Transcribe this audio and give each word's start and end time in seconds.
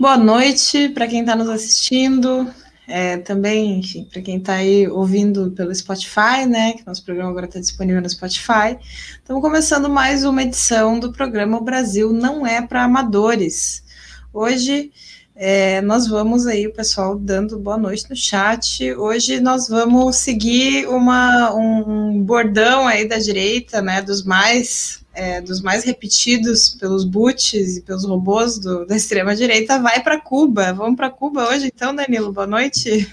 Boa 0.00 0.16
noite 0.16 0.88
para 0.88 1.06
quem 1.06 1.20
está 1.20 1.36
nos 1.36 1.50
assistindo, 1.50 2.50
é, 2.88 3.18
também, 3.18 3.80
enfim, 3.80 4.08
para 4.10 4.22
quem 4.22 4.38
está 4.38 4.54
aí 4.54 4.88
ouvindo 4.88 5.50
pelo 5.50 5.74
Spotify, 5.74 6.46
né? 6.48 6.72
Que 6.72 6.86
nosso 6.86 7.04
programa 7.04 7.28
agora 7.28 7.44
está 7.44 7.60
disponível 7.60 8.00
no 8.00 8.08
Spotify. 8.08 8.78
Estamos 9.18 9.42
começando 9.42 9.90
mais 9.90 10.24
uma 10.24 10.42
edição 10.42 10.98
do 10.98 11.12
programa 11.12 11.58
O 11.58 11.62
Brasil 11.62 12.14
Não 12.14 12.46
É 12.46 12.62
para 12.62 12.82
Amadores. 12.82 13.84
Hoje 14.32 14.90
é, 15.34 15.80
nós 15.80 16.06
vamos 16.06 16.46
aí, 16.46 16.66
o 16.66 16.72
pessoal 16.72 17.16
dando 17.16 17.58
boa 17.58 17.78
noite 17.78 18.08
no 18.10 18.16
chat. 18.16 18.92
Hoje 18.94 19.40
nós 19.40 19.68
vamos 19.68 20.16
seguir 20.16 20.86
uma, 20.88 21.54
um 21.54 22.22
bordão 22.22 22.86
aí 22.86 23.08
da 23.08 23.18
direita, 23.18 23.80
né? 23.80 24.02
Dos 24.02 24.22
mais 24.22 25.00
é, 25.12 25.40
dos 25.40 25.60
mais 25.60 25.84
repetidos 25.84 26.70
pelos 26.70 27.04
boots 27.04 27.78
e 27.78 27.82
pelos 27.82 28.04
robôs 28.04 28.58
do, 28.58 28.86
da 28.86 28.96
extrema 28.96 29.34
direita, 29.34 29.80
vai 29.80 30.02
para 30.02 30.20
Cuba. 30.20 30.72
Vamos 30.72 30.96
para 30.96 31.10
Cuba 31.10 31.48
hoje, 31.48 31.70
então, 31.74 31.94
Danilo. 31.94 32.32
Boa 32.32 32.46
noite. 32.46 33.10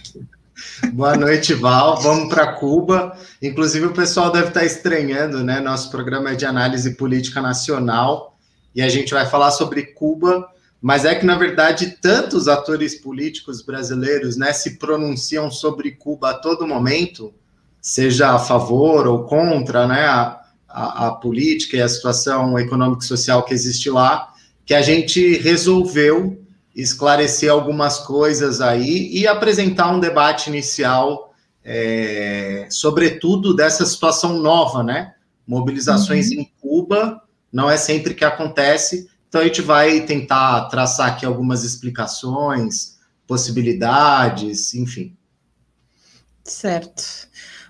Boa 0.93 1.15
noite, 1.15 1.53
Val. 1.53 2.01
Vamos 2.01 2.33
para 2.33 2.53
Cuba. 2.53 3.17
Inclusive, 3.41 3.87
o 3.87 3.93
pessoal 3.93 4.31
deve 4.31 4.47
estar 4.49 4.65
estranhando, 4.65 5.43
né? 5.43 5.59
Nosso 5.59 5.89
programa 5.91 6.31
é 6.31 6.35
de 6.35 6.45
análise 6.45 6.95
política 6.95 7.41
nacional 7.41 8.37
e 8.75 8.81
a 8.81 8.89
gente 8.89 9.13
vai 9.13 9.25
falar 9.25 9.51
sobre 9.51 9.83
Cuba 9.83 10.47
mas 10.81 11.05
é 11.05 11.15
que, 11.15 11.25
na 11.25 11.35
verdade, 11.35 11.97
tantos 12.01 12.47
atores 12.47 12.95
políticos 12.95 13.61
brasileiros 13.61 14.37
né, 14.37 14.53
se 14.53 14.77
pronunciam 14.77 15.49
sobre 15.49 15.91
Cuba 15.91 16.31
a 16.31 16.33
todo 16.35 16.67
momento, 16.67 17.33
seja 17.81 18.35
a 18.35 18.39
favor 18.39 19.07
ou 19.07 19.23
contra 19.23 19.87
né, 19.87 20.05
a, 20.05 20.39
a, 20.67 21.07
a 21.07 21.11
política 21.11 21.77
e 21.77 21.81
a 21.81 21.89
situação 21.89 22.57
econômica 22.59 23.03
e 23.03 23.07
social 23.07 23.43
que 23.43 23.53
existe 23.53 23.89
lá, 23.89 24.33
que 24.65 24.73
a 24.73 24.81
gente 24.81 25.37
resolveu 25.37 26.39
esclarecer 26.75 27.51
algumas 27.51 27.97
coisas 27.97 28.61
aí 28.61 29.09
e 29.11 29.25
apresentar 29.25 29.91
um 29.91 29.99
debate 29.99 30.47
inicial, 30.47 31.33
é, 31.65 32.67
sobretudo 32.69 33.55
dessa 33.55 33.83
situação 33.83 34.37
nova, 34.37 34.83
né? 34.83 35.13
Mobilizações 35.47 36.29
uhum. 36.29 36.41
em 36.41 36.51
Cuba, 36.61 37.19
não 37.51 37.67
é 37.67 37.77
sempre 37.77 38.13
que 38.13 38.23
acontece, 38.23 39.09
então 39.27 39.41
a 39.41 39.43
gente 39.43 39.61
vai 39.61 40.01
tentar 40.01 40.65
traçar 40.65 41.07
aqui 41.07 41.25
algumas 41.25 41.63
explicações, 41.63 42.97
possibilidades, 43.27 44.73
enfim. 44.73 45.15
Certo. 46.43 47.27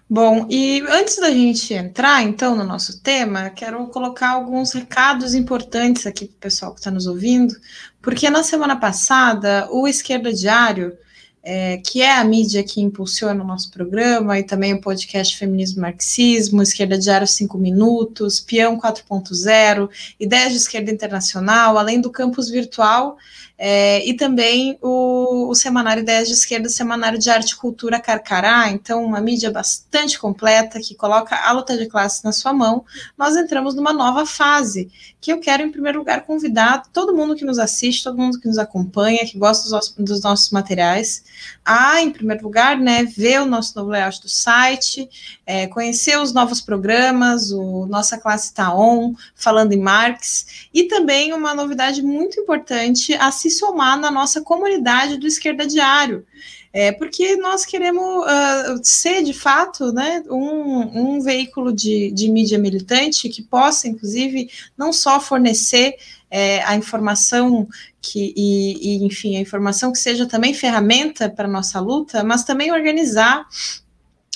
Bom, 0.09 0.47
e 0.49 0.81
antes 0.87 1.17
da 1.17 1.29
gente 1.29 1.73
entrar, 1.73 2.23
então, 2.23 2.55
no 2.55 2.63
nosso 2.63 3.01
tema, 3.01 3.49
quero 3.49 3.85
colocar 3.87 4.29
alguns 4.29 4.71
recados 4.71 5.33
importantes 5.33 6.07
aqui 6.07 6.27
para 6.27 6.35
o 6.35 6.39
pessoal 6.39 6.73
que 6.73 6.79
está 6.79 6.89
nos 6.89 7.07
ouvindo, 7.07 7.53
porque 8.01 8.29
na 8.29 8.41
semana 8.41 8.77
passada, 8.77 9.67
o 9.69 9.85
Esquerda 9.85 10.31
Diário 10.31 10.97
é, 11.43 11.77
que 11.77 12.01
é 12.01 12.17
a 12.17 12.23
mídia 12.23 12.63
que 12.63 12.81
impulsiona 12.81 13.43
o 13.43 13.47
nosso 13.47 13.71
programa, 13.71 14.37
e 14.37 14.43
também 14.43 14.73
o 14.73 14.81
podcast 14.81 15.37
Feminismo 15.37 15.81
Marxismo, 15.81 16.61
Esquerda 16.61 16.97
Diário 16.97 17.27
5 17.27 17.57
Minutos, 17.57 18.39
Peão 18.39 18.79
4.0, 18.79 19.89
Ideias 20.19 20.51
de 20.51 20.57
Esquerda 20.57 20.91
Internacional, 20.91 21.77
além 21.77 22.01
do 22.01 22.11
campus 22.11 22.49
virtual 22.49 23.17
é, 23.57 24.07
e 24.07 24.13
também 24.13 24.77
o, 24.81 25.49
o, 25.49 25.55
Semanário 25.55 26.03
Ideias 26.03 26.27
de 26.27 26.35
Esquerda, 26.35 26.67
o 26.67 26.71
Semanário 26.71 27.17
de 27.17 27.27
Arte 27.29 27.51
e 27.51 27.55
Cultura 27.55 27.99
Carcará, 27.99 28.69
então 28.69 29.03
uma 29.03 29.19
mídia 29.19 29.49
bastante 29.49 30.19
completa 30.19 30.79
que 30.79 30.93
coloca 30.93 31.35
a 31.35 31.51
luta 31.53 31.75
de 31.75 31.87
classe 31.87 32.23
na 32.23 32.31
sua 32.31 32.53
mão, 32.53 32.85
nós 33.17 33.35
entramos 33.35 33.73
numa 33.73 33.91
nova 33.91 34.27
fase, 34.27 34.91
que 35.19 35.33
eu 35.33 35.39
quero, 35.39 35.63
em 35.63 35.71
primeiro 35.71 35.97
lugar, 35.97 36.23
convidar 36.23 36.83
todo 36.93 37.15
mundo 37.15 37.35
que 37.35 37.43
nos 37.43 37.57
assiste, 37.57 38.03
todo 38.03 38.17
mundo 38.17 38.39
que 38.39 38.47
nos 38.47 38.59
acompanha, 38.59 39.25
que 39.25 39.39
gosta 39.39 39.67
dos, 39.69 39.95
dos 39.97 40.21
nossos 40.21 40.51
materiais, 40.51 41.23
a, 41.67 41.99
em 42.01 42.11
primeiro 42.11 42.43
lugar, 42.43 42.77
né, 42.77 43.03
ver 43.03 43.41
o 43.41 43.45
nosso 43.45 43.73
novo 43.75 43.89
layout 43.89 44.21
do 44.21 44.29
site, 44.29 45.09
é, 45.45 45.67
conhecer 45.67 46.17
os 46.19 46.31
novos 46.31 46.61
programas, 46.61 47.51
o 47.51 47.85
Nossa 47.87 48.17
Classe 48.17 48.47
Está 48.47 48.73
On, 48.73 49.13
falando 49.35 49.73
em 49.73 49.79
Marx, 49.79 50.67
e 50.73 50.83
também 50.83 51.33
uma 51.33 51.53
novidade 51.53 52.01
muito 52.01 52.39
importante, 52.39 53.13
assistir 53.15 53.47
se 53.47 53.51
somar 53.51 53.99
na 53.99 54.11
nossa 54.11 54.41
comunidade 54.41 55.17
do 55.17 55.27
Esquerda 55.27 55.65
Diário. 55.65 56.25
É, 56.73 56.91
porque 56.91 57.37
nós 57.37 57.65
queremos 57.65 58.03
uh, 58.03 58.79
ser, 58.83 59.23
de 59.23 59.33
fato, 59.33 59.91
né, 59.91 60.23
um, 60.29 61.15
um 61.15 61.21
veículo 61.21 61.73
de, 61.73 62.11
de 62.11 62.29
mídia 62.29 62.59
militante 62.59 63.29
que 63.29 63.41
possa, 63.41 63.87
inclusive, 63.87 64.49
não 64.77 64.93
só 64.93 65.19
fornecer 65.19 65.95
é, 66.29 66.63
a 66.63 66.75
informação 66.75 67.67
que, 68.01 68.33
e, 68.35 68.97
e, 68.97 69.05
enfim, 69.05 69.37
a 69.37 69.41
informação 69.41 69.91
que 69.91 69.97
seja 69.97 70.25
também 70.25 70.53
ferramenta 70.53 71.29
para 71.29 71.47
nossa 71.47 71.79
luta, 71.79 72.23
mas 72.23 72.43
também 72.43 72.71
organizar, 72.71 73.45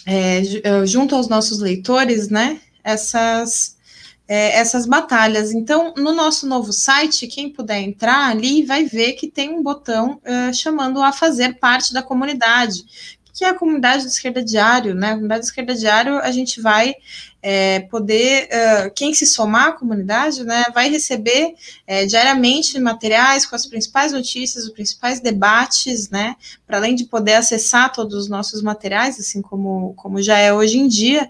é, 0.05 0.41
junto 0.85 1.15
aos 1.15 1.27
nossos 1.27 1.59
leitores, 1.59 2.29
né, 2.29 2.59
essas 2.83 3.77
é, 4.31 4.57
essas 4.57 4.85
batalhas. 4.85 5.51
Então, 5.51 5.93
no 5.97 6.13
nosso 6.13 6.47
novo 6.47 6.71
site, 6.71 7.27
quem 7.27 7.49
puder 7.49 7.81
entrar 7.81 8.29
ali 8.29 8.63
vai 8.63 8.85
ver 8.85 9.11
que 9.13 9.29
tem 9.29 9.49
um 9.49 9.61
botão 9.61 10.21
uh, 10.23 10.53
chamando 10.53 11.03
a 11.03 11.11
fazer 11.11 11.59
parte 11.59 11.93
da 11.93 12.01
comunidade, 12.01 12.85
que 13.33 13.45
é 13.45 13.49
a 13.49 13.53
comunidade 13.53 14.03
do 14.03 14.09
Esquerda 14.09 14.43
Diário, 14.43 14.93
né? 14.93 15.07
A 15.07 15.13
comunidade 15.13 15.41
do 15.41 15.45
Esquerda 15.45 15.75
Diário, 15.75 16.19
a 16.19 16.31
gente 16.31 16.61
vai 16.61 16.95
é, 17.41 17.79
poder, 17.81 18.47
uh, 18.47 18.91
quem 18.93 19.13
se 19.13 19.25
somar 19.25 19.69
à 19.69 19.71
comunidade, 19.71 20.43
né, 20.43 20.65
vai 20.73 20.89
receber 20.89 21.55
é, 21.87 22.05
diariamente 22.05 22.79
materiais 22.79 23.45
com 23.45 23.55
as 23.55 23.65
principais 23.65 24.11
notícias, 24.11 24.65
os 24.65 24.69
principais 24.69 25.19
debates, 25.19 26.09
né, 26.09 26.35
para 26.67 26.77
além 26.77 26.93
de 26.93 27.05
poder 27.05 27.33
acessar 27.33 27.91
todos 27.91 28.15
os 28.15 28.29
nossos 28.29 28.61
materiais, 28.61 29.19
assim 29.19 29.41
como, 29.41 29.93
como 29.95 30.21
já 30.21 30.37
é 30.37 30.53
hoje 30.53 30.77
em 30.77 30.87
dia, 30.87 31.29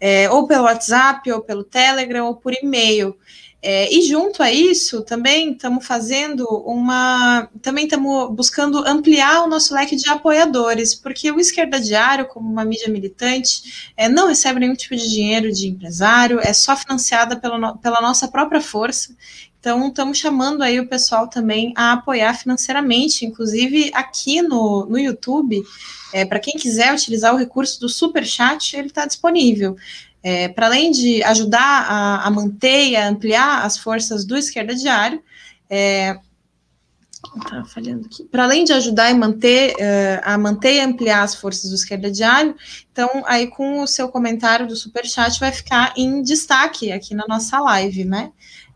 é, 0.00 0.28
ou 0.30 0.48
pelo 0.48 0.64
WhatsApp, 0.64 1.30
ou 1.30 1.40
pelo 1.40 1.62
Telegram, 1.62 2.26
ou 2.26 2.34
por 2.34 2.52
e-mail. 2.52 3.16
É, 3.64 3.94
e 3.94 4.02
junto 4.02 4.42
a 4.42 4.50
isso, 4.50 5.02
também 5.02 5.52
estamos 5.52 5.86
fazendo 5.86 6.44
uma. 6.66 7.48
Também 7.62 7.84
estamos 7.84 8.34
buscando 8.34 8.84
ampliar 8.84 9.44
o 9.44 9.46
nosso 9.46 9.72
leque 9.72 9.94
de 9.94 10.10
apoiadores, 10.10 10.96
porque 10.96 11.30
o 11.30 11.38
Esquerda 11.38 11.80
Diário, 11.80 12.26
como 12.26 12.50
uma 12.50 12.64
mídia 12.64 12.88
militante, 12.88 13.92
é, 13.96 14.08
não 14.08 14.26
recebe 14.26 14.58
nenhum 14.58 14.74
tipo 14.74 14.96
de 14.96 15.08
dinheiro 15.08 15.52
de 15.52 15.68
empresário, 15.68 16.40
é 16.40 16.52
só 16.52 16.76
financiada 16.76 17.36
pela, 17.36 17.76
pela 17.76 18.00
nossa 18.00 18.26
própria 18.26 18.60
força. 18.60 19.14
Então, 19.60 19.86
estamos 19.86 20.18
chamando 20.18 20.60
aí 20.60 20.80
o 20.80 20.88
pessoal 20.88 21.28
também 21.28 21.72
a 21.76 21.92
apoiar 21.92 22.34
financeiramente, 22.34 23.24
inclusive 23.24 23.92
aqui 23.94 24.42
no, 24.42 24.86
no 24.86 24.98
YouTube. 24.98 25.62
É, 26.12 26.24
Para 26.24 26.40
quem 26.40 26.54
quiser 26.54 26.92
utilizar 26.92 27.32
o 27.32 27.38
recurso 27.38 27.78
do 27.78 27.88
Super 27.88 28.26
Chat, 28.26 28.76
ele 28.76 28.88
está 28.88 29.06
disponível. 29.06 29.76
É, 30.22 30.48
para 30.48 30.66
além 30.66 30.90
de 30.90 31.22
ajudar 31.24 31.86
a, 31.88 32.26
a, 32.26 32.30
manter 32.30 32.90
e 32.90 32.96
a 32.96 33.08
ampliar 33.08 33.64
as 33.64 33.76
forças 33.76 34.24
do 34.24 34.36
Esquerda 34.36 34.74
Diário, 34.74 35.22
é, 35.68 36.16
tá 37.48 37.64
falhando 37.64 38.06
aqui. 38.06 38.24
Para 38.24 38.44
além 38.44 38.64
de 38.64 38.72
ajudar 38.72 39.10
e 39.10 39.14
manter, 39.14 39.74
uh, 39.74 40.20
a 40.22 40.38
manter 40.38 40.74
e 40.74 40.80
ampliar 40.80 41.22
as 41.22 41.34
forças 41.34 41.70
do 41.70 41.76
Esquerda 41.76 42.10
Diário, 42.10 42.54
então 42.90 43.08
aí 43.26 43.46
com 43.46 43.80
o 43.80 43.86
seu 43.86 44.08
comentário 44.08 44.66
do 44.66 44.76
Superchat 44.76 45.38
vai 45.40 45.52
ficar 45.52 45.94
em 45.96 46.22
destaque 46.22 46.92
aqui 46.92 47.14
na 47.14 47.24
nossa 47.28 47.58
live, 47.60 48.04
né? 48.04 48.32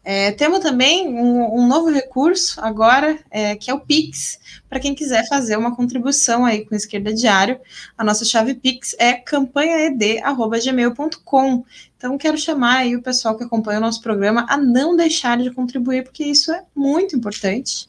É, 0.08 0.30
temos 0.30 0.60
também 0.60 1.08
um, 1.08 1.58
um, 1.58 1.66
novo 1.66 1.90
recurso 1.90 2.60
agora, 2.60 3.18
é, 3.28 3.56
que 3.56 3.68
é 3.68 3.74
o 3.74 3.80
Pix, 3.80 4.38
para 4.68 4.78
quem 4.78 4.94
quiser 4.94 5.26
fazer 5.26 5.56
uma 5.56 5.74
contribuição 5.74 6.44
aí 6.44 6.64
com 6.64 6.76
Esquerda 6.76 7.12
Diário. 7.12 7.58
A 7.98 8.04
nossa 8.04 8.24
chave 8.24 8.54
Pix 8.54 8.94
é 9.00 9.14
campanhaed.gmail.com. 9.14 11.64
Então, 11.96 12.16
quero 12.16 12.38
chamar 12.38 12.76
aí 12.76 12.94
o 12.94 13.02
pessoal 13.02 13.36
que 13.36 13.42
acompanha 13.42 13.78
o 13.78 13.82
nosso 13.82 14.00
programa 14.00 14.46
a 14.48 14.56
não 14.56 14.94
deixar 14.94 15.38
de 15.38 15.50
contribuir, 15.50 16.04
porque 16.04 16.22
isso 16.22 16.52
é 16.52 16.62
muito 16.72 17.16
importante 17.16 17.88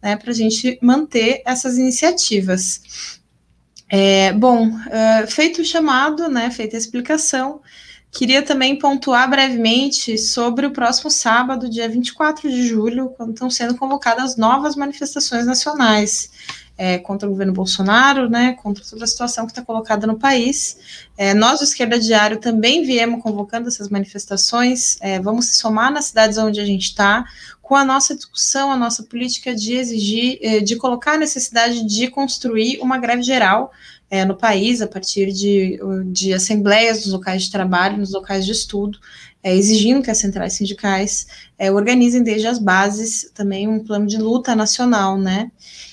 né, 0.00 0.14
para 0.14 0.30
a 0.30 0.34
gente 0.34 0.78
manter 0.80 1.42
essas 1.44 1.78
iniciativas. 1.78 3.18
É, 3.88 4.32
bom, 4.32 4.68
uh, 4.68 5.26
feito 5.26 5.62
o 5.62 5.64
chamado, 5.64 6.28
né, 6.28 6.48
feita 6.48 6.76
a 6.76 6.78
explicação, 6.78 7.60
Queria 8.16 8.42
também 8.42 8.78
pontuar 8.78 9.28
brevemente 9.28 10.16
sobre 10.16 10.64
o 10.64 10.70
próximo 10.70 11.10
sábado, 11.10 11.68
dia 11.68 11.86
24 11.86 12.48
de 12.48 12.66
julho, 12.66 13.10
quando 13.10 13.34
estão 13.34 13.50
sendo 13.50 13.76
convocadas 13.76 14.38
novas 14.38 14.74
manifestações 14.74 15.44
nacionais 15.44 16.30
é, 16.78 16.96
contra 16.96 17.28
o 17.28 17.30
governo 17.32 17.52
Bolsonaro, 17.52 18.26
né, 18.26 18.54
contra 18.54 18.82
toda 18.82 19.04
a 19.04 19.06
situação 19.06 19.44
que 19.44 19.52
está 19.52 19.60
colocada 19.60 20.06
no 20.06 20.18
país. 20.18 20.78
É, 21.14 21.34
nós, 21.34 21.58
do 21.58 21.64
Esquerda 21.64 21.98
Diário, 21.98 22.38
também 22.38 22.84
viemos 22.84 23.22
convocando 23.22 23.68
essas 23.68 23.90
manifestações, 23.90 24.96
é, 25.02 25.20
vamos 25.20 25.44
se 25.44 25.56
somar 25.56 25.92
nas 25.92 26.06
cidades 26.06 26.38
onde 26.38 26.58
a 26.58 26.64
gente 26.64 26.84
está, 26.84 27.22
com 27.60 27.76
a 27.76 27.84
nossa 27.84 28.14
discussão, 28.14 28.72
a 28.72 28.78
nossa 28.78 29.02
política 29.02 29.54
de 29.54 29.74
exigir, 29.74 30.38
é, 30.40 30.60
de 30.60 30.76
colocar 30.76 31.12
a 31.12 31.18
necessidade 31.18 31.84
de 31.84 32.08
construir 32.08 32.78
uma 32.80 32.96
greve 32.96 33.22
geral 33.22 33.70
é, 34.10 34.24
no 34.24 34.36
país, 34.36 34.80
a 34.80 34.86
partir 34.86 35.32
de, 35.32 35.78
de 36.06 36.32
assembleias 36.32 36.98
nos 36.98 37.12
locais 37.12 37.42
de 37.42 37.50
trabalho, 37.50 37.98
nos 37.98 38.12
locais 38.12 38.44
de 38.44 38.52
estudo, 38.52 38.98
é, 39.42 39.54
exigindo 39.54 40.02
que 40.02 40.10
as 40.10 40.18
centrais 40.18 40.54
sindicais 40.54 41.26
é, 41.58 41.70
organizem 41.70 42.22
desde 42.22 42.46
as 42.46 42.58
bases 42.58 43.30
também 43.34 43.68
um 43.68 43.82
plano 43.82 44.06
de 44.06 44.18
luta 44.18 44.54
nacional, 44.54 45.18
né? 45.18 45.50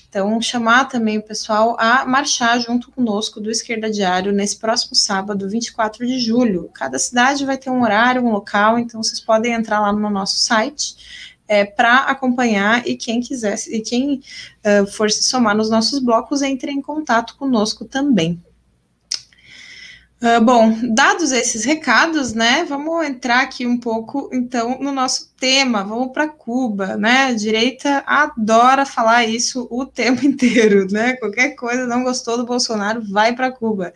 Então, 0.10 0.40
chamar 0.40 0.86
também 0.86 1.18
o 1.18 1.24
pessoal 1.24 1.76
a 1.80 2.06
marchar 2.06 2.60
junto 2.60 2.92
conosco 2.92 3.42
do 3.42 3.50
Esquerda 3.50 3.90
Diário 3.90 4.32
nesse 4.32 4.58
próximo 4.58 4.94
sábado, 4.94 5.50
24 5.50 6.06
de 6.06 6.20
julho. 6.20 6.70
Cada 6.72 7.00
cidade 7.00 7.44
vai 7.44 7.58
ter 7.58 7.72
um 7.72 7.82
horário, 7.82 8.24
um 8.24 8.32
local, 8.32 8.78
então 8.78 9.02
vocês 9.02 9.20
podem 9.20 9.54
entrar 9.54 9.80
lá 9.80 9.92
no 9.92 10.10
nosso 10.12 10.38
site 10.38 11.33
é, 11.48 11.66
para 11.66 11.98
acompanhar 11.98 12.88
e 12.88 12.96
quem 12.96 13.22
quiser, 13.22 13.58
e 13.68 13.82
quem 13.82 14.22
uh, 14.66 14.88
for 14.92 15.12
se 15.12 15.24
somar 15.24 15.56
nos 15.56 15.70
nossos 15.70 16.00
blocos, 16.00 16.42
entre 16.42 16.72
em 16.72 16.82
contato 16.82 17.36
conosco 17.36 17.86
também. 17.86 18.42
Uh, 20.22 20.44
bom, 20.44 20.94
dados 20.94 21.34
esses 21.34 21.66
recados, 21.66 22.34
né, 22.34 22.64
vamos 22.64 23.06
entrar 23.06 23.42
aqui 23.42 23.68
um 23.68 23.78
pouco, 23.78 24.30
então, 24.32 24.80
no 24.80 24.92
nosso 24.92 25.33
tema, 25.44 25.84
vamos 25.84 26.14
para 26.14 26.30
Cuba, 26.30 26.96
né, 26.96 27.26
a 27.26 27.34
direita 27.34 28.02
adora 28.08 28.86
falar 28.86 29.26
isso 29.26 29.68
o 29.70 29.86
tempo 29.86 30.24
inteiro, 30.26 30.88
né, 30.90 31.18
qualquer 31.18 31.50
coisa 31.50 31.86
não 31.86 32.02
gostou 32.02 32.38
do 32.38 32.46
Bolsonaro, 32.46 33.04
vai 33.12 33.36
para 33.36 33.52
Cuba. 33.52 33.92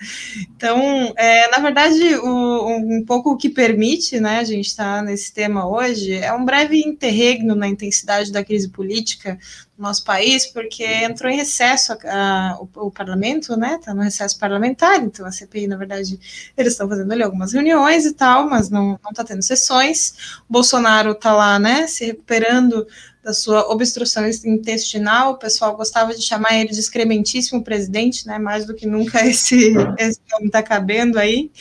Então, 0.57 1.13
é, 1.15 1.49
na 1.49 1.59
verdade, 1.59 2.15
o, 2.17 2.67
um 2.67 3.05
pouco 3.05 3.31
o 3.31 3.37
que 3.37 3.47
permite, 3.47 4.19
né, 4.19 4.39
a 4.39 4.43
gente 4.43 4.67
estar 4.67 4.97
tá 4.97 5.01
nesse 5.01 5.33
tema 5.33 5.65
hoje, 5.65 6.15
é 6.15 6.33
um 6.33 6.43
breve 6.43 6.81
interregno 6.81 7.55
na 7.55 7.69
intensidade 7.69 8.29
da 8.29 8.43
crise 8.43 8.67
política 8.67 9.39
nosso 9.77 10.03
país, 10.03 10.45
porque 10.47 10.83
entrou 10.83 11.31
em 11.31 11.37
recesso 11.37 11.93
a, 11.93 11.97
a, 12.05 12.57
o, 12.59 12.87
o, 12.87 12.91
parlamento, 12.91 13.55
né? 13.55 13.75
Está 13.75 13.93
no 13.93 14.01
recesso 14.01 14.37
parlamentar, 14.39 15.03
então 15.03 15.25
a 15.25 15.31
CPI, 15.31 15.67
na 15.67 15.77
verdade, 15.77 16.19
eles 16.57 16.73
estão 16.73 16.89
fazendo 16.89 17.11
ali 17.11 17.21
algumas 17.21 17.53
reuniões 17.53 18.05
e 18.05 18.13
tal, 18.13 18.49
mas 18.49 18.69
não 18.69 18.99
está 19.09 19.23
tendo 19.23 19.43
sessões. 19.43 20.39
O 20.49 20.53
Bolsonaro 20.53 21.11
está 21.11 21.33
lá, 21.37 21.57
né, 21.59 21.87
se 21.87 22.05
recuperando 22.05 22.85
da 23.27 23.33
sua 23.33 23.69
obstrução 23.69 24.25
intestinal. 24.45 25.33
O 25.33 25.37
pessoal 25.37 25.75
gostava 25.75 26.15
de 26.15 26.21
chamar 26.21 26.57
ele 26.57 26.69
de 26.69 26.79
excrementíssimo 26.79 27.61
presidente, 27.61 28.25
né? 28.25 28.39
Mais 28.39 28.65
do 28.65 28.73
que 28.73 28.87
nunca 28.87 29.19
esse, 29.27 29.73
esse 29.97 30.21
nome 30.31 30.45
está 30.45 30.63
cabendo 30.63 31.19
aí. 31.19 31.51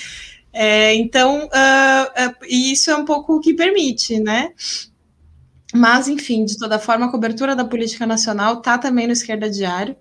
É, 0.52 0.94
então, 0.94 1.46
uh, 1.46 1.48
uh, 1.48 2.46
isso 2.48 2.88
é 2.90 2.96
um 2.96 3.04
pouco 3.04 3.34
o 3.34 3.40
que 3.40 3.52
permite, 3.52 4.20
né? 4.20 4.52
Mas, 5.74 6.06
enfim, 6.06 6.44
de 6.44 6.56
toda 6.56 6.78
forma, 6.78 7.06
a 7.06 7.10
cobertura 7.10 7.56
da 7.56 7.64
política 7.64 8.06
nacional 8.06 8.58
está 8.58 8.78
também 8.78 9.06
no 9.08 9.12
Esquerda 9.12 9.50
Diário. 9.50 9.96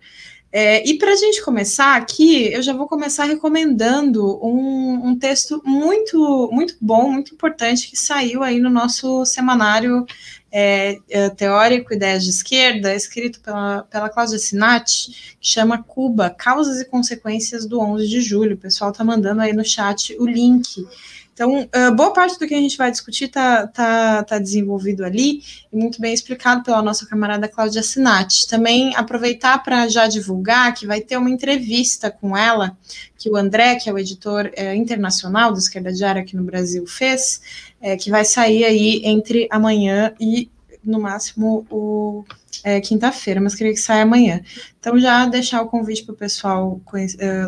É, 0.57 0.87
e 0.87 0.97
para 0.97 1.11
a 1.11 1.15
gente 1.17 1.43
começar 1.43 1.97
aqui, 1.97 2.53
eu 2.53 2.61
já 2.61 2.71
vou 2.71 2.87
começar 2.87 3.25
recomendando 3.25 4.41
um, 4.41 5.09
um, 5.09 5.19
texto 5.19 5.61
muito, 5.65 6.49
muito 6.49 6.77
bom, 6.79 7.11
muito 7.11 7.33
importante, 7.33 7.89
que 7.89 7.97
saiu 7.97 8.41
aí 8.41 8.61
no 8.61 8.69
nosso 8.69 9.25
semanário 9.25 10.05
é, 10.49 10.97
é, 11.09 11.29
teórico 11.29 11.93
Ideias 11.93 12.23
de 12.23 12.29
Esquerda, 12.29 12.95
escrito 12.95 13.41
pela, 13.41 13.83
pela 13.83 14.07
Cláudia 14.07 14.39
Sinati, 14.39 15.35
que 15.41 15.45
chama 15.49 15.83
Cuba, 15.83 16.29
Causas 16.29 16.79
e 16.79 16.85
Consequências 16.85 17.65
do 17.65 17.81
11 17.81 18.07
de 18.07 18.21
Julho. 18.21 18.55
O 18.55 18.57
pessoal 18.57 18.91
está 18.91 19.03
mandando 19.03 19.41
aí 19.41 19.51
no 19.51 19.65
chat 19.65 20.15
o 20.17 20.25
link. 20.25 20.87
Então, 21.35 21.63
uh, 21.63 21.93
boa 21.93 22.13
parte 22.13 22.39
do 22.39 22.47
que 22.47 22.55
a 22.55 22.59
gente 22.61 22.77
vai 22.77 22.89
discutir 22.89 23.25
está 23.25 23.67
tá, 23.67 24.23
tá 24.23 24.39
desenvolvido 24.39 25.03
ali 25.03 25.43
e 25.71 25.75
muito 25.75 25.99
bem 25.99 26.13
explicado 26.13 26.63
pela 26.63 26.81
nossa 26.81 27.05
camarada 27.05 27.49
Cláudia 27.49 27.83
Sinati. 27.83 28.47
Também 28.47 28.95
aproveitar 28.95 29.61
para 29.61 29.85
já 29.89 30.07
divulgar 30.07 30.73
que 30.73 30.87
vai 30.87 31.01
ter 31.01 31.17
uma 31.17 31.29
entrevista 31.29 32.09
com 32.09 32.37
ela, 32.37 32.77
que 33.17 33.29
o 33.29 33.35
André, 33.35 33.75
que 33.75 33.89
é 33.89 33.93
o 33.93 33.99
editor 33.99 34.49
é, 34.55 34.73
internacional 34.77 35.51
do 35.51 35.59
Esquerda 35.59 35.91
Diária 35.91 36.21
aqui 36.21 36.37
no 36.37 36.43
Brasil, 36.43 36.87
fez, 36.87 37.41
é, 37.81 37.97
que 37.97 38.09
vai 38.09 38.23
sair 38.23 38.63
aí 38.63 39.01
entre 39.03 39.45
amanhã 39.51 40.13
e, 40.17 40.49
no 40.81 41.01
máximo, 41.01 41.67
o 41.69 42.23
é, 42.63 42.79
quinta-feira, 42.79 43.41
mas 43.41 43.55
queria 43.55 43.73
que 43.73 43.79
saia 43.81 44.03
amanhã. 44.03 44.39
Então, 44.79 44.97
já 44.97 45.25
deixar 45.25 45.61
o 45.61 45.67
convite 45.67 46.05
para 46.05 46.13
o 46.13 46.17
pessoal 46.17 46.79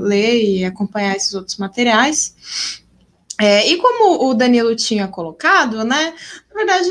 ler 0.02 0.44
e 0.44 0.66
acompanhar 0.66 1.16
esses 1.16 1.34
outros 1.34 1.56
materiais. 1.56 2.36
É, 3.40 3.70
e 3.70 3.78
como 3.78 4.28
o 4.28 4.34
Danilo 4.34 4.76
tinha 4.76 5.08
colocado, 5.08 5.84
né, 5.84 6.14
na 6.50 6.56
verdade, 6.56 6.90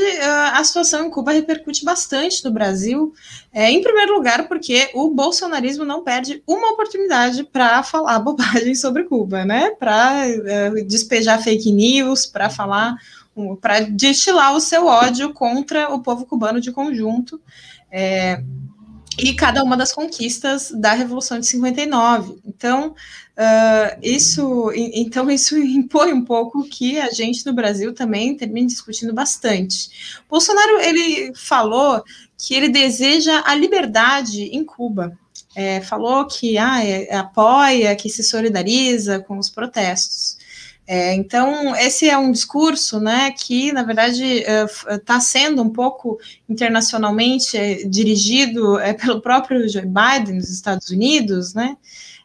a 0.53 0.63
situação 0.63 1.05
em 1.05 1.11
Cuba 1.11 1.33
repercute 1.33 1.85
bastante 1.85 2.45
no 2.45 2.53
Brasil, 2.53 3.13
é, 3.53 3.69
em 3.69 3.83
primeiro 3.83 4.15
lugar, 4.15 4.47
porque 4.47 4.89
o 4.95 5.11
bolsonarismo 5.11 5.85
não 5.85 6.05
perde 6.05 6.41
uma 6.47 6.71
oportunidade 6.71 7.43
para 7.43 7.83
falar 7.83 8.19
bobagem 8.21 8.77
sobre 8.77 9.05
Cuba, 9.05 9.45
né, 9.45 9.71
para 9.71 10.25
é, 10.25 10.71
despejar 10.85 11.43
fake 11.43 11.73
news, 11.73 12.27
para 12.27 12.49
falar, 12.49 12.95
para 13.61 13.81
destilar 13.81 14.55
o 14.55 14.61
seu 14.61 14.87
ódio 14.87 15.33
contra 15.33 15.93
o 15.93 16.01
povo 16.01 16.27
cubano 16.27 16.61
de 16.61 16.71
conjunto. 16.71 17.41
E 19.19 19.35
cada 19.35 19.63
uma 19.63 19.77
das 19.77 19.93
conquistas 19.93 20.71
da 20.71 20.93
Revolução 20.93 21.41
de 21.41 21.47
59. 21.47 22.39
Então, 22.45 22.91
uh, 22.91 23.99
isso, 24.03 24.71
então 24.75 25.31
isso 25.31 25.57
impõe 25.59 26.13
um 26.13 26.25
pouco 26.25 26.65
que 26.65 26.99
a 26.99 27.11
gente 27.11 27.45
no 27.47 27.53
Brasil 27.53 27.95
também 27.95 28.37
termine 28.37 28.67
discutindo 28.67 29.15
bastante. 29.15 30.21
Bolsonaro 30.29 30.81
ele 30.81 31.33
falou 31.35 32.03
que 32.39 32.55
ele 32.55 32.69
deseja 32.69 33.43
a 33.47 33.55
liberdade 33.55 34.43
em 34.43 34.65
Cuba. 34.65 35.19
É, 35.55 35.81
falou 35.81 36.27
que 36.27 36.59
ah, 36.59 36.85
é, 36.85 37.15
apoia, 37.15 37.97
que 37.97 38.11
se 38.11 38.23
solidariza 38.23 39.21
com 39.21 39.39
os 39.39 39.49
protestos. 39.49 40.36
É, 40.87 41.15
então, 41.15 41.75
esse 41.75 42.09
é 42.09 42.17
um 42.17 42.31
discurso 42.31 43.01
né, 43.01 43.33
que, 43.33 43.73
na 43.73 43.83
verdade, 43.83 44.45
está 44.89 45.19
uh, 45.19 45.21
sendo 45.21 45.61
um 45.61 45.71
pouco 45.71 46.19
internacionalmente 46.49 47.57
é, 47.57 47.85
dirigido 47.85 48.77
pelo 49.03 49.21
próprio 49.21 49.69
Joe 49.69 49.85
Biden 49.85 50.37
nos 50.37 50.49
Estados 50.49 50.89
Unidos, 50.91 51.55
né, 51.55 51.77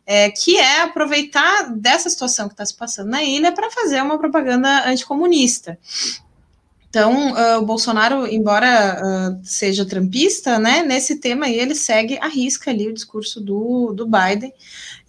é, 0.05 0.29
que 0.29 0.57
é 0.57 0.81
aproveitar 0.81 1.73
dessa 1.75 2.09
situação 2.09 2.47
que 2.47 2.53
está 2.53 2.65
se 2.65 2.75
passando 2.75 3.09
na 3.09 3.23
ilha 3.23 3.51
para 3.51 3.71
fazer 3.71 4.01
uma 4.01 4.19
propaganda 4.19 4.87
anticomunista. 4.87 5.79
Então, 6.91 7.31
uh, 7.31 7.59
o 7.59 7.65
Bolsonaro, 7.65 8.27
embora 8.27 9.01
uh, 9.01 9.39
seja 9.45 9.85
trampista, 9.85 10.59
né, 10.59 10.83
nesse 10.83 11.21
tema 11.21 11.45
aí 11.45 11.57
ele 11.57 11.73
segue 11.73 12.17
a 12.19 12.27
risca 12.27 12.69
ali 12.69 12.89
o 12.89 12.93
discurso 12.93 13.39
do, 13.39 13.93
do 13.93 14.05
Biden, 14.05 14.53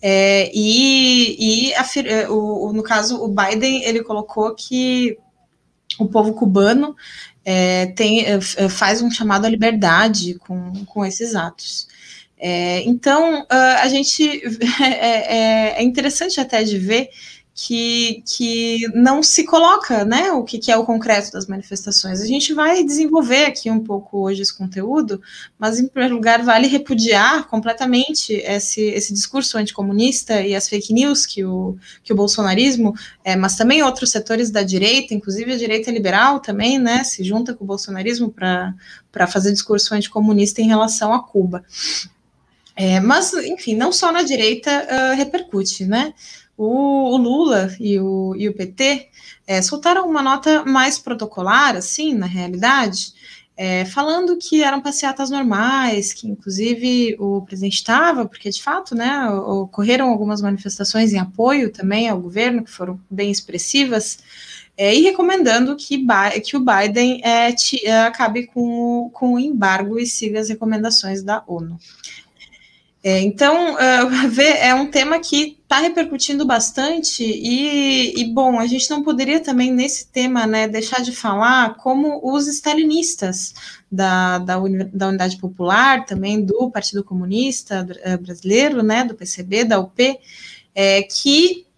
é, 0.00 0.49
e, 0.55 1.67
e 1.69 1.73
é, 1.73 2.29
o, 2.29 2.69
o, 2.69 2.73
no 2.73 2.84
caso, 2.84 3.20
o 3.20 3.26
Biden, 3.26 3.82
ele 3.82 4.05
colocou 4.05 4.55
que 4.55 5.19
o 5.99 6.06
povo 6.06 6.34
cubano 6.34 6.94
é, 7.44 7.87
tem, 7.87 8.26
é, 8.26 8.34
é 8.34 8.69
faz 8.69 9.02
um 9.02 9.11
chamado 9.11 9.44
à 9.44 9.49
liberdade 9.49 10.34
com, 10.34 10.84
com 10.87 11.05
esses 11.05 11.34
atos. 11.34 11.88
É, 12.38 12.81
então, 12.82 13.43
uh, 13.43 13.77
a 13.81 13.89
gente 13.89 14.22
é, 14.81 15.82
interessante 15.82 16.41
até 16.41 16.62
de 16.62 16.79
ver 16.79 17.10
que, 17.54 18.22
que 18.26 18.88
não 18.94 19.22
se 19.22 19.44
coloca 19.44 20.04
né, 20.04 20.32
o 20.32 20.42
que, 20.42 20.58
que, 20.58 20.72
é 20.72 20.76
o 20.76 20.84
concreto 20.84 21.30
das 21.32 21.46
manifestações. 21.46 22.20
A 22.20 22.26
gente 22.26 22.54
vai 22.54 22.82
desenvolver 22.82 23.44
aqui 23.44 23.70
um 23.70 23.80
pouco 23.80 24.24
hoje 24.24 24.40
esse 24.40 24.56
conteúdo, 24.56 25.20
mas 25.58 25.78
em 25.78 25.86
primeiro 25.86 26.14
lugar 26.14 26.42
vale 26.42 26.66
repudiar 26.66 27.46
completamente 27.48 28.32
esse, 28.32 28.80
esse 28.80 29.12
discurso 29.12 29.58
anticomunista 29.58 30.40
e 30.40 30.54
as 30.54 30.66
fake 30.66 30.94
news 30.94 31.26
que 31.26 31.44
o, 31.44 31.76
que 32.02 32.12
o 32.12 32.16
bolsonarismo, 32.16 32.94
é, 33.22 33.36
mas 33.36 33.54
também 33.54 33.82
outros 33.82 34.10
setores 34.10 34.50
da 34.50 34.62
direita, 34.62 35.12
inclusive 35.12 35.52
a 35.52 35.58
direita 35.58 35.90
liberal 35.90 36.40
também, 36.40 36.78
né, 36.78 37.04
se 37.04 37.22
junta 37.22 37.52
com 37.52 37.64
o 37.64 37.66
bolsonarismo 37.66 38.30
para 38.30 39.26
fazer 39.26 39.52
discurso 39.52 39.94
anticomunista 39.94 40.62
em 40.62 40.68
relação 40.68 41.12
a 41.12 41.22
Cuba. 41.22 41.62
É, 42.74 43.00
mas, 43.00 43.34
enfim, 43.34 43.76
não 43.76 43.92
só 43.92 44.10
na 44.10 44.22
direita 44.22 44.70
uh, 44.70 45.14
repercute, 45.14 45.84
né? 45.84 46.14
O, 46.64 47.14
o 47.14 47.16
Lula 47.16 47.74
e 47.81 47.98
o, 47.98 48.34
e 48.36 48.48
o 48.48 48.54
PT 48.54 49.08
é, 49.46 49.60
soltaram 49.60 50.08
uma 50.08 50.22
nota 50.22 50.64
mais 50.64 50.98
protocolar, 50.98 51.76
assim, 51.76 52.14
na 52.14 52.26
realidade, 52.26 53.12
é, 53.56 53.84
falando 53.84 54.36
que 54.36 54.62
eram 54.62 54.81
passeatas 54.81 55.28
normais, 55.28 56.12
que 56.12 56.28
inclusive 56.28 57.16
o 57.19 57.42
presidente 57.42 57.74
estava, 57.74 58.26
porque 58.26 58.48
de 58.48 58.62
fato, 58.62 58.94
né, 58.94 59.28
ocorreram 59.28 60.08
algumas 60.08 60.40
manifestações 60.40 61.12
em 61.12 61.19
apoio 61.19 61.70
também 61.70 62.08
ao 62.08 62.20
governo, 62.20 62.62
que 62.64 62.70
foram 62.70 62.98
bem 63.10 63.31
expressivas, 63.31 64.19
é, 64.76 64.94
e 64.94 65.02
recomendando 65.02 65.76
que, 65.76 66.06
que 66.44 66.56
o 66.56 66.64
Biden 66.64 67.20
é, 67.24 67.52
te, 67.52 67.86
acabe 67.88 68.46
com, 68.46 69.10
com 69.12 69.34
o 69.34 69.38
embargo 69.38 69.98
e 69.98 70.06
siga 70.06 70.40
as 70.40 70.48
recomendações 70.48 71.22
da 71.22 71.42
ONU. 71.46 71.78
Então, 73.04 73.76
é 74.60 74.72
um 74.74 74.86
tema 74.86 75.19
que 75.19 75.58
está 75.72 75.81
repercutindo 75.81 76.44
bastante 76.44 77.24
e, 77.24 78.20
e, 78.20 78.24
bom, 78.26 78.58
a 78.58 78.67
gente 78.67 78.91
não 78.91 79.02
poderia 79.02 79.41
também 79.41 79.72
nesse 79.72 80.06
tema, 80.06 80.46
né, 80.46 80.69
deixar 80.69 81.00
de 81.00 81.12
falar 81.12 81.76
como 81.76 82.20
os 82.22 82.46
stalinistas 82.46 83.55
da, 83.91 84.36
da, 84.38 84.60
da 84.93 85.08
Unidade 85.08 85.38
Popular, 85.38 86.05
também 86.05 86.44
do 86.44 86.70
Partido 86.70 87.02
Comunista 87.02 87.86
eh, 88.02 88.19
Brasileiro, 88.19 88.82
né, 88.82 89.02
do 89.02 89.14
PCB, 89.14 89.64
da 89.64 89.81
UP, 89.81 90.19
é, 90.74 91.02
que 91.05 91.64
Uh, 91.67 91.71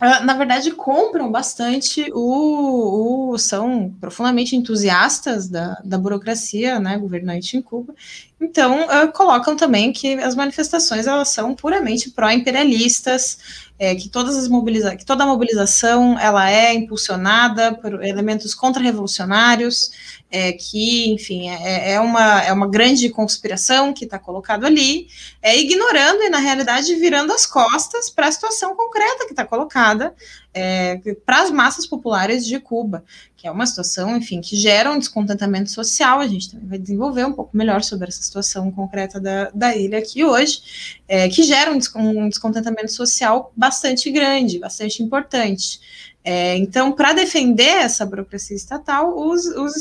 na 0.00 0.34
verdade, 0.34 0.70
compram 0.72 1.30
bastante 1.30 2.10
o, 2.12 3.30
o, 3.32 3.38
são 3.38 3.94
profundamente 4.00 4.54
entusiastas 4.54 5.48
da, 5.48 5.80
da 5.84 5.96
burocracia 5.96 6.78
né, 6.78 6.98
governante 6.98 7.56
em 7.56 7.62
Cuba. 7.62 7.94
Então, 8.38 8.84
uh, 8.84 9.10
colocam 9.12 9.56
também 9.56 9.92
que 9.92 10.14
as 10.14 10.34
manifestações 10.34 11.06
elas 11.06 11.30
são 11.30 11.54
puramente 11.54 12.10
pró-imperialistas, 12.10 13.65
é, 13.78 13.94
que 13.94 14.08
todas 14.08 14.36
as 14.36 14.48
mobiliza 14.48 14.96
que 14.96 15.04
toda 15.04 15.24
a 15.24 15.26
mobilização 15.26 16.18
ela 16.18 16.50
é 16.50 16.72
impulsionada 16.72 17.74
por 17.74 18.02
elementos 18.02 18.54
contra-revolucionários, 18.54 19.90
é, 20.30 20.52
que, 20.52 21.10
enfim, 21.10 21.48
é, 21.48 21.92
é, 21.92 22.00
uma, 22.00 22.42
é 22.42 22.52
uma 22.52 22.68
grande 22.68 23.08
conspiração 23.10 23.92
que 23.92 24.04
está 24.04 24.18
colocado 24.18 24.64
ali, 24.64 25.08
é, 25.40 25.56
ignorando 25.58 26.22
e, 26.22 26.28
na 26.28 26.38
realidade, 26.38 26.94
virando 26.96 27.32
as 27.32 27.46
costas 27.46 28.10
para 28.10 28.26
a 28.28 28.32
situação 28.32 28.74
concreta 28.74 29.24
que 29.24 29.32
está 29.32 29.44
colocada 29.44 30.14
é, 30.52 30.98
para 31.24 31.42
as 31.42 31.50
massas 31.50 31.86
populares 31.86 32.46
de 32.46 32.58
Cuba, 32.58 33.04
é 33.46 33.50
uma 33.50 33.66
situação, 33.66 34.16
enfim, 34.16 34.40
que 34.40 34.56
gera 34.56 34.90
um 34.90 34.98
descontentamento 34.98 35.70
social. 35.70 36.20
A 36.20 36.26
gente 36.26 36.50
também 36.50 36.68
vai 36.68 36.78
desenvolver 36.78 37.24
um 37.24 37.32
pouco 37.32 37.56
melhor 37.56 37.82
sobre 37.82 38.08
essa 38.08 38.22
situação 38.22 38.70
concreta 38.70 39.20
da, 39.20 39.50
da 39.50 39.76
ilha 39.76 39.98
aqui 39.98 40.24
hoje, 40.24 40.60
é, 41.08 41.28
que 41.28 41.42
gera 41.42 41.70
um, 41.70 42.28
descontentamento 42.28 42.92
social 42.92 43.52
bastante 43.56 44.10
grande, 44.10 44.58
bastante 44.58 45.02
importante. 45.02 45.80
É, 46.28 46.56
então, 46.56 46.90
para 46.90 47.12
defender 47.12 47.62
essa 47.62 48.04
burocracia 48.04 48.56
estatal, 48.56 49.16
os, 49.16 49.46
os 49.46 49.76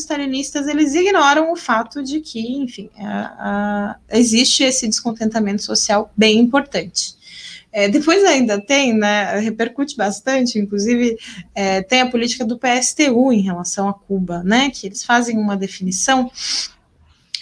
eles 0.68 0.94
ignoram 0.94 1.52
o 1.52 1.56
fato 1.56 2.04
de 2.04 2.22
que, 2.22 2.40
enfim, 2.40 2.88
a, 3.00 3.96
a, 4.12 4.16
existe 4.16 4.64
esse 4.64 4.88
descontentamento 4.88 5.64
social 5.64 6.14
bem 6.16 6.38
importante. 6.38 7.16
É, 7.78 7.90
depois 7.90 8.24
ainda 8.24 8.58
tem, 8.58 8.94
né, 8.94 9.38
repercute 9.40 9.98
bastante, 9.98 10.58
inclusive 10.58 11.18
é, 11.54 11.82
tem 11.82 12.00
a 12.00 12.10
política 12.10 12.46
do 12.46 12.58
PSTU 12.58 13.34
em 13.34 13.42
relação 13.42 13.90
a 13.90 13.94
Cuba, 13.94 14.42
né, 14.46 14.70
que 14.70 14.88
eles 14.88 15.04
fazem 15.04 15.38
uma 15.38 15.58
definição 15.58 16.32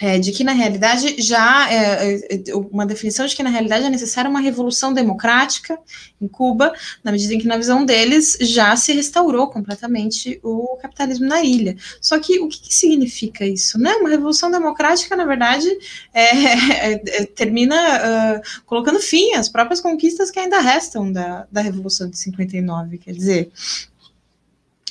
é, 0.02 0.18
de 0.18 0.32
que 0.32 0.44
na 0.44 0.54
realidade 0.54 1.22
já 1.22 1.72
é, 1.72 2.16
é, 2.16 2.56
uma 2.72 2.86
definição 2.86 3.26
de 3.26 3.36
que 3.36 3.44
na 3.44 3.50
realidade 3.50 3.86
é 3.86 3.90
necessária 3.90 4.30
uma 4.30 4.40
revolução 4.40 4.94
democrática 4.94 5.78
em 6.20 6.28
Cuba, 6.28 6.74
na 7.04 7.12
medida 7.12 7.34
em 7.34 7.40
que 7.40 7.48
na 7.48 7.58
visão 7.58 7.86
deles 7.86 8.38
já 8.42 8.76
se 8.76 8.92
restaurou 8.94 9.48
completamente 9.48 10.40
o 10.44 10.78
capitalismo 10.82 11.28
na 11.28 11.44
ilha. 11.44 11.78
Só 12.02 12.20
que 12.20 12.40
o 12.40 12.48
que, 12.48 12.62
que 12.62 12.74
significa 12.74 13.46
isso? 13.46 13.78
Né? 13.78 13.94
Uma 13.96 14.10
revolução 14.10 14.50
democrática, 14.50 15.16
na 15.16 15.26
verdade, 15.26 15.68
é, 16.14 16.24
é, 16.94 17.02
é 17.06 17.26
termina 17.26 17.76
uh, 17.76 18.42
colocando 18.66 19.00
fim 19.00 19.34
às 19.34 19.48
próprias 19.48 19.80
conquistas 19.80 20.32
que 20.32 20.40
ainda 20.40 20.60
restam 20.60 21.12
da, 21.12 21.48
da 21.52 21.62
revolução 21.62 22.10
de 22.10 22.18
59. 22.18 22.98
Quer 22.98 23.12
dizer, 23.12 23.52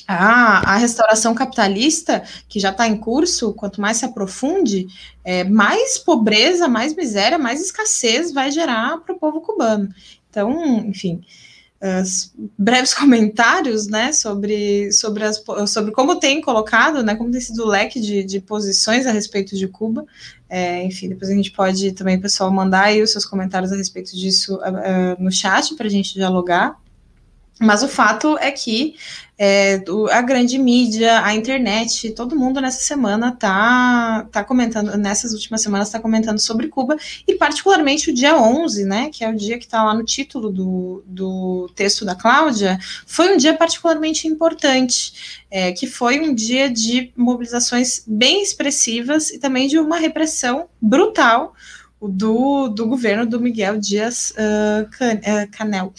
a, 0.07 0.73
a 0.73 0.77
restauração 0.77 1.33
capitalista, 1.33 2.23
que 2.47 2.59
já 2.59 2.71
está 2.71 2.87
em 2.87 2.97
curso, 2.97 3.53
quanto 3.53 3.81
mais 3.81 3.97
se 3.97 4.05
aprofunde, 4.05 4.87
é, 5.23 5.43
mais 5.43 5.97
pobreza, 5.97 6.67
mais 6.67 6.95
miséria, 6.95 7.37
mais 7.37 7.61
escassez 7.61 8.31
vai 8.31 8.51
gerar 8.51 8.97
para 8.99 9.15
o 9.15 9.19
povo 9.19 9.41
cubano. 9.41 9.89
Então, 10.29 10.77
enfim, 10.87 11.21
breves 12.57 12.93
comentários 12.95 13.87
né, 13.87 14.11
sobre, 14.11 14.91
sobre, 14.91 15.23
as, 15.23 15.43
sobre 15.67 15.91
como 15.91 16.19
tem 16.19 16.41
colocado, 16.41 17.03
né, 17.03 17.15
como 17.15 17.31
tem 17.31 17.41
sido 17.41 17.63
o 17.63 17.67
leque 17.67 17.99
de, 17.99 18.23
de 18.23 18.39
posições 18.39 19.05
a 19.05 19.11
respeito 19.11 19.55
de 19.55 19.67
Cuba. 19.67 20.05
É, 20.49 20.83
enfim, 20.83 21.09
depois 21.09 21.29
a 21.29 21.33
gente 21.33 21.51
pode 21.51 21.91
também, 21.93 22.19
pessoal, 22.19 22.51
mandar 22.51 22.85
aí 22.85 23.01
os 23.01 23.11
seus 23.11 23.25
comentários 23.25 23.71
a 23.71 23.75
respeito 23.75 24.15
disso 24.15 24.57
uh, 24.57 25.21
no 25.21 25.31
chat 25.31 25.75
para 25.75 25.87
a 25.87 25.89
gente 25.89 26.13
dialogar. 26.13 26.77
Mas 27.59 27.83
o 27.83 27.87
fato 27.87 28.37
é 28.39 28.51
que 28.51 28.95
é, 29.37 29.83
a 30.11 30.21
grande 30.21 30.57
mídia, 30.57 31.23
a 31.23 31.33
internet, 31.33 32.11
todo 32.11 32.35
mundo 32.35 32.61
nessa 32.61 32.81
semana 32.81 33.31
tá, 33.31 34.27
tá 34.31 34.43
comentando, 34.43 34.95
nessas 34.97 35.33
últimas 35.33 35.61
semanas 35.61 35.87
está 35.87 35.99
comentando 35.99 36.39
sobre 36.39 36.67
Cuba, 36.67 36.95
e 37.27 37.35
particularmente 37.35 38.11
o 38.11 38.13
dia 38.13 38.37
11, 38.37 38.85
né, 38.85 39.09
que 39.11 39.23
é 39.23 39.29
o 39.29 39.35
dia 39.35 39.57
que 39.57 39.65
está 39.65 39.83
lá 39.83 39.93
no 39.93 40.03
título 40.03 40.51
do, 40.51 41.03
do 41.05 41.69
texto 41.75 42.05
da 42.05 42.15
Cláudia, 42.15 42.79
foi 43.05 43.33
um 43.33 43.37
dia 43.37 43.55
particularmente 43.55 44.27
importante, 44.27 45.43
é, 45.49 45.71
que 45.71 45.87
foi 45.87 46.19
um 46.19 46.33
dia 46.33 46.69
de 46.69 47.11
mobilizações 47.15 48.03
bem 48.07 48.41
expressivas 48.41 49.29
e 49.29 49.39
também 49.39 49.67
de 49.67 49.79
uma 49.79 49.97
repressão 49.97 50.67
brutal 50.81 51.53
do, 52.01 52.67
do 52.67 52.85
governo 52.87 53.25
do 53.25 53.39
Miguel 53.39 53.79
Dias 53.79 54.31
uh, 54.31 55.47
Canel. 55.51 55.93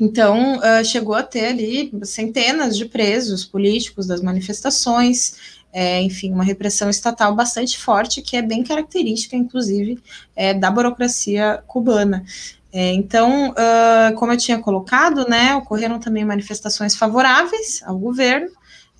Então, 0.00 0.58
uh, 0.58 0.84
chegou 0.84 1.14
a 1.14 1.22
ter 1.22 1.46
ali 1.46 1.92
centenas 2.04 2.76
de 2.76 2.84
presos 2.84 3.44
políticos 3.44 4.06
das 4.06 4.22
manifestações, 4.22 5.58
é, 5.72 6.00
enfim, 6.00 6.32
uma 6.32 6.44
repressão 6.44 6.88
estatal 6.88 7.34
bastante 7.34 7.78
forte, 7.78 8.22
que 8.22 8.36
é 8.36 8.42
bem 8.42 8.62
característica, 8.62 9.36
inclusive, 9.36 9.98
é, 10.34 10.54
da 10.54 10.70
burocracia 10.70 11.62
cubana. 11.66 12.24
É, 12.72 12.92
então, 12.92 13.50
uh, 13.50 14.14
como 14.16 14.32
eu 14.32 14.36
tinha 14.36 14.58
colocado, 14.58 15.26
né, 15.28 15.54
ocorreram 15.56 15.98
também 15.98 16.24
manifestações 16.24 16.94
favoráveis 16.94 17.82
ao 17.82 17.98
governo, 17.98 18.50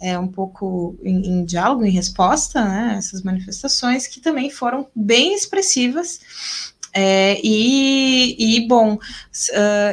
é, 0.01 0.19
um 0.19 0.29
pouco 0.29 0.97
em, 1.03 1.41
em 1.41 1.45
diálogo, 1.45 1.85
em 1.85 1.91
resposta 1.91 2.65
né, 2.65 2.93
a 2.95 2.97
essas 2.97 3.23
manifestações, 3.23 4.07
que 4.07 4.21
também 4.21 4.51
foram 4.51 4.87
bem 4.95 5.35
expressivas 5.35 6.21
é, 6.93 7.39
e, 7.45 8.57
e, 8.57 8.67
bom, 8.67 8.95
uh, 8.95 8.99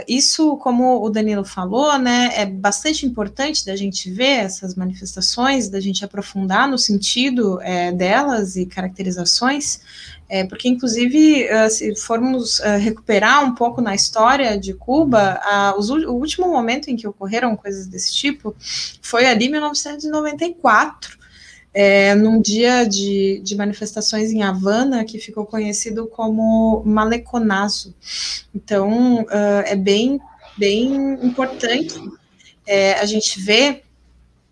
isso, 0.07 0.57
como 0.57 1.03
o 1.03 1.09
Danilo 1.09 1.43
falou, 1.43 1.97
né, 1.97 2.31
é 2.35 2.45
bastante 2.45 3.05
importante 3.05 3.65
da 3.65 3.75
gente 3.75 4.09
ver 4.09 4.39
essas 4.39 4.75
manifestações, 4.75 5.69
da 5.69 5.79
gente 5.79 6.05
aprofundar 6.05 6.67
no 6.67 6.77
sentido 6.77 7.59
é, 7.61 7.91
delas 7.91 8.55
e 8.55 8.65
caracterizações, 8.65 9.81
é, 10.27 10.45
porque, 10.45 10.67
inclusive, 10.67 11.47
uh, 11.51 11.69
se 11.69 11.95
formos 11.95 12.59
uh, 12.59 12.77
recuperar 12.79 13.43
um 13.43 13.53
pouco 13.53 13.81
na 13.81 13.93
história 13.93 14.57
de 14.57 14.73
Cuba, 14.73 15.39
os, 15.77 15.89
o 15.89 16.13
último 16.13 16.47
momento 16.47 16.89
em 16.89 16.95
que 16.95 17.07
ocorreram 17.07 17.55
coisas 17.55 17.85
desse 17.85 18.13
tipo 18.13 18.55
foi 19.01 19.25
ali 19.25 19.45
em 19.45 19.51
1994 19.51 21.24
é, 21.75 22.15
num 22.15 22.41
dia 22.41 22.85
de, 22.85 23.41
de, 23.43 23.53
manifestações 23.53 24.31
em 24.31 24.41
Havana, 24.41 25.03
que 25.03 25.19
ficou 25.19 25.45
conhecido 25.45 26.07
como 26.07 26.81
Maleconazo. 26.85 27.93
Então, 28.55 29.23
uh, 29.23 29.63
é 29.65 29.75
bem, 29.75 30.17
bem 30.57 30.95
importante 31.21 32.01
é, 32.65 32.93
a 32.93 33.05
gente 33.05 33.41
ver 33.41 33.84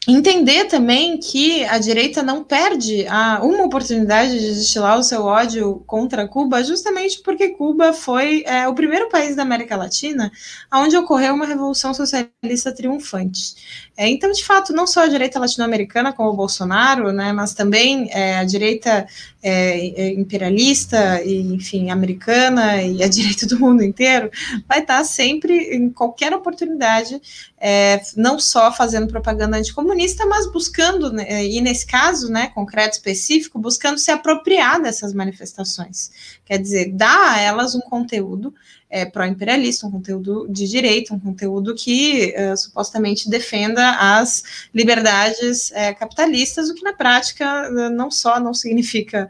entender 0.08 0.66
também 0.66 1.18
que 1.18 1.64
a 1.66 1.78
direita 1.78 2.22
não 2.22 2.44
perde 2.44 3.08
a, 3.08 3.40
uma 3.42 3.64
oportunidade 3.64 4.38
de 4.38 4.54
destilar 4.56 5.00
o 5.00 5.04
seu 5.04 5.24
ódio 5.24 5.82
contra 5.88 6.28
Cuba, 6.28 6.64
justamente 6.64 7.22
porque 7.22 7.50
Cuba 7.50 7.94
foi 7.94 8.44
é, 8.46 8.68
o 8.68 8.76
primeiro 8.76 9.08
país 9.10 9.36
da 9.36 9.44
América 9.44 9.78
Latina 9.78 10.32
onde 10.74 10.98
ocorreu 10.98 11.34
uma 11.34 11.46
revolução 11.46 11.94
socialista 11.94 12.74
triunfante. 12.74 13.56
É, 13.96 14.08
então, 14.10 14.32
de 14.32 14.44
fato, 14.44 14.74
não 14.74 14.86
só 14.88 15.02
a 15.02 15.08
direita 15.08 15.40
latino-americana, 15.40 16.12
como 16.12 16.30
o 16.30 16.36
Bolsonaro, 16.36 17.12
né, 17.12 17.32
mas 17.32 17.54
também 17.54 18.10
é, 18.12 18.38
a 18.38 18.44
direita 18.44 19.08
é, 19.44 20.02
é 20.02 20.14
imperialista, 20.14 21.22
e, 21.22 21.42
enfim, 21.54 21.92
americana 21.92 22.82
e 22.82 23.04
a 23.04 23.08
direita 23.10 23.46
do 23.46 23.60
mundo 23.60 23.84
inteiro, 23.84 24.32
vai 24.68 24.80
estar 24.80 25.04
sempre, 25.04 25.76
em 25.76 25.90
qualquer 25.90 26.34
oportunidade, 26.34 27.22
é, 27.60 28.02
não 28.16 28.40
só 28.40 28.72
fazendo 28.72 29.08
propaganda 29.08 29.58
anticomunista, 29.58 30.26
mas 30.26 30.52
buscando, 30.52 31.12
né, 31.12 31.46
e 31.46 31.60
nesse 31.60 31.86
caso, 31.86 32.32
né, 32.32 32.48
concreto 32.56 32.94
específico, 32.94 33.60
buscando 33.60 33.98
se 33.98 34.10
apropriar 34.10 34.82
dessas 34.82 35.14
manifestações. 35.14 36.12
Quer 36.46 36.58
dizer, 36.60 36.94
dar 36.94 37.34
a 37.34 37.42
elas 37.42 37.76
um 37.76 37.82
conteúdo 37.82 38.54
é, 38.94 39.06
pró-imperialista, 39.06 39.88
um 39.88 39.92
conteúdo 39.92 40.46
de 40.48 40.68
direita, 40.68 41.16
um 41.16 41.20
conteúdo 41.20 41.74
que 41.74 42.32
uh, 42.38 42.56
supostamente 42.56 43.28
defenda 43.28 43.98
as 44.00 44.44
liberdades 44.72 45.72
é, 45.72 45.92
capitalistas, 45.96 46.70
o 46.70 46.76
que 46.76 46.84
na 46.84 46.94
prática 46.94 47.72
uh, 47.72 47.90
não 47.90 48.12
só 48.12 48.40
não 48.40 48.54
significa 48.54 49.28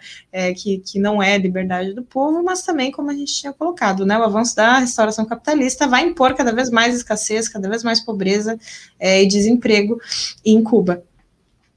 que, 0.58 0.80
que 0.80 0.98
não 0.98 1.22
é 1.22 1.38
liberdade 1.38 1.94
do 1.94 2.02
povo, 2.02 2.42
mas 2.42 2.64
também, 2.64 2.92
como 2.92 3.12
a 3.12 3.14
gente 3.14 3.32
tinha 3.32 3.54
colocado, 3.54 4.04
né, 4.04 4.18
o 4.18 4.24
avanço 4.24 4.56
da 4.56 4.80
restauração 4.80 5.26
capitalista 5.26 5.88
vai 5.88 6.04
impor 6.08 6.34
cada 6.34 6.52
vez 6.52 6.72
mais 6.72 6.96
escassez, 6.96 7.48
cada 7.48 7.70
vez 7.70 7.84
mais 7.84 8.00
pobreza 8.00 8.60
e 9.00 9.28
desemprego 9.28 10.02
em 10.44 10.64
Cuba. 10.64 11.04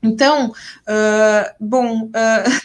Então, 0.06 0.50
uh, 0.50 1.54
bom, 1.60 2.04
uh, 2.04 2.10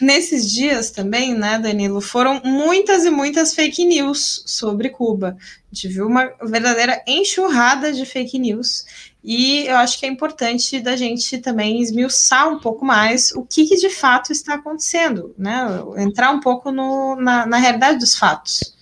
nesses 0.00 0.50
dias 0.50 0.90
também, 0.90 1.34
né, 1.34 1.58
Danilo, 1.58 2.00
foram 2.00 2.40
muitas 2.44 3.04
e 3.04 3.10
muitas 3.10 3.54
fake 3.54 3.84
news 3.84 4.42
sobre 4.46 4.88
Cuba. 4.90 5.36
A 5.40 5.74
gente 5.74 5.88
viu 5.88 6.06
uma 6.06 6.30
verdadeira 6.42 7.02
enxurrada 7.06 7.92
de 7.92 8.04
fake 8.06 8.38
news. 8.38 8.84
E 9.24 9.66
eu 9.66 9.76
acho 9.76 9.98
que 9.98 10.06
é 10.06 10.08
importante 10.08 10.80
da 10.80 10.96
gente 10.96 11.38
também 11.38 11.80
esmiuçar 11.80 12.48
um 12.48 12.58
pouco 12.58 12.84
mais 12.84 13.30
o 13.32 13.42
que, 13.42 13.66
que 13.66 13.76
de 13.76 13.88
fato 13.88 14.32
está 14.32 14.54
acontecendo, 14.54 15.32
né? 15.38 15.64
Entrar 15.96 16.32
um 16.32 16.40
pouco 16.40 16.72
no, 16.72 17.16
na, 17.16 17.46
na 17.46 17.56
realidade 17.58 17.98
dos 17.98 18.16
fatos. 18.16 18.74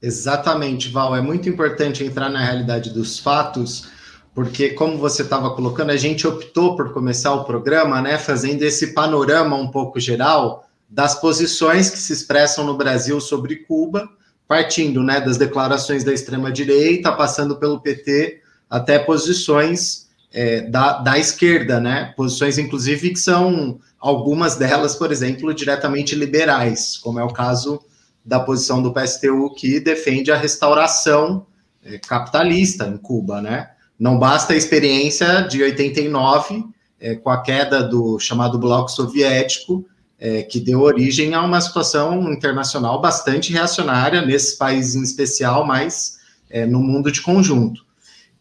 Exatamente, 0.00 0.88
Val. 0.88 1.14
É 1.14 1.20
muito 1.20 1.48
importante 1.48 2.02
entrar 2.02 2.30
na 2.30 2.42
realidade 2.42 2.90
dos 2.90 3.18
fatos, 3.18 3.88
porque, 4.36 4.68
como 4.68 4.98
você 4.98 5.22
estava 5.22 5.54
colocando, 5.54 5.88
a 5.88 5.96
gente 5.96 6.26
optou 6.26 6.76
por 6.76 6.92
começar 6.92 7.32
o 7.32 7.44
programa, 7.44 8.02
né, 8.02 8.18
fazendo 8.18 8.62
esse 8.64 8.88
panorama 8.88 9.56
um 9.56 9.68
pouco 9.68 9.98
geral 9.98 10.68
das 10.86 11.14
posições 11.14 11.88
que 11.88 11.96
se 11.96 12.12
expressam 12.12 12.62
no 12.62 12.76
Brasil 12.76 13.18
sobre 13.18 13.56
Cuba, 13.56 14.06
partindo 14.46 15.02
né, 15.02 15.22
das 15.22 15.38
declarações 15.38 16.04
da 16.04 16.12
extrema-direita, 16.12 17.12
passando 17.12 17.56
pelo 17.56 17.80
PT, 17.80 18.42
até 18.68 18.98
posições 18.98 20.06
é, 20.30 20.60
da, 20.68 20.98
da 20.98 21.18
esquerda, 21.18 21.80
né? 21.80 22.12
Posições, 22.14 22.58
inclusive, 22.58 23.14
que 23.14 23.18
são 23.18 23.80
algumas 23.98 24.54
delas, 24.54 24.94
por 24.94 25.10
exemplo, 25.10 25.54
diretamente 25.54 26.14
liberais, 26.14 26.98
como 26.98 27.18
é 27.18 27.24
o 27.24 27.32
caso 27.32 27.80
da 28.22 28.38
posição 28.38 28.82
do 28.82 28.92
PSTU, 28.92 29.54
que 29.54 29.80
defende 29.80 30.30
a 30.30 30.36
restauração 30.36 31.46
é, 31.82 31.96
capitalista 31.96 32.86
em 32.86 32.98
Cuba, 32.98 33.40
né? 33.40 33.70
Não 33.98 34.18
basta 34.18 34.52
a 34.52 34.56
experiência 34.56 35.40
de 35.42 35.62
89, 35.62 36.64
é, 37.00 37.14
com 37.14 37.30
a 37.30 37.42
queda 37.42 37.82
do 37.82 38.18
chamado 38.18 38.58
Bloco 38.58 38.90
Soviético, 38.90 39.86
é, 40.18 40.42
que 40.42 40.60
deu 40.60 40.80
origem 40.80 41.34
a 41.34 41.42
uma 41.42 41.60
situação 41.60 42.32
internacional 42.32 43.00
bastante 43.00 43.52
reacionária, 43.52 44.22
nesses 44.22 44.54
países 44.54 44.94
em 44.94 45.02
especial, 45.02 45.66
mas 45.66 46.18
é, 46.48 46.64
no 46.66 46.80
mundo 46.80 47.10
de 47.10 47.20
conjunto. 47.20 47.84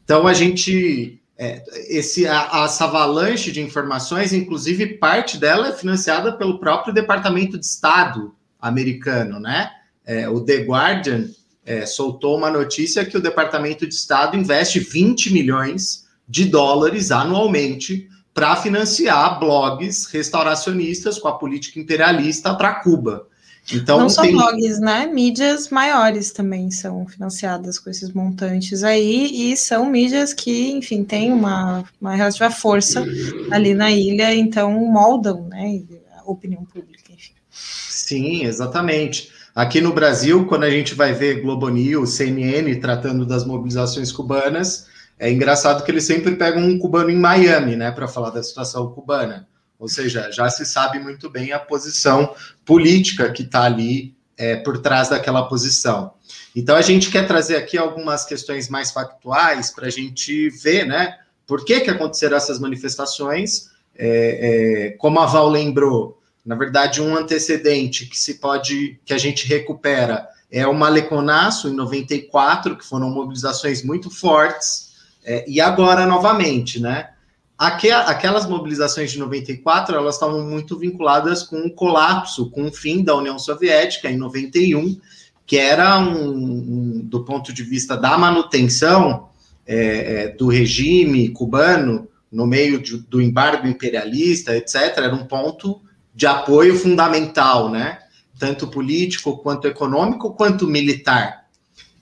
Então, 0.04 0.28
a 0.28 0.34
gente. 0.34 1.20
É, 1.38 1.62
esse, 1.90 2.26
a, 2.26 2.64
essa 2.64 2.86
avalanche 2.86 3.52
de 3.52 3.60
informações, 3.60 4.32
inclusive 4.32 4.96
parte 4.96 5.38
dela 5.38 5.68
é 5.68 5.74
financiada 5.74 6.32
pelo 6.32 6.60
próprio 6.60 6.94
Departamento 6.94 7.60
de 7.60 7.66
Estado 7.66 8.34
americano, 8.62 9.38
né? 9.38 9.70
É, 10.06 10.30
o 10.30 10.40
The 10.40 10.60
Guardian 10.60 11.26
é, 11.66 11.86
soltou 11.86 12.38
uma 12.38 12.52
notícia 12.52 13.04
que 13.04 13.18
o 13.18 13.22
Departamento 13.22 13.88
de 13.88 13.94
Estado 13.94 14.38
investe 14.38 14.80
20 14.80 15.34
milhões 15.34 16.06
de 16.28 16.46
dólares 16.46 17.12
anualmente 17.12 18.08
para 18.34 18.56
financiar 18.56 19.40
blogs 19.40 20.06
restauracionistas 20.08 21.18
com 21.18 21.28
a 21.28 21.38
política 21.38 21.80
imperialista 21.80 22.54
para 22.54 22.76
Cuba. 22.76 23.28
Então, 23.74 23.98
não 23.98 24.10
só 24.10 24.22
tem... 24.22 24.34
blogs, 24.34 24.80
né? 24.80 25.08
Mídias 25.08 25.70
maiores 25.70 26.32
também 26.32 26.70
são 26.70 27.08
financiadas 27.08 27.80
com 27.80 27.90
esses 27.90 28.12
montantes 28.12 28.84
aí, 28.84 29.52
e 29.52 29.58
são 29.58 29.88
mídias 29.88 30.34
que, 30.34 30.72
enfim, 30.72 31.04
têm 31.04 31.32
uma, 31.32 31.84
uma 32.00 32.14
relativa 32.14 32.52
força 32.52 33.04
ali 33.50 33.74
na 33.74 33.90
ilha, 33.90 34.36
então 34.36 34.72
moldam 34.72 35.48
né, 35.48 35.82
a 36.16 36.30
opinião 36.30 36.64
pública, 36.66 37.12
enfim. 37.12 37.34
Sim, 37.50 38.44
exatamente. 38.44 39.32
Aqui 39.56 39.80
no 39.80 39.94
Brasil, 39.94 40.46
quando 40.48 40.66
a 40.66 40.70
gente 40.70 40.94
vai 40.94 41.14
ver 41.14 41.40
Globo 41.40 41.70
News, 41.70 42.16
CNN 42.16 42.76
tratando 42.76 43.26
das 43.26 43.46
mobilizações 43.46 44.12
cubanas, 44.12 44.88
é 45.18 45.32
engraçado 45.32 45.82
que 45.86 45.90
eles 45.90 46.04
sempre 46.04 46.36
pegam 46.36 46.62
um 46.62 46.78
cubano 46.78 47.10
em 47.10 47.16
Miami, 47.16 47.78
né, 47.78 47.90
para 47.90 48.06
falar 48.06 48.32
da 48.32 48.44
situação 48.44 48.92
cubana. 48.92 49.48
Ou 49.80 49.88
seja, 49.88 50.30
já 50.30 50.50
se 50.50 50.66
sabe 50.66 51.00
muito 51.00 51.30
bem 51.30 51.54
a 51.54 51.60
posição 51.60 52.36
política 52.66 53.32
que 53.32 53.44
está 53.44 53.64
ali 53.64 54.14
é, 54.38 54.58
por 54.58 54.80
trás 54.80 55.08
daquela 55.08 55.48
posição. 55.48 56.12
Então, 56.54 56.76
a 56.76 56.82
gente 56.82 57.10
quer 57.10 57.26
trazer 57.26 57.56
aqui 57.56 57.78
algumas 57.78 58.26
questões 58.26 58.68
mais 58.68 58.92
factuais 58.92 59.72
para 59.72 59.88
a 59.88 59.90
gente 59.90 60.50
ver, 60.50 60.86
né, 60.86 61.18
por 61.48 61.64
que, 61.64 61.80
que 61.80 61.90
aconteceram 61.90 62.36
essas 62.36 62.60
manifestações. 62.60 63.70
É, 63.98 64.90
é, 64.90 64.98
como 64.98 65.18
a 65.22 65.26
Val 65.26 65.48
lembrou, 65.48 66.15
na 66.46 66.56
verdade, 66.56 67.02
um 67.02 67.16
antecedente 67.16 68.06
que 68.06 68.18
se 68.18 68.36
pode, 68.36 69.00
que 69.04 69.14
a 69.14 69.18
gente 69.18 69.48
recupera 69.48 70.30
é 70.52 70.66
o 70.68 70.74
Maleconaço, 70.74 71.68
em 71.68 71.74
94, 71.74 72.78
que 72.78 72.86
foram 72.86 73.10
mobilizações 73.10 73.84
muito 73.84 74.10
fortes, 74.10 74.94
é, 75.24 75.44
e 75.50 75.60
agora 75.60 76.06
novamente, 76.06 76.80
né? 76.80 77.10
aquelas 77.58 78.46
mobilizações 78.48 79.12
de 79.12 79.20
94, 79.20 79.96
elas 79.96 80.16
estavam 80.16 80.46
muito 80.46 80.78
vinculadas 80.78 81.42
com 81.42 81.62
o 81.62 81.72
colapso, 81.72 82.50
com 82.52 82.66
o 82.66 82.74
fim 82.74 83.02
da 83.02 83.16
União 83.16 83.40
Soviética 83.40 84.10
em 84.12 84.18
91, 84.18 85.00
que 85.46 85.58
era 85.58 85.98
um, 86.00 86.34
um 86.34 87.00
do 87.00 87.24
ponto 87.24 87.54
de 87.54 87.64
vista 87.64 87.96
da 87.96 88.18
manutenção 88.18 89.30
é, 89.66 89.78
é, 89.78 90.28
do 90.30 90.48
regime 90.48 91.30
cubano 91.30 92.10
no 92.32 92.46
meio 92.46 92.82
de, 92.82 92.98
do 92.98 93.22
embargo 93.22 93.68
imperialista, 93.68 94.56
etc., 94.56 94.76
era 94.98 95.16
um 95.16 95.26
ponto 95.26 95.82
de 96.16 96.26
apoio 96.26 96.80
fundamental, 96.80 97.70
né? 97.70 98.00
Tanto 98.40 98.68
político 98.68 99.38
quanto 99.38 99.68
econômico 99.68 100.34
quanto 100.34 100.66
militar. 100.66 101.46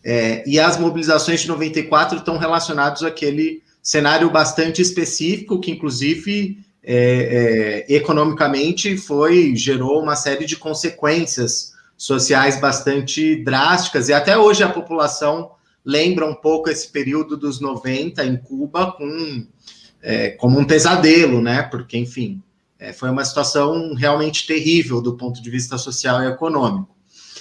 É, 0.04 0.44
e 0.48 0.60
as 0.60 0.78
mobilizações 0.78 1.42
de 1.42 1.48
94 1.48 2.20
estão 2.20 2.38
relacionadas 2.38 3.04
àquele 3.04 3.64
cenário 3.82 4.30
bastante 4.30 4.82
específico, 4.82 5.60
que 5.60 5.72
inclusive 5.72 6.60
é, 6.84 7.86
é, 7.88 7.96
economicamente 7.96 8.98
foi 8.98 9.56
gerou 9.56 10.02
uma 10.02 10.16
série 10.16 10.46
de 10.46 10.58
consequências 10.58 11.74
sociais 11.98 12.60
bastante 12.60 13.38
drásticas, 13.44 14.10
e 14.10 14.14
até 14.14 14.38
hoje 14.38 14.64
a 14.64 14.70
população 14.70 15.52
lembra 15.86 16.26
um 16.26 16.36
pouco 16.36 16.70
esse 16.70 16.90
período 16.90 17.38
dos 17.38 17.60
90 17.60 18.26
em 18.26 18.38
Cuba 18.38 18.92
com, 18.92 19.46
é, 20.02 20.30
como 20.32 20.60
um 20.60 20.66
pesadelo, 20.66 21.42
né? 21.42 21.64
Porque, 21.64 21.98
enfim, 21.98 22.42
é, 22.84 22.92
foi 22.92 23.10
uma 23.10 23.24
situação 23.24 23.94
realmente 23.94 24.46
terrível 24.46 25.02
do 25.02 25.16
ponto 25.16 25.42
de 25.42 25.50
vista 25.50 25.78
social 25.78 26.22
e 26.22 26.28
econômico. 26.28 26.94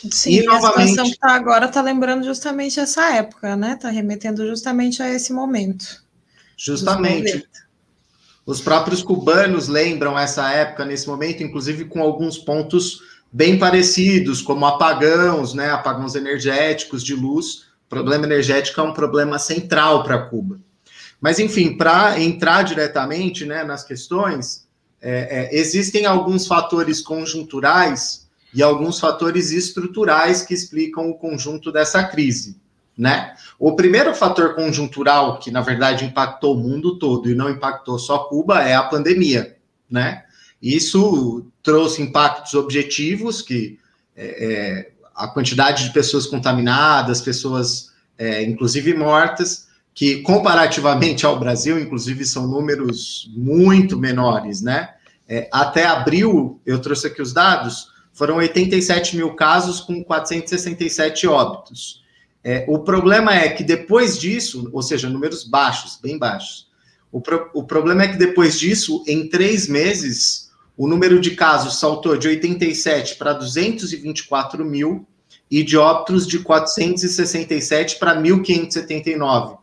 Sim, 0.09 0.35
e, 0.35 0.43
novamente, 0.45 0.79
a 0.79 0.87
situação 0.87 1.05
que 1.07 1.11
está 1.11 1.35
agora 1.35 1.67
está 1.67 1.83
lembrando 1.83 2.25
justamente 2.25 2.79
essa 2.79 3.13
época, 3.17 3.57
né? 3.57 3.73
Está 3.73 3.91
remetendo 3.91 4.47
justamente 4.47 5.03
a 5.03 5.11
esse 5.13 5.33
momento. 5.33 6.05
Justamente. 6.57 7.45
Os 8.47 8.61
próprios 8.61 9.03
cubanos 9.03 9.67
lembram 9.67 10.17
essa 10.17 10.49
época 10.51 10.85
nesse 10.85 11.09
momento, 11.09 11.43
inclusive 11.43 11.87
com 11.87 12.01
alguns 12.01 12.39
pontos 12.39 13.01
bem 13.33 13.59
parecidos, 13.59 14.41
como 14.41 14.65
apagões, 14.65 15.55
né, 15.55 15.71
apagões 15.71 16.15
energéticos 16.15 17.03
de 17.03 17.15
luz. 17.17 17.65
O 17.87 17.89
problema 17.89 18.27
energético 18.27 18.81
é 18.81 18.85
um 18.85 18.93
problema 18.93 19.41
central 19.41 20.05
para 20.05 20.23
Cuba. 20.23 20.61
Mas, 21.21 21.41
enfim, 21.41 21.77
para 21.77 22.21
entrar 22.21 22.63
diretamente 22.63 23.45
né, 23.45 23.65
nas 23.65 23.85
questões, 23.85 24.67
é, 25.03 25.51
é, 25.51 25.59
existem 25.59 26.07
alguns 26.07 26.47
fatores 26.47 27.01
conjunturais 27.01 28.29
e 28.55 28.63
alguns 28.63 29.01
fatores 29.01 29.51
estruturais 29.51 30.43
que 30.43 30.55
explicam 30.55 31.11
o 31.11 31.15
conjunto 31.15 31.73
dessa 31.73 32.05
crise 32.05 32.63
né? 32.97 33.35
O 33.59 33.75
primeiro 33.75 34.15
fator 34.15 34.55
conjuntural 34.55 35.39
que, 35.39 35.51
na 35.51 35.61
verdade, 35.61 36.05
impactou 36.05 36.57
o 36.57 36.61
mundo 36.61 36.99
todo 36.99 37.31
e 37.31 37.35
não 37.35 37.51
impactou 37.51 37.99
só 37.99 38.19
Cuba 38.25 38.63
é 38.63 38.75
a 38.75 38.83
pandemia, 38.83 39.57
né? 39.91 40.25
Isso 40.61 41.47
trouxe 41.63 42.03
impactos 42.03 42.55
objetivos, 42.55 43.43
que 43.43 43.79
é, 44.15 44.53
é, 44.53 44.93
a 45.15 45.27
quantidade 45.29 45.85
de 45.85 45.93
pessoas 45.93 46.27
contaminadas, 46.27 47.21
pessoas, 47.21 47.91
é, 48.17 48.43
inclusive 48.43 48.95
mortas, 48.95 49.69
que 49.95 50.23
comparativamente 50.23 51.27
ao 51.27 51.39
Brasil, 51.39 51.79
inclusive, 51.79 52.25
são 52.25 52.47
números 52.47 53.31
muito 53.35 53.99
menores, 53.99 54.63
né? 54.63 54.95
É, 55.29 55.49
até 55.53 55.87
abril, 55.87 56.61
eu 56.67 56.81
trouxe 56.81 57.07
aqui 57.07 57.23
os 57.23 57.33
dados, 57.33 57.89
foram 58.13 58.37
87 58.37 59.17
mil 59.17 59.35
casos 59.35 59.81
com 59.81 60.03
467 60.03 61.27
óbitos. 61.27 62.03
É, 62.45 62.65
o 62.69 62.81
problema 62.81 63.35
é 63.35 63.49
que 63.49 63.63
depois 63.63 64.19
disso, 64.19 64.69
ou 64.73 64.83
seja, 64.83 65.09
números 65.09 65.45
baixos, 65.45 65.99
bem 66.03 66.19
baixos, 66.19 66.69
o, 67.11 67.21
pro, 67.21 67.51
o 67.55 67.63
problema 67.63 68.03
é 68.03 68.09
que 68.09 68.17
depois 68.17 68.59
disso, 68.59 69.05
em 69.07 69.29
três 69.29 69.69
meses, 69.69 70.51
o 70.77 70.89
número 70.89 71.21
de 71.21 71.33
casos 71.33 71.79
saltou 71.79 72.17
de 72.17 72.27
87 72.27 73.17
para 73.17 73.35
224 73.35 74.65
mil 74.65 75.07
e 75.51 75.63
de 75.63 75.77
óbitos 75.77 76.27
de 76.27 76.39
467 76.39 77.99
para 77.99 78.21
1.579. 78.21 79.59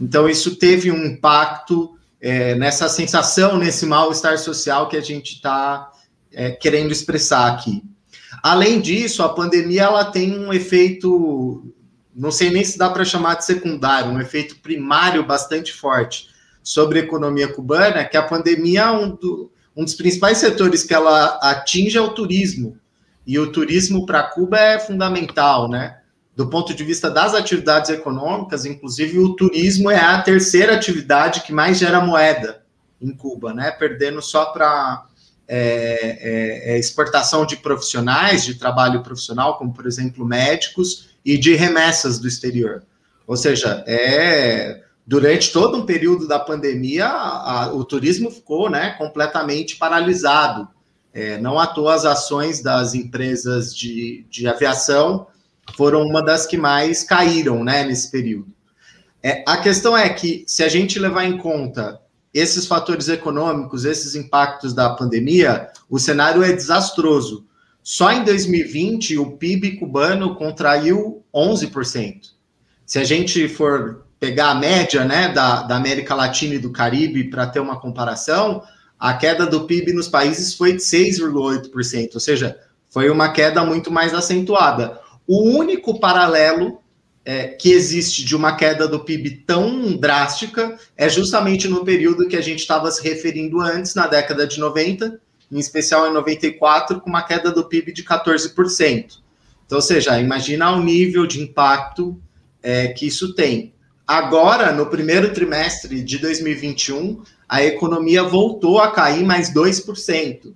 Então, 0.00 0.28
isso 0.28 0.56
teve 0.56 0.90
um 0.90 1.04
impacto 1.04 1.96
é, 2.20 2.54
nessa 2.54 2.88
sensação, 2.88 3.58
nesse 3.58 3.86
mal-estar 3.86 4.38
social 4.38 4.88
que 4.88 4.96
a 4.96 5.00
gente 5.00 5.34
está 5.34 5.90
é, 6.32 6.50
querendo 6.50 6.92
expressar 6.92 7.52
aqui. 7.52 7.82
Além 8.42 8.80
disso, 8.80 9.22
a 9.22 9.28
pandemia 9.28 9.82
ela 9.82 10.04
tem 10.04 10.38
um 10.38 10.52
efeito 10.52 11.72
não 12.14 12.30
sei 12.30 12.50
nem 12.50 12.64
se 12.64 12.76
dá 12.76 12.90
para 12.90 13.04
chamar 13.04 13.36
de 13.36 13.44
secundário, 13.44 14.10
um 14.10 14.20
efeito 14.20 14.56
primário 14.56 15.24
bastante 15.24 15.72
forte 15.72 16.28
sobre 16.62 17.00
a 17.00 17.02
economia 17.02 17.48
cubana, 17.48 18.04
que 18.04 18.16
a 18.16 18.22
pandemia, 18.22 18.92
um, 18.92 19.10
do, 19.16 19.50
um 19.74 19.84
dos 19.84 19.94
principais 19.94 20.38
setores 20.38 20.84
que 20.84 20.94
ela 20.94 21.38
atinge 21.42 21.96
é 21.96 22.00
o 22.00 22.10
turismo. 22.10 22.78
E 23.26 23.38
o 23.38 23.50
turismo 23.50 24.04
para 24.04 24.22
Cuba 24.22 24.58
é 24.58 24.78
fundamental, 24.78 25.68
né? 25.68 25.98
Do 26.34 26.48
ponto 26.48 26.74
de 26.74 26.82
vista 26.82 27.10
das 27.10 27.34
atividades 27.34 27.90
econômicas, 27.90 28.64
inclusive 28.64 29.18
o 29.18 29.34
turismo 29.34 29.90
é 29.90 30.00
a 30.00 30.22
terceira 30.22 30.74
atividade 30.74 31.42
que 31.42 31.52
mais 31.52 31.78
gera 31.78 32.00
moeda 32.00 32.62
em 33.00 33.14
Cuba, 33.14 33.52
né? 33.52 33.70
Perdendo 33.70 34.22
só 34.22 34.46
para 34.46 35.06
é, 35.46 36.70
é, 36.70 36.74
é 36.74 36.78
exportação 36.78 37.44
de 37.44 37.56
profissionais, 37.56 38.44
de 38.44 38.54
trabalho 38.54 39.02
profissional, 39.02 39.58
como 39.58 39.74
por 39.74 39.86
exemplo 39.86 40.24
médicos, 40.24 41.10
e 41.24 41.36
de 41.36 41.54
remessas 41.54 42.18
do 42.18 42.26
exterior. 42.26 42.82
Ou 43.26 43.36
seja, 43.36 43.84
é 43.86 44.82
durante 45.06 45.52
todo 45.52 45.76
um 45.76 45.86
período 45.86 46.26
da 46.26 46.38
pandemia, 46.38 47.06
a, 47.06 47.72
o 47.72 47.84
turismo 47.84 48.30
ficou 48.30 48.70
né, 48.70 48.94
completamente 48.98 49.76
paralisado. 49.76 50.68
É, 51.12 51.38
não 51.38 51.58
à 51.58 51.66
toa 51.66 51.94
as 51.94 52.06
ações 52.06 52.62
das 52.62 52.94
empresas 52.94 53.76
de, 53.76 54.24
de 54.30 54.48
aviação 54.48 55.26
foram 55.76 56.02
uma 56.02 56.22
das 56.22 56.46
que 56.46 56.56
mais 56.56 57.02
caíram 57.02 57.62
né, 57.62 57.84
nesse 57.84 58.10
período. 58.10 58.48
É, 59.22 59.44
a 59.46 59.56
questão 59.56 59.96
é 59.96 60.08
que, 60.08 60.44
se 60.46 60.62
a 60.62 60.68
gente 60.68 60.98
levar 60.98 61.24
em 61.24 61.38
conta 61.38 62.00
esses 62.34 62.66
fatores 62.66 63.08
econômicos, 63.08 63.84
esses 63.84 64.14
impactos 64.14 64.72
da 64.72 64.90
pandemia, 64.90 65.68
o 65.88 65.98
cenário 65.98 66.42
é 66.42 66.52
desastroso. 66.52 67.46
Só 67.82 68.10
em 68.10 68.24
2020, 68.24 69.18
o 69.18 69.32
PIB 69.32 69.76
cubano 69.76 70.34
contraiu 70.34 71.22
11%. 71.34 72.32
Se 72.86 72.98
a 72.98 73.04
gente 73.04 73.48
for 73.48 74.06
pegar 74.18 74.50
a 74.50 74.54
média 74.54 75.04
né, 75.04 75.28
da, 75.28 75.62
da 75.62 75.76
América 75.76 76.14
Latina 76.14 76.54
e 76.54 76.58
do 76.58 76.70
Caribe 76.70 77.24
para 77.24 77.46
ter 77.46 77.60
uma 77.60 77.80
comparação, 77.80 78.62
a 78.98 79.14
queda 79.14 79.46
do 79.46 79.64
PIB 79.64 79.92
nos 79.92 80.08
países 80.08 80.54
foi 80.54 80.74
de 80.74 80.78
6,8%, 80.78 82.14
ou 82.14 82.20
seja, 82.20 82.56
foi 82.88 83.10
uma 83.10 83.32
queda 83.32 83.64
muito 83.64 83.90
mais 83.90 84.14
acentuada. 84.14 85.00
O 85.34 85.44
único 85.44 85.98
paralelo 85.98 86.82
é, 87.24 87.48
que 87.48 87.72
existe 87.72 88.22
de 88.22 88.36
uma 88.36 88.54
queda 88.54 88.86
do 88.86 89.00
PIB 89.00 89.44
tão 89.46 89.96
drástica 89.96 90.78
é 90.94 91.08
justamente 91.08 91.66
no 91.66 91.86
período 91.86 92.28
que 92.28 92.36
a 92.36 92.40
gente 92.42 92.58
estava 92.58 92.90
se 92.90 93.02
referindo 93.02 93.58
antes, 93.58 93.94
na 93.94 94.06
década 94.06 94.46
de 94.46 94.60
90, 94.60 95.18
em 95.50 95.58
especial 95.58 96.06
em 96.06 96.12
94, 96.12 97.00
com 97.00 97.08
uma 97.08 97.22
queda 97.22 97.50
do 97.50 97.64
PIB 97.64 97.94
de 97.94 98.04
14%. 98.04 99.20
Então, 99.64 99.78
ou 99.78 99.80
seja, 99.80 100.20
imagina 100.20 100.70
o 100.72 100.84
nível 100.84 101.26
de 101.26 101.40
impacto 101.40 102.20
é, 102.62 102.88
que 102.88 103.06
isso 103.06 103.34
tem. 103.34 103.72
Agora, 104.06 104.70
no 104.70 104.84
primeiro 104.84 105.32
trimestre 105.32 106.02
de 106.02 106.18
2021, 106.18 107.22
a 107.48 107.64
economia 107.64 108.22
voltou 108.22 108.82
a 108.82 108.90
cair 108.90 109.24
mais 109.24 109.50
2%. 109.50 110.52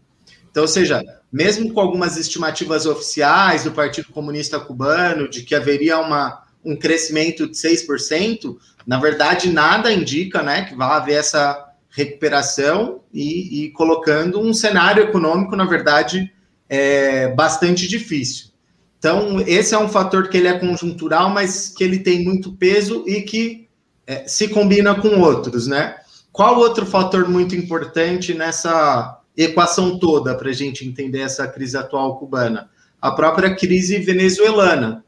Então, 0.51 0.65
ou 0.65 0.69
seja, 0.69 1.03
mesmo 1.33 1.73
com 1.73 1.81
algumas 1.81 2.17
estimativas 2.17 2.87
oficiais 2.87 3.65
do 3.65 3.73
Partido 3.73 4.09
Comunista 4.13 4.59
Cubano 4.59 5.29
de 5.29 5.43
que 5.43 5.55
haveria 5.55 5.99
uma, 5.99 6.43
um 6.65 6.77
crescimento 6.77 7.47
de 7.47 7.57
6%, 7.57 8.57
na 8.87 8.99
verdade, 8.99 9.51
nada 9.51 9.93
indica 9.93 10.43
né, 10.43 10.65
que 10.65 10.75
vai 10.75 10.89
haver 10.89 11.15
essa 11.15 11.67
recuperação 11.91 13.01
e, 13.13 13.65
e 13.65 13.71
colocando 13.71 14.41
um 14.41 14.53
cenário 14.53 15.03
econômico, 15.03 15.57
na 15.57 15.65
verdade, 15.65 16.33
é, 16.69 17.29
bastante 17.29 17.89
difícil. 17.89 18.49
Então, 18.99 19.41
esse 19.41 19.75
é 19.75 19.79
um 19.79 19.89
fator 19.89 20.29
que 20.29 20.37
ele 20.37 20.49
é 20.49 20.59
conjuntural, 20.59 21.31
mas 21.31 21.69
que 21.69 21.85
ele 21.85 22.01
tem 22.01 22.25
muito 22.25 22.53
peso 22.53 23.05
e 23.07 23.23
que 23.23 23.69
é, 24.07 24.27
se 24.27 24.49
combina 24.49 24.95
com 24.95 25.21
outros, 25.21 25.67
né? 25.67 25.97
Qual 26.33 26.59
outro 26.59 26.85
fator 26.85 27.29
muito 27.29 27.57
importante 27.57 28.35
nessa 28.35 29.16
equação 29.37 29.99
toda 29.99 30.35
para 30.35 30.51
a 30.51 30.53
gente 30.53 30.87
entender 30.87 31.21
essa 31.21 31.47
crise 31.47 31.77
atual 31.77 32.19
cubana? 32.19 32.71
A 33.01 33.11
própria 33.11 33.55
crise 33.55 33.99
venezuelana. 33.99 35.05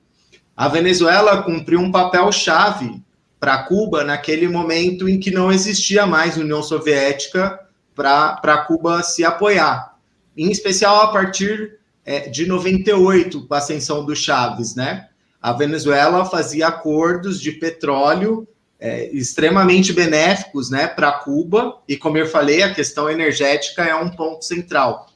A 0.56 0.68
Venezuela 0.68 1.42
cumpriu 1.42 1.80
um 1.80 1.90
papel 1.92 2.30
chave 2.32 3.02
para 3.38 3.62
Cuba 3.64 4.04
naquele 4.04 4.48
momento 4.48 5.08
em 5.08 5.18
que 5.18 5.30
não 5.30 5.52
existia 5.52 6.06
mais 6.06 6.36
União 6.36 6.62
Soviética 6.62 7.60
para 7.94 8.64
Cuba 8.66 9.02
se 9.02 9.24
apoiar, 9.24 9.96
em 10.36 10.50
especial 10.50 11.02
a 11.02 11.08
partir 11.08 11.78
é, 12.04 12.28
de 12.28 12.46
98, 12.46 13.46
com 13.46 13.54
a 13.54 13.58
ascensão 13.58 14.04
do 14.04 14.14
Chaves, 14.16 14.74
né? 14.74 15.08
A 15.40 15.52
Venezuela 15.52 16.24
fazia 16.24 16.68
acordos 16.68 17.40
de 17.40 17.52
petróleo 17.52 18.46
é, 18.80 19.08
extremamente 19.08 19.92
benéficos 19.92 20.70
né, 20.70 20.86
para 20.86 21.12
Cuba, 21.12 21.78
e 21.88 21.96
como 21.96 22.16
eu 22.16 22.26
falei, 22.26 22.62
a 22.62 22.72
questão 22.72 23.10
energética 23.10 23.82
é 23.84 23.94
um 23.94 24.10
ponto 24.10 24.44
central. 24.44 25.06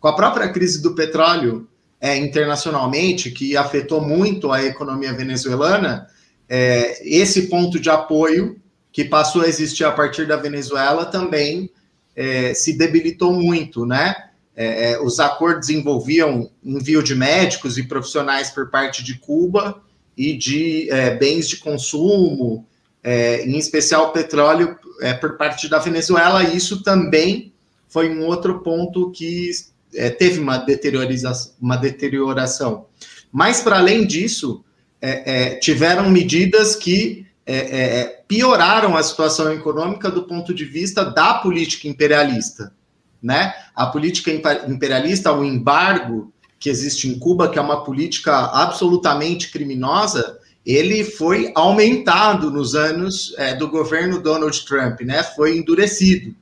Com 0.00 0.08
a 0.08 0.16
própria 0.16 0.48
crise 0.48 0.82
do 0.82 0.94
petróleo 0.94 1.68
é, 2.00 2.16
internacionalmente, 2.16 3.30
que 3.30 3.56
afetou 3.56 4.00
muito 4.00 4.50
a 4.50 4.64
economia 4.64 5.12
venezuelana, 5.12 6.08
é, 6.48 7.00
esse 7.08 7.48
ponto 7.48 7.78
de 7.78 7.88
apoio 7.88 8.60
que 8.90 9.04
passou 9.04 9.42
a 9.42 9.48
existir 9.48 9.84
a 9.84 9.92
partir 9.92 10.26
da 10.26 10.36
Venezuela 10.36 11.06
também 11.06 11.70
é, 12.14 12.52
se 12.52 12.76
debilitou 12.76 13.32
muito, 13.32 13.86
né? 13.86 14.14
É, 14.54 14.92
é, 14.92 15.00
os 15.00 15.18
acordos 15.18 15.70
envolviam 15.70 16.50
envio 16.62 17.02
de 17.02 17.14
médicos 17.14 17.78
e 17.78 17.84
profissionais 17.84 18.50
por 18.50 18.70
parte 18.70 19.02
de 19.02 19.18
Cuba 19.18 19.82
e 20.14 20.36
de 20.36 20.90
é, 20.90 21.16
bens 21.16 21.48
de 21.48 21.56
consumo, 21.56 22.66
é, 23.02 23.44
em 23.44 23.58
especial 23.58 24.12
petróleo, 24.12 24.78
é, 25.00 25.12
por 25.12 25.36
parte 25.36 25.68
da 25.68 25.78
Venezuela. 25.78 26.44
Isso 26.44 26.82
também 26.82 27.52
foi 27.88 28.08
um 28.08 28.24
outro 28.24 28.60
ponto 28.60 29.10
que 29.10 29.50
é, 29.94 30.08
teve 30.08 30.38
uma, 30.38 30.58
deteriorização, 30.58 31.52
uma 31.60 31.76
deterioração. 31.76 32.86
Mas, 33.30 33.60
para 33.60 33.78
além 33.78 34.06
disso, 34.06 34.64
é, 35.00 35.50
é, 35.50 35.54
tiveram 35.56 36.08
medidas 36.08 36.76
que 36.76 37.26
é, 37.44 38.20
pioraram 38.28 38.96
a 38.96 39.02
situação 39.02 39.52
econômica 39.52 40.08
do 40.08 40.22
ponto 40.22 40.54
de 40.54 40.64
vista 40.64 41.04
da 41.04 41.34
política 41.34 41.88
imperialista. 41.88 42.72
Né? 43.20 43.52
A 43.74 43.86
política 43.86 44.30
imperialista, 44.68 45.32
o 45.32 45.44
embargo 45.44 46.32
que 46.58 46.70
existe 46.70 47.08
em 47.08 47.18
Cuba, 47.18 47.48
que 47.48 47.58
é 47.58 47.62
uma 47.62 47.82
política 47.82 48.32
absolutamente 48.32 49.50
criminosa, 49.50 50.38
ele 50.64 51.02
foi 51.02 51.50
aumentado 51.54 52.50
nos 52.50 52.74
anos 52.74 53.34
é, 53.36 53.54
do 53.54 53.68
governo 53.68 54.22
Donald 54.22 54.64
Trump, 54.64 55.00
né? 55.00 55.22
Foi 55.22 55.56
endurecido. 55.56 56.34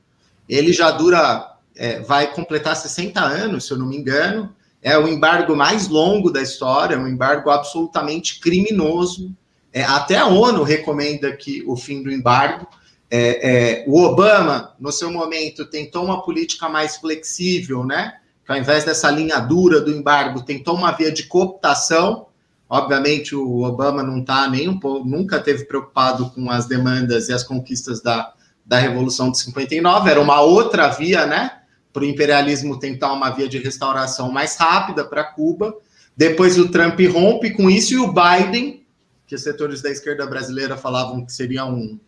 Ele 0.47 0.71
já 0.71 0.91
dura, 0.91 1.55
é, 1.75 1.99
vai 2.01 2.31
completar 2.31 2.75
60 2.75 3.19
anos, 3.19 3.65
se 3.65 3.71
eu 3.71 3.77
não 3.77 3.87
me 3.87 3.97
engano. 3.97 4.53
É 4.81 4.97
o 4.97 5.07
embargo 5.07 5.55
mais 5.55 5.87
longo 5.87 6.29
da 6.31 6.41
história, 6.41 6.99
um 6.99 7.07
embargo 7.07 7.49
absolutamente 7.49 8.39
criminoso. 8.39 9.35
É, 9.73 9.83
até 9.83 10.17
a 10.17 10.27
ONU 10.27 10.63
recomenda 10.63 11.35
que 11.35 11.63
o 11.65 11.75
fim 11.75 12.03
do 12.03 12.11
embargo. 12.11 12.67
É, 13.09 13.81
é, 13.81 13.85
o 13.87 14.01
Obama, 14.03 14.73
no 14.79 14.91
seu 14.91 15.11
momento, 15.11 15.65
tentou 15.65 16.05
uma 16.05 16.23
política 16.23 16.69
mais 16.69 16.95
flexível, 16.97 17.83
né? 17.83 18.13
Que 18.45 18.51
ao 18.51 18.57
invés 18.57 18.85
dessa 18.85 19.09
linha 19.09 19.39
dura 19.39 19.81
do 19.81 19.91
embargo, 19.91 20.43
tentou 20.43 20.75
uma 20.75 20.91
via 20.91 21.11
de 21.11 21.23
cooptação 21.23 22.27
Obviamente, 22.73 23.35
o 23.35 23.63
Obama 23.63 24.01
não 24.01 24.19
está 24.19 24.49
nem 24.49 24.69
um 24.69 24.79
pouco, 24.79 25.05
nunca 25.05 25.41
teve 25.41 25.65
preocupado 25.65 26.29
com 26.29 26.49
as 26.49 26.67
demandas 26.67 27.27
e 27.27 27.33
as 27.33 27.43
conquistas 27.43 28.01
da, 28.01 28.31
da 28.65 28.79
Revolução 28.79 29.29
de 29.29 29.39
59, 29.39 30.09
era 30.09 30.21
uma 30.21 30.39
outra 30.39 30.87
via, 30.87 31.25
né? 31.25 31.51
Para 31.91 32.03
o 32.03 32.05
imperialismo 32.05 32.79
tentar 32.79 33.11
uma 33.11 33.29
via 33.29 33.49
de 33.49 33.57
restauração 33.57 34.31
mais 34.31 34.55
rápida 34.55 35.03
para 35.03 35.21
Cuba. 35.21 35.75
Depois 36.15 36.57
o 36.57 36.69
Trump 36.69 36.97
rompe 37.11 37.51
com 37.51 37.69
isso 37.69 37.93
e 37.93 37.97
o 37.97 38.13
Biden, 38.13 38.85
que 39.27 39.37
setores 39.37 39.81
da 39.81 39.89
esquerda 39.89 40.25
brasileira 40.25 40.77
falavam 40.77 41.25
que 41.25 41.33
seria 41.33 41.65
um 41.65 41.99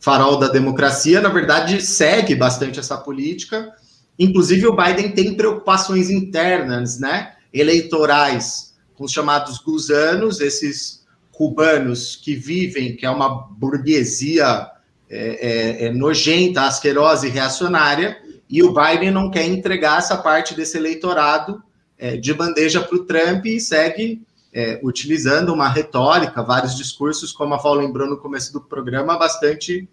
farol 0.00 0.38
da 0.38 0.48
democracia, 0.48 1.20
na 1.20 1.28
verdade 1.28 1.82
segue 1.82 2.34
bastante 2.34 2.80
essa 2.80 2.96
política. 2.96 3.70
Inclusive 4.18 4.66
o 4.66 4.74
Biden 4.74 5.10
tem 5.10 5.34
preocupações 5.34 6.08
internas, 6.08 6.98
né? 6.98 7.34
Eleitorais 7.52 8.65
com 8.96 9.04
os 9.04 9.12
chamados 9.12 9.58
gusanos, 9.58 10.40
esses 10.40 11.04
cubanos 11.32 12.16
que 12.16 12.34
vivem, 12.34 12.96
que 12.96 13.04
é 13.04 13.10
uma 13.10 13.28
burguesia 13.28 14.70
é, 15.08 15.84
é, 15.84 15.86
é 15.86 15.92
nojenta, 15.92 16.62
asquerosa 16.62 17.26
e 17.26 17.30
reacionária, 17.30 18.18
e 18.48 18.62
o 18.62 18.72
Biden 18.72 19.10
não 19.10 19.30
quer 19.30 19.46
entregar 19.46 19.98
essa 19.98 20.16
parte 20.16 20.54
desse 20.54 20.78
eleitorado 20.78 21.62
é, 21.98 22.16
de 22.16 22.32
bandeja 22.32 22.80
para 22.80 22.96
o 22.96 23.04
Trump 23.04 23.44
e 23.46 23.60
segue 23.60 24.22
é, 24.52 24.80
utilizando 24.82 25.52
uma 25.52 25.68
retórica, 25.68 26.42
vários 26.42 26.74
discursos, 26.76 27.32
como 27.32 27.54
a 27.54 27.58
Val 27.58 27.74
lembrou 27.74 28.08
no 28.08 28.16
começo 28.16 28.52
do 28.52 28.60
programa, 28.60 29.18
bastante 29.18 29.86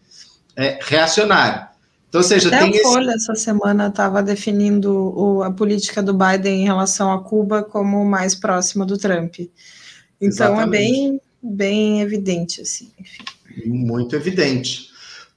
é, 0.56 0.80
reacionário. 0.82 1.68
Então, 2.14 2.22
ou 2.22 2.28
seja, 2.28 2.50
Até 2.50 2.70
tem 2.70 2.80
a 2.80 2.84
Folha 2.84 3.16
esse... 3.16 3.32
essa 3.32 3.34
semana 3.34 3.88
estava 3.88 4.22
definindo 4.22 4.94
o, 4.94 5.42
a 5.42 5.50
política 5.50 6.04
do 6.04 6.14
Biden 6.14 6.62
em 6.62 6.66
relação 6.66 7.12
a 7.12 7.24
Cuba 7.24 7.64
como 7.64 8.06
mais 8.06 8.36
próxima 8.36 8.86
do 8.86 9.00
Trump. 9.00 9.40
Então 9.40 9.50
é 10.22 10.28
Exatamente. 10.28 10.62
é 10.62 10.70
bem, 10.70 11.22
bem 11.42 12.02
evidente, 12.02 12.62
assim. 12.62 12.92
Enfim. 13.00 13.24
Muito 13.66 14.16
evidente. 14.16 14.90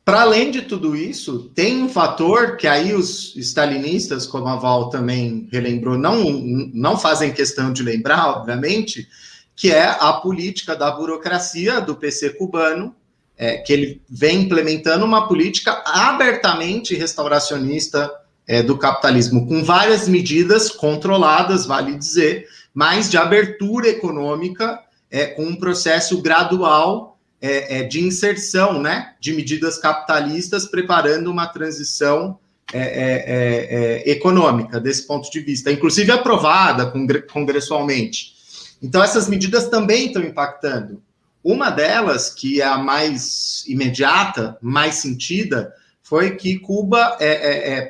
Para 0.05 0.21
além 0.21 0.51
de 0.51 0.63
tudo 0.63 0.95
isso, 0.95 1.51
tem 1.55 1.83
um 1.83 1.89
fator 1.89 2.59
que 2.59 2.67
aí 2.67 2.93
os 2.93 3.35
stalinistas, 3.37 4.27
como 4.27 4.47
a 4.47 4.57
Val 4.57 4.91
também 4.91 5.49
relembrou, 5.51 5.97
não, 5.97 6.31
não 6.75 6.99
fazem 6.99 7.33
questão 7.33 7.73
de 7.73 7.83
lembrar, 7.83 8.29
obviamente, 8.29 9.09
que 9.57 9.71
é 9.71 9.87
a 9.99 10.13
política 10.13 10.77
da 10.77 10.91
burocracia 10.91 11.81
do 11.81 11.97
PC 11.97 12.35
cubano, 12.35 12.95
é, 13.39 13.59
que 13.59 13.73
ele 13.73 14.03
vem 14.09 14.43
implementando 14.43 15.05
uma 15.05 15.29
política 15.29 15.83
abertamente 15.87 16.95
restauracionista 16.95 18.11
é, 18.47 18.63
do 18.63 18.79
capitalismo, 18.79 19.47
com 19.47 19.65
várias 19.65 20.09
medidas 20.09 20.71
controladas, 20.71 21.67
vale 21.67 21.97
dizer, 21.97 22.47
mas 22.73 23.11
de 23.11 23.17
abertura 23.17 23.89
econômica 23.89 24.81
é, 25.11 25.27
com 25.27 25.45
um 25.45 25.57
processo 25.57 26.21
gradual 26.23 27.19
é, 27.41 27.79
é, 27.79 27.83
de 27.83 28.01
inserção 28.01 28.81
né, 28.81 29.15
de 29.21 29.33
medidas 29.33 29.79
capitalistas, 29.79 30.67
preparando 30.67 31.31
uma 31.31 31.47
transição 31.47 32.39
é, 32.73 34.03
econômica 34.07 34.81
desse 34.81 35.07
ponto 35.07 35.31
de 35.31 35.41
vista, 35.41 35.71
inclusive 35.71 36.11
aprovada 36.11 36.93
congressualmente. 37.33 38.35
Então, 38.83 39.03
essas 39.03 39.29
medidas 39.29 39.69
também 39.69 40.07
estão 40.07 40.23
impactando. 40.23 41.01
Uma 41.49 41.71
delas, 41.71 42.29
que 42.29 42.61
é 42.61 42.65
a 42.65 42.77
mais 42.77 43.65
imediata, 43.69 44.59
mais 44.61 44.97
sentida, 44.97 45.73
foi 46.03 46.35
que 46.35 46.59
Cuba 46.59 47.17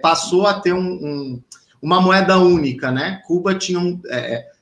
passou 0.03 0.47
a 0.47 0.61
ter 0.61 0.75
um, 0.75 0.79
um, 0.79 1.43
uma 1.81 1.99
moeda 1.99 2.39
única, 2.39 2.91
né? 2.91 3.23
Cuba 3.27 3.55
tinha 3.55 3.79
um, 3.79 3.99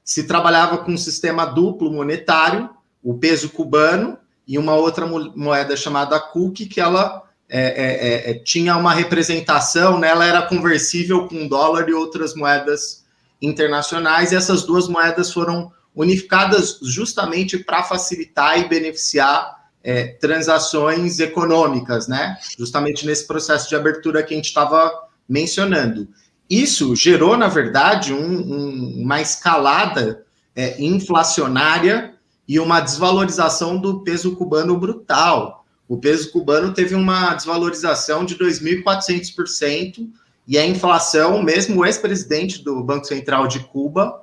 se 0.05 0.29
trabalhava 0.29 0.79
com 0.79 0.93
um 0.93 0.97
sistema 0.97 1.45
duplo 1.45 1.93
monetário, 1.93 2.71
o 3.03 3.15
peso 3.15 3.49
cubano 3.49 4.17
e 4.47 4.59
uma 4.59 4.77
outra 4.77 5.07
moeda 5.07 5.77
chamada 5.77 6.21
CUC, 6.21 6.67
que 6.67 6.81
ela 6.81 7.25
é, 7.49 7.61
é, 7.61 8.09
é, 8.09 8.31
é, 8.31 8.35
tinha 8.35 8.77
uma 8.77 8.93
representação, 8.93 9.99
né, 9.99 10.09
ela 10.09 10.25
era 10.25 10.43
conversível 10.43 11.29
com 11.29 11.47
dólar 11.47 11.89
e 11.89 11.95
outras 11.95 12.35
moedas 12.35 13.05
internacionais, 13.41 14.33
e 14.33 14.37
essas 14.37 14.63
duas 14.63 14.89
moedas 14.89 15.33
foram 15.33 15.71
unificadas 15.95 16.79
justamente 16.83 17.59
para 17.59 17.83
facilitar 17.83 18.59
e 18.59 18.69
beneficiar 18.69 19.65
é, 19.83 20.07
transações 20.07 21.21
econômicas, 21.21 22.09
né? 22.09 22.39
Justamente 22.59 23.07
nesse 23.07 23.27
processo 23.27 23.69
de 23.69 23.77
abertura 23.77 24.23
que 24.23 24.33
a 24.33 24.37
gente 24.37 24.47
estava 24.47 24.93
mencionando. 25.29 26.09
Isso 26.49 26.95
gerou, 26.97 27.37
na 27.37 27.49
verdade, 27.49 28.13
um, 28.13 28.19
um, 28.19 29.03
uma 29.03 29.21
escalada 29.21 30.25
é, 30.55 30.83
inflacionária 30.83 32.15
e 32.47 32.59
uma 32.59 32.81
desvalorização 32.81 33.79
do 33.79 34.01
peso 34.01 34.37
cubano 34.37 34.79
brutal. 34.79 35.65
O 35.89 35.99
peso 35.99 36.31
cubano 36.31 36.73
teve 36.73 36.95
uma 36.95 37.35
desvalorização 37.35 38.25
de 38.25 38.37
2.400%, 38.37 40.09
e 40.47 40.59
a 40.59 40.67
inflação, 40.67 41.43
mesmo 41.43 41.81
o 41.81 41.87
ex-presidente 41.87 42.63
do 42.63 42.83
Banco 42.83 43.07
Central 43.07 43.47
de 43.47 43.61
Cuba, 43.61 44.23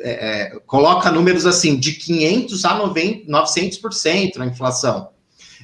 é, 0.00 0.10
é, 0.10 0.60
coloca 0.66 1.10
números 1.10 1.46
assim 1.46 1.76
de 1.76 1.92
500 1.92 2.64
a 2.64 2.74
90, 2.74 3.30
900% 3.30 4.36
na 4.36 4.46
inflação. 4.46 5.10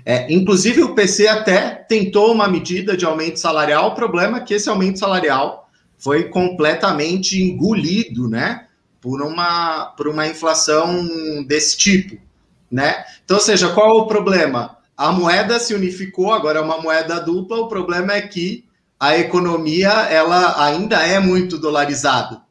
É, 0.05 0.33
inclusive, 0.33 0.83
o 0.83 0.95
PC 0.95 1.27
até 1.29 1.71
tentou 1.71 2.33
uma 2.33 2.47
medida 2.47 2.97
de 2.97 3.05
aumento 3.05 3.39
salarial, 3.39 3.89
o 3.89 3.95
problema 3.95 4.39
é 4.39 4.41
que 4.41 4.55
esse 4.55 4.69
aumento 4.69 4.99
salarial 4.99 5.69
foi 5.97 6.25
completamente 6.25 7.43
engolido, 7.43 8.29
né? 8.29 8.67
Por 9.01 9.23
uma, 9.23 9.87
por 9.97 10.09
uma 10.09 10.27
inflação 10.27 11.07
desse 11.47 11.77
tipo, 11.77 12.19
né? 12.71 13.05
Então, 13.25 13.39
ou 13.39 13.43
seja, 13.43 13.69
qual 13.71 13.99
é 13.99 14.03
o 14.03 14.07
problema? 14.07 14.77
A 14.97 15.11
moeda 15.13 15.59
se 15.59 15.75
unificou, 15.75 16.33
agora 16.33 16.59
é 16.59 16.63
uma 16.63 16.81
moeda 16.81 17.21
dupla, 17.21 17.59
o 17.59 17.69
problema 17.69 18.13
é 18.13 18.23
que 18.23 18.65
a 19.01 19.17
economia 19.19 19.91
ela 19.91 20.63
ainda 20.65 20.97
é 21.03 21.19
muito 21.19 21.59
dolarizada. 21.59 22.44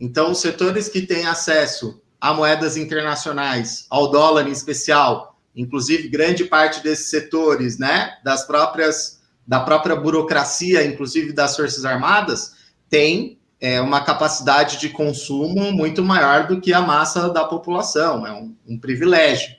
Então, 0.00 0.32
os 0.32 0.40
setores 0.40 0.88
que 0.88 1.02
têm 1.02 1.26
acesso 1.26 2.00
a 2.20 2.32
moedas 2.32 2.76
internacionais, 2.76 3.86
ao 3.90 4.10
dólar 4.10 4.48
em 4.48 4.52
especial, 4.52 5.38
inclusive 5.54 6.08
grande 6.08 6.44
parte 6.44 6.82
desses 6.82 7.10
setores, 7.10 7.78
né, 7.78 8.14
das 8.24 8.46
próprias 8.46 9.20
da 9.46 9.58
própria 9.58 9.96
burocracia, 9.96 10.84
inclusive 10.84 11.32
das 11.32 11.56
Forças 11.56 11.84
Armadas, 11.84 12.52
tem 12.88 13.40
é, 13.60 13.80
uma 13.80 14.00
capacidade 14.00 14.78
de 14.78 14.90
consumo 14.90 15.72
muito 15.72 16.04
maior 16.04 16.46
do 16.46 16.60
que 16.60 16.72
a 16.72 16.80
massa 16.80 17.28
da 17.28 17.44
população, 17.44 18.24
é 18.24 18.32
um, 18.32 18.54
um 18.64 18.78
privilégio. 18.78 19.50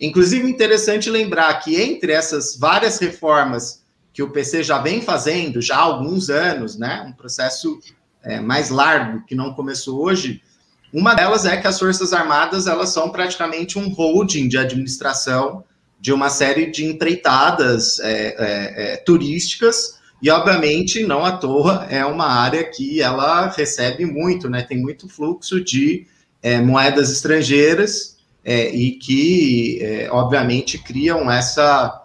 Inclusive, 0.00 0.48
interessante 0.48 1.10
lembrar 1.10 1.52
que 1.54 1.80
entre 1.80 2.12
essas 2.12 2.56
várias 2.56 2.98
reformas 2.98 3.84
que 4.12 4.22
o 4.22 4.30
PC 4.30 4.62
já 4.62 4.78
vem 4.78 5.02
fazendo 5.02 5.60
já 5.60 5.76
há 5.76 5.82
alguns 5.82 6.30
anos, 6.30 6.78
né, 6.78 7.04
um 7.06 7.12
processo 7.12 7.80
é, 8.24 8.40
mais 8.40 8.70
largo 8.70 9.24
que 9.26 9.34
não 9.34 9.54
começou 9.54 10.02
hoje, 10.02 10.42
uma 10.92 11.14
delas 11.14 11.44
é 11.44 11.56
que 11.56 11.68
as 11.68 11.78
Forças 11.78 12.12
Armadas 12.12 12.66
elas 12.66 12.88
são 12.88 13.10
praticamente 13.10 13.78
um 13.78 13.88
holding 13.88 14.48
de 14.48 14.58
administração 14.58 15.64
de 16.00 16.12
uma 16.12 16.28
série 16.28 16.66
de 16.66 16.84
empreitadas 16.84 18.00
é, 18.00 18.34
é, 18.38 18.92
é 18.92 18.96
turísticas 18.96 20.00
e, 20.20 20.28
obviamente, 20.30 21.04
não 21.04 21.24
à 21.24 21.32
toa, 21.32 21.86
é 21.88 22.04
uma 22.04 22.26
área 22.26 22.64
que 22.64 23.00
ela 23.00 23.48
recebe 23.48 24.04
muito, 24.04 24.50
né? 24.50 24.62
Tem 24.62 24.78
muito 24.78 25.08
fluxo 25.08 25.62
de 25.62 26.06
é, 26.42 26.60
moedas 26.60 27.10
estrangeiras 27.10 28.18
é, 28.44 28.68
e 28.74 28.92
que, 28.92 30.08
obviamente, 30.10 30.78
criam 30.78 31.30
essa, 31.30 32.04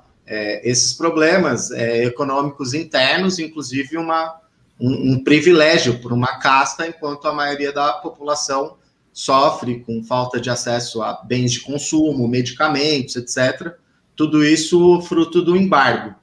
esses 0.63 0.93
problemas 0.93 1.71
econômicos 1.71 2.73
internos, 2.73 3.39
inclusive 3.39 3.97
uma, 3.97 4.39
um, 4.79 5.13
um 5.13 5.23
privilégio 5.23 5.99
por 5.99 6.11
uma 6.11 6.39
casta, 6.39 6.87
enquanto 6.87 7.27
a 7.27 7.33
maioria 7.33 7.71
da 7.71 7.93
população 7.93 8.77
sofre 9.13 9.79
com 9.79 10.03
falta 10.03 10.41
de 10.41 10.49
acesso 10.49 11.01
a 11.01 11.13
bens 11.13 11.53
de 11.53 11.61
consumo, 11.61 12.27
medicamentos, 12.27 13.15
etc. 13.15 13.75
Tudo 14.15 14.43
isso 14.43 15.01
fruto 15.03 15.41
do 15.41 15.55
embargo. 15.55 16.15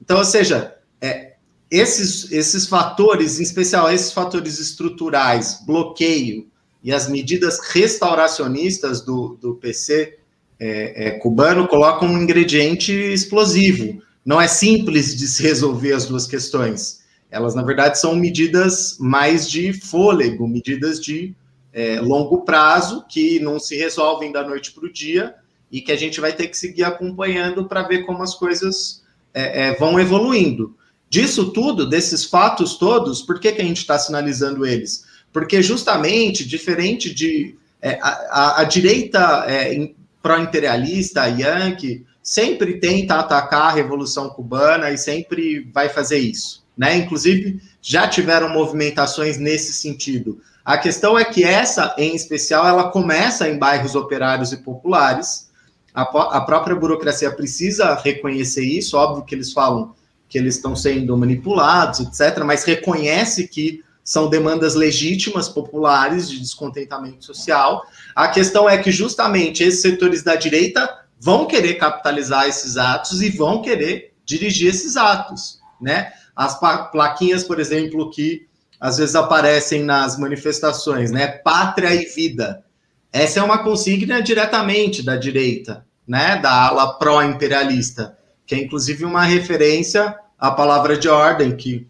Então, 0.00 0.18
ou 0.18 0.24
seja, 0.24 0.76
é, 1.00 1.36
esses, 1.70 2.30
esses 2.30 2.66
fatores, 2.66 3.40
em 3.40 3.42
especial 3.42 3.90
esses 3.90 4.12
fatores 4.12 4.58
estruturais, 4.58 5.62
bloqueio 5.66 6.46
e 6.82 6.92
as 6.92 7.08
medidas 7.08 7.58
restauracionistas 7.70 9.00
do, 9.00 9.38
do 9.40 9.54
PC 9.54 10.18
é, 10.60 11.08
é, 11.08 11.10
cubano, 11.18 11.66
colocam 11.66 12.08
um 12.08 12.22
ingrediente 12.22 12.92
explosivo. 12.92 14.02
Não 14.24 14.40
é 14.40 14.46
simples 14.46 15.16
de 15.16 15.26
se 15.26 15.42
resolver 15.42 15.92
as 15.92 16.06
duas 16.06 16.26
questões. 16.26 17.00
Elas, 17.30 17.54
na 17.54 17.62
verdade, 17.62 17.98
são 17.98 18.14
medidas 18.14 18.96
mais 18.98 19.50
de 19.50 19.72
fôlego, 19.72 20.46
medidas 20.46 21.00
de 21.00 21.34
é, 21.72 22.00
longo 22.00 22.42
prazo, 22.42 23.04
que 23.08 23.40
não 23.40 23.58
se 23.58 23.76
resolvem 23.76 24.32
da 24.32 24.46
noite 24.46 24.72
para 24.72 24.86
o 24.86 24.92
dia 24.92 25.34
e 25.70 25.80
que 25.80 25.92
a 25.92 25.96
gente 25.96 26.20
vai 26.20 26.32
ter 26.32 26.48
que 26.48 26.56
seguir 26.56 26.84
acompanhando 26.84 27.66
para 27.66 27.82
ver 27.82 28.06
como 28.06 28.22
as 28.22 28.34
coisas 28.34 29.02
é, 29.34 29.68
é, 29.68 29.74
vão 29.76 30.00
evoluindo. 30.00 30.74
Disso 31.08 31.52
tudo, 31.52 31.88
desses 31.88 32.24
fatos 32.24 32.76
todos, 32.76 33.22
por 33.22 33.38
que, 33.38 33.52
que 33.52 33.62
a 33.62 33.64
gente 33.64 33.78
está 33.78 33.98
sinalizando 33.98 34.66
eles? 34.66 35.04
Porque 35.32 35.62
justamente, 35.62 36.46
diferente 36.46 37.14
de 37.14 37.56
é, 37.80 37.98
a, 38.00 38.08
a, 38.08 38.60
a, 38.62 38.64
direita 38.64 39.44
é, 39.46 39.90
pró-imperialista, 40.22 41.26
Yankee, 41.26 42.04
sempre 42.22 42.80
tenta 42.80 43.16
atacar 43.16 43.70
a 43.70 43.72
Revolução 43.72 44.28
Cubana 44.30 44.90
e 44.90 44.98
sempre 44.98 45.70
vai 45.72 45.88
fazer 45.88 46.18
isso. 46.18 46.65
Né? 46.76 46.96
Inclusive, 46.96 47.60
já 47.80 48.06
tiveram 48.06 48.48
movimentações 48.48 49.38
nesse 49.38 49.72
sentido. 49.72 50.40
A 50.64 50.76
questão 50.76 51.18
é 51.18 51.24
que 51.24 51.44
essa, 51.44 51.94
em 51.96 52.14
especial, 52.14 52.66
ela 52.66 52.90
começa 52.90 53.48
em 53.48 53.58
bairros 53.58 53.94
operários 53.94 54.52
e 54.52 54.56
populares. 54.58 55.48
A, 55.94 56.02
a 56.02 56.40
própria 56.40 56.74
burocracia 56.74 57.30
precisa 57.30 57.94
reconhecer 57.94 58.64
isso. 58.64 58.96
Óbvio 58.96 59.24
que 59.24 59.34
eles 59.34 59.52
falam 59.52 59.94
que 60.28 60.36
eles 60.36 60.56
estão 60.56 60.74
sendo 60.74 61.16
manipulados, 61.16 62.00
etc., 62.00 62.42
mas 62.44 62.64
reconhece 62.64 63.46
que 63.46 63.84
são 64.02 64.28
demandas 64.28 64.74
legítimas, 64.74 65.48
populares, 65.48 66.30
de 66.30 66.38
descontentamento 66.38 67.24
social. 67.24 67.84
A 68.14 68.28
questão 68.28 68.68
é 68.68 68.78
que, 68.78 68.92
justamente, 68.92 69.64
esses 69.64 69.82
setores 69.82 70.22
da 70.22 70.36
direita 70.36 70.88
vão 71.18 71.46
querer 71.46 71.74
capitalizar 71.74 72.46
esses 72.46 72.76
atos 72.76 73.20
e 73.22 73.30
vão 73.30 73.62
querer 73.62 74.14
dirigir 74.24 74.68
esses 74.68 74.96
atos, 74.96 75.60
né? 75.80 76.12
As 76.36 76.60
plaquinhas, 76.60 77.42
por 77.42 77.58
exemplo, 77.58 78.10
que 78.10 78.46
às 78.78 78.98
vezes 78.98 79.14
aparecem 79.14 79.82
nas 79.82 80.18
manifestações, 80.18 81.10
né? 81.10 81.26
Pátria 81.26 81.94
e 81.94 82.04
vida. 82.04 82.62
Essa 83.10 83.40
é 83.40 83.42
uma 83.42 83.64
consigna 83.64 84.20
diretamente 84.20 85.02
da 85.02 85.16
direita, 85.16 85.86
né? 86.06 86.36
Da 86.36 86.68
ala 86.68 86.98
pró-imperialista 86.98 88.16
que 88.46 88.54
é 88.54 88.58
inclusive 88.58 89.04
uma 89.04 89.24
referência 89.24 90.16
à 90.38 90.50
palavra 90.50 90.96
de 90.96 91.08
ordem 91.08 91.56
que 91.56 91.86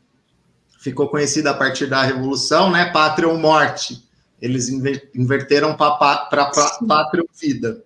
ficou 0.80 1.08
conhecida 1.08 1.50
a 1.50 1.54
partir 1.54 1.86
da 1.86 2.02
Revolução, 2.02 2.70
né? 2.70 2.86
Pátria 2.86 3.28
ou 3.28 3.36
morte. 3.36 4.02
Eles 4.40 4.68
inverteram 4.68 5.76
para 5.76 5.96
pátria 5.96 7.22
ou 7.22 7.28
vida. 7.38 7.82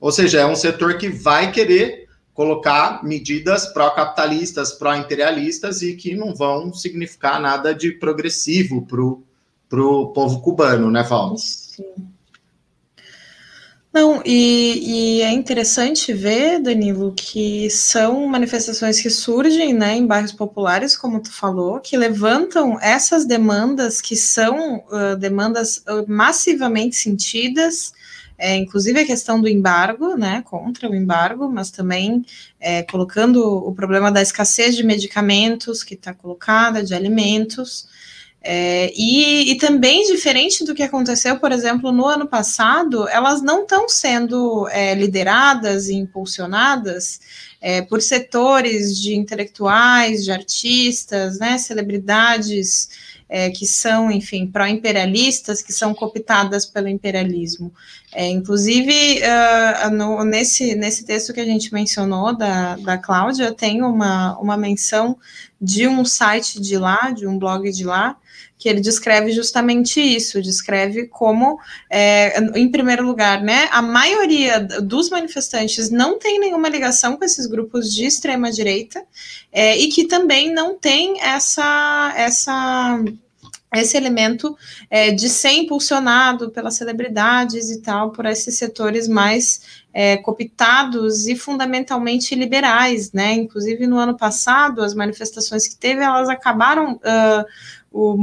Ou 0.00 0.12
seja, 0.12 0.40
é 0.40 0.46
um 0.46 0.54
setor 0.54 0.96
que 0.96 1.08
vai 1.08 1.50
querer 1.50 2.03
colocar 2.34 3.04
medidas 3.04 3.72
pró-capitalistas, 3.72 4.72
pró-imperialistas 4.72 5.80
e 5.80 5.94
que 5.94 6.16
não 6.16 6.34
vão 6.34 6.74
significar 6.74 7.40
nada 7.40 7.72
de 7.72 7.92
progressivo 7.92 8.84
para 8.84 9.80
o 9.80 10.06
povo 10.08 10.40
cubano, 10.40 10.90
né, 10.90 11.04
Val? 11.04 11.38
Sim. 11.38 11.84
Não, 13.92 14.20
e, 14.26 15.18
e, 15.18 15.22
é 15.22 15.30
interessante 15.30 16.12
ver, 16.12 16.58
Danilo, 16.58 17.14
que 17.16 17.70
são 17.70 18.26
manifestações 18.26 19.00
que 19.00 19.08
surgem 19.08 19.72
né, 19.72 19.94
em 19.94 20.04
bairros 20.04 20.32
populares, 20.32 20.96
como 20.96 21.20
tu 21.20 21.30
falou, 21.30 21.78
que 21.78 21.96
levantam 21.96 22.76
essas 22.80 23.24
demandas 23.24 24.00
que 24.00 24.16
são 24.16 24.78
uh, 24.78 25.14
demandas 25.16 25.84
massivamente 26.08 26.96
sentidas 26.96 27.92
é, 28.36 28.56
inclusive 28.56 29.00
a 29.00 29.06
questão 29.06 29.40
do 29.40 29.48
embargo, 29.48 30.16
né, 30.16 30.42
contra 30.44 30.90
o 30.90 30.94
embargo, 30.94 31.48
mas 31.48 31.70
também 31.70 32.24
é, 32.60 32.82
colocando 32.82 33.42
o 33.42 33.72
problema 33.74 34.10
da 34.10 34.20
escassez 34.20 34.76
de 34.76 34.82
medicamentos 34.82 35.82
que 35.82 35.94
está 35.94 36.12
colocada, 36.12 36.82
de 36.82 36.94
alimentos, 36.94 37.86
é, 38.46 38.92
e, 38.94 39.52
e, 39.52 39.54
também, 39.56 40.04
diferente 40.06 40.66
do 40.66 40.74
que 40.74 40.82
aconteceu, 40.82 41.38
por 41.38 41.50
exemplo, 41.50 41.90
no 41.90 42.06
ano 42.06 42.28
passado, 42.28 43.08
elas 43.08 43.40
não 43.40 43.62
estão 43.62 43.88
sendo 43.88 44.68
é, 44.68 44.94
lideradas 44.94 45.88
e 45.88 45.94
impulsionadas 45.94 47.20
é, 47.58 47.80
por 47.80 48.02
setores 48.02 49.00
de 49.00 49.14
intelectuais, 49.14 50.24
de 50.24 50.30
artistas, 50.30 51.38
né, 51.38 51.56
celebridades 51.56 52.90
é, 53.36 53.50
que 53.50 53.66
são, 53.66 54.12
enfim, 54.12 54.46
pró-imperialistas, 54.46 55.60
que 55.60 55.72
são 55.72 55.92
cooptadas 55.92 56.64
pelo 56.64 56.86
imperialismo. 56.86 57.74
É, 58.12 58.28
inclusive, 58.28 59.20
uh, 59.22 59.90
no, 59.90 60.22
nesse, 60.22 60.76
nesse 60.76 61.04
texto 61.04 61.32
que 61.34 61.40
a 61.40 61.44
gente 61.44 61.74
mencionou, 61.74 62.32
da, 62.32 62.76
da 62.76 62.96
Cláudia, 62.96 63.52
tem 63.52 63.82
uma, 63.82 64.38
uma 64.38 64.56
menção 64.56 65.18
de 65.60 65.88
um 65.88 66.04
site 66.04 66.60
de 66.60 66.78
lá, 66.78 67.10
de 67.10 67.26
um 67.26 67.36
blog 67.36 67.68
de 67.72 67.82
lá, 67.82 68.16
que 68.56 68.68
ele 68.68 68.80
descreve 68.80 69.32
justamente 69.32 70.00
isso, 70.00 70.40
descreve 70.40 71.08
como, 71.08 71.58
é, 71.90 72.38
em 72.56 72.70
primeiro 72.70 73.04
lugar, 73.04 73.42
né, 73.42 73.68
a 73.72 73.82
maioria 73.82 74.60
dos 74.60 75.10
manifestantes 75.10 75.90
não 75.90 76.18
tem 76.18 76.38
nenhuma 76.38 76.68
ligação 76.68 77.16
com 77.16 77.24
esses 77.24 77.46
grupos 77.46 77.92
de 77.92 78.06
extrema 78.06 78.50
direita 78.52 79.04
é, 79.52 79.76
e 79.76 79.88
que 79.88 80.06
também 80.06 80.52
não 80.52 80.78
tem 80.78 81.20
essa 81.20 82.14
essa 82.16 83.02
esse 83.80 83.96
elemento 83.96 84.56
é, 84.90 85.10
de 85.10 85.28
ser 85.28 85.52
impulsionado 85.52 86.50
pelas 86.50 86.74
celebridades 86.74 87.70
e 87.70 87.80
tal, 87.80 88.10
por 88.10 88.26
esses 88.26 88.56
setores 88.56 89.08
mais 89.08 89.82
é, 89.92 90.16
cooptados 90.16 91.26
e 91.26 91.36
fundamentalmente 91.36 92.34
liberais, 92.34 93.12
né? 93.12 93.32
Inclusive 93.32 93.86
no 93.86 93.98
ano 93.98 94.16
passado, 94.16 94.82
as 94.82 94.94
manifestações 94.94 95.68
que 95.68 95.76
teve, 95.76 96.02
elas 96.02 96.28
acabaram 96.28 96.94
uh, 96.94 97.44
o 97.92 98.16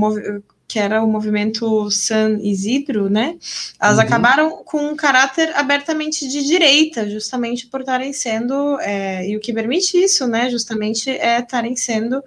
que 0.71 0.79
era 0.79 1.03
o 1.03 1.07
movimento 1.07 1.91
San 1.91 2.39
Isidro, 2.41 3.09
né? 3.09 3.37
Elas 3.77 3.97
uhum. 3.97 4.03
acabaram 4.03 4.63
com 4.63 4.87
um 4.87 4.95
caráter 4.95 5.51
abertamente 5.53 6.25
de 6.29 6.45
direita, 6.45 7.09
justamente 7.09 7.67
por 7.67 7.81
estarem 7.81 8.13
sendo, 8.13 8.79
é, 8.79 9.27
e 9.27 9.35
o 9.35 9.41
que 9.41 9.51
permite 9.51 9.97
isso, 9.97 10.27
né? 10.27 10.49
Justamente 10.49 11.09
é 11.09 11.39
estarem 11.39 11.75
sendo 11.75 12.23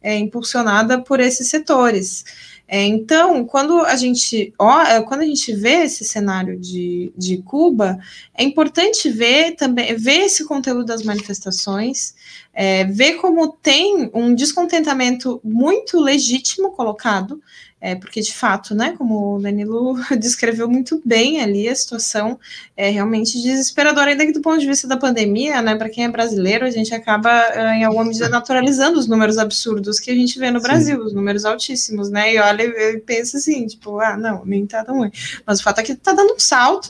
é, 0.00 0.16
impulsionada 0.16 1.02
por 1.02 1.18
esses 1.18 1.48
setores. 1.48 2.24
É, 2.70 2.84
então, 2.84 3.46
quando 3.46 3.80
a 3.80 3.96
gente 3.96 4.52
ó, 4.58 4.82
é, 4.82 5.02
quando 5.02 5.22
a 5.22 5.26
gente 5.26 5.54
vê 5.54 5.84
esse 5.84 6.04
cenário 6.04 6.60
de, 6.60 7.10
de 7.16 7.38
Cuba, 7.38 7.98
é 8.34 8.44
importante 8.44 9.08
ver 9.08 9.56
também 9.56 9.94
ver 9.96 10.26
esse 10.26 10.44
conteúdo 10.44 10.84
das 10.84 11.02
manifestações, 11.02 12.14
é, 12.60 12.84
ver 12.86 13.14
como 13.18 13.52
tem 13.52 14.10
um 14.12 14.34
descontentamento 14.34 15.40
muito 15.44 16.00
legítimo 16.00 16.72
colocado 16.72 17.40
é, 17.80 17.94
porque 17.94 18.20
de 18.20 18.34
fato, 18.34 18.74
né, 18.74 18.94
como 18.98 19.36
o 19.36 19.40
Danilo 19.40 19.94
descreveu 20.18 20.68
muito 20.68 21.00
bem 21.04 21.40
ali, 21.40 21.68
a 21.68 21.74
situação 21.74 22.38
é 22.76 22.90
realmente 22.90 23.40
desesperadora, 23.40 24.10
ainda 24.10 24.26
que 24.26 24.32
do 24.32 24.40
ponto 24.40 24.58
de 24.58 24.66
vista 24.66 24.88
da 24.88 24.96
pandemia, 24.96 25.62
né, 25.62 25.76
para 25.76 25.88
quem 25.88 26.04
é 26.04 26.08
brasileiro, 26.08 26.64
a 26.64 26.70
gente 26.70 26.92
acaba, 26.92 27.30
eh, 27.30 27.76
em 27.76 27.84
alguma 27.84 28.04
medida, 28.04 28.28
naturalizando 28.28 28.98
os 28.98 29.06
números 29.06 29.38
absurdos 29.38 30.00
que 30.00 30.10
a 30.10 30.14
gente 30.14 30.38
vê 30.38 30.50
no 30.50 30.60
Brasil, 30.60 30.96
Sim. 30.96 31.02
os 31.04 31.12
números 31.12 31.44
altíssimos, 31.44 32.10
né, 32.10 32.34
e 32.34 32.38
olha 32.38 32.64
e 32.64 32.98
pensa 32.98 33.36
assim, 33.36 33.66
tipo, 33.66 34.00
ah, 34.00 34.16
não, 34.16 34.44
nem 34.44 34.66
tá 34.66 34.84
tão 34.84 34.98
ruim, 34.98 35.12
mas 35.46 35.60
o 35.60 35.62
fato 35.62 35.80
é 35.80 35.84
que 35.84 35.94
tá 35.94 36.12
dando 36.12 36.34
um 36.34 36.38
salto 36.38 36.88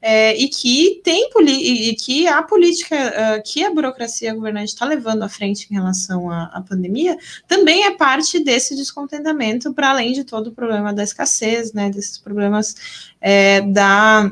é, 0.00 0.34
e 0.36 0.48
que 0.48 1.02
tem 1.04 1.28
e 1.48 1.94
que 1.96 2.26
a 2.26 2.42
política, 2.42 2.96
uh, 2.96 3.42
que 3.44 3.64
a 3.64 3.70
burocracia 3.70 4.34
governante 4.34 4.70
está 4.70 4.86
levando 4.86 5.09
à 5.22 5.28
frente 5.28 5.66
em 5.70 5.74
relação 5.74 6.30
à, 6.30 6.44
à 6.44 6.60
pandemia, 6.60 7.16
também 7.46 7.84
é 7.84 7.90
parte 7.92 8.38
desse 8.38 8.76
descontentamento, 8.76 9.72
para 9.72 9.90
além 9.90 10.12
de 10.12 10.24
todo 10.24 10.48
o 10.48 10.52
problema 10.52 10.92
da 10.92 11.02
escassez, 11.02 11.72
né, 11.72 11.90
desses 11.90 12.18
problemas 12.18 12.74
é, 13.20 13.60
da, 13.60 14.30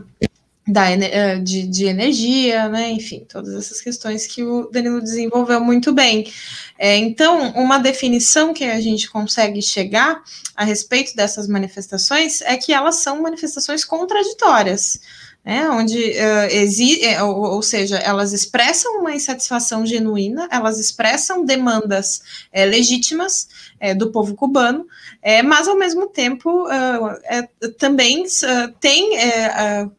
da, 0.67 0.91
é, 0.91 1.39
de, 1.39 1.67
de, 1.67 1.87
energia, 1.87 2.69
né, 2.69 2.91
enfim, 2.91 3.25
todas 3.29 3.55
essas 3.55 3.81
questões 3.81 4.27
que 4.27 4.43
o 4.43 4.69
Danilo 4.71 5.01
desenvolveu 5.01 5.61
muito 5.61 5.93
bem. 5.93 6.31
É, 6.79 6.97
então, 6.97 7.53
uma 7.53 7.79
definição 7.79 8.53
que 8.53 8.65
a 8.65 8.81
gente 8.81 9.11
consegue 9.11 9.63
chegar 9.63 10.23
a 10.55 10.65
respeito 10.65 11.17
dessas 11.17 11.49
manifestações 11.49 12.43
é 12.43 12.57
que 12.57 12.73
elas 12.73 12.97
são 12.97 13.23
manifestações 13.23 13.85
contraditórias 13.85 15.01
né, 15.49 15.71
onde 15.71 15.97
uh, 15.97 17.25
ou, 17.25 17.55
ou, 17.55 17.63
seja, 17.63 17.97
elas 17.97 18.35
expressam 18.35 19.01
uma 19.01 19.15
insatisfação 19.15 19.87
genuína, 19.87 20.47
elas 20.51 20.79
expressam 20.79 21.43
demandas 21.43 22.21
é, 22.53 22.67
legítimas 22.67 23.49
é, 23.81 23.95
do 23.95 24.13
povo 24.13 24.35
cubano, 24.35 24.87
é, 25.23 25.43
mas 25.43 25.67
ao 25.67 25.75
mesmo 25.75 26.07
tempo 26.07 26.67
uh, 26.67 27.73
também 27.79 28.25
uh, 28.25 28.75
tem 28.79 29.13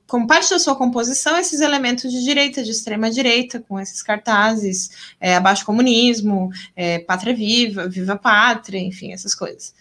como 0.05 0.27
parte 0.27 0.51
da 0.51 0.59
sua 0.59 0.75
composição 0.75 1.35
esses 1.35 1.61
elementos 1.61 2.11
de 2.11 2.23
direita, 2.23 2.61
de 2.61 2.69
extrema 2.69 3.09
direita, 3.09 3.59
com 3.67 3.79
esses 3.79 4.03
cartazes, 4.03 4.91
abaixo 5.35 5.65
comunismo, 5.65 6.49
pátria 7.07 7.35
viva, 7.35 7.87
viva 7.87 8.15
pátria, 8.15 8.79
enfim, 8.79 9.13
essas 9.13 9.35
coisas. 9.35 9.73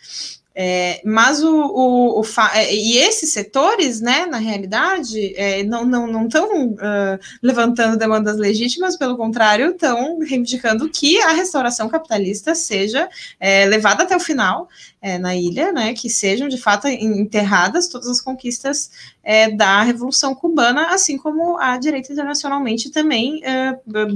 É, 0.61 1.01
mas 1.05 1.41
o, 1.41 1.55
o, 1.55 2.21
o 2.21 2.25
é, 2.53 2.75
e 2.75 2.99
esses 2.99 3.33
setores, 3.33 4.01
né, 4.01 4.27
na 4.27 4.39
realidade, 4.39 5.33
é, 5.37 5.63
não 5.63 5.85
estão 5.85 6.49
não, 6.49 6.65
não 6.65 6.69
uh, 6.73 7.19
levantando 7.41 7.97
demandas 7.97 8.37
legítimas, 8.37 8.97
pelo 8.97 9.17
contrário, 9.17 9.71
estão 9.71 10.19
reivindicando 10.19 10.89
que 10.89 11.21
a 11.23 11.31
restauração 11.31 11.89
capitalista 11.89 12.57
seja 12.57 13.09
é, 13.39 13.67
levada 13.67 14.03
até 14.03 14.17
o 14.17 14.21
final 14.21 14.69
é, 15.01 15.17
na 15.17 15.37
ilha, 15.37 15.71
né, 15.71 15.95
que 15.95 16.11
sejam 16.11 16.49
de 16.49 16.59
fato 16.59 16.89
enterradas 16.89 17.87
todas 17.87 18.09
as 18.09 18.21
conquistas 18.21 18.91
é, 19.23 19.49
da 19.53 19.83
Revolução 19.83 20.35
Cubana, 20.35 20.89
assim 20.89 21.17
como 21.17 21.57
a 21.59 21.79
direita 21.79 22.13
internacionalmente 22.13 22.91
também 22.91 23.41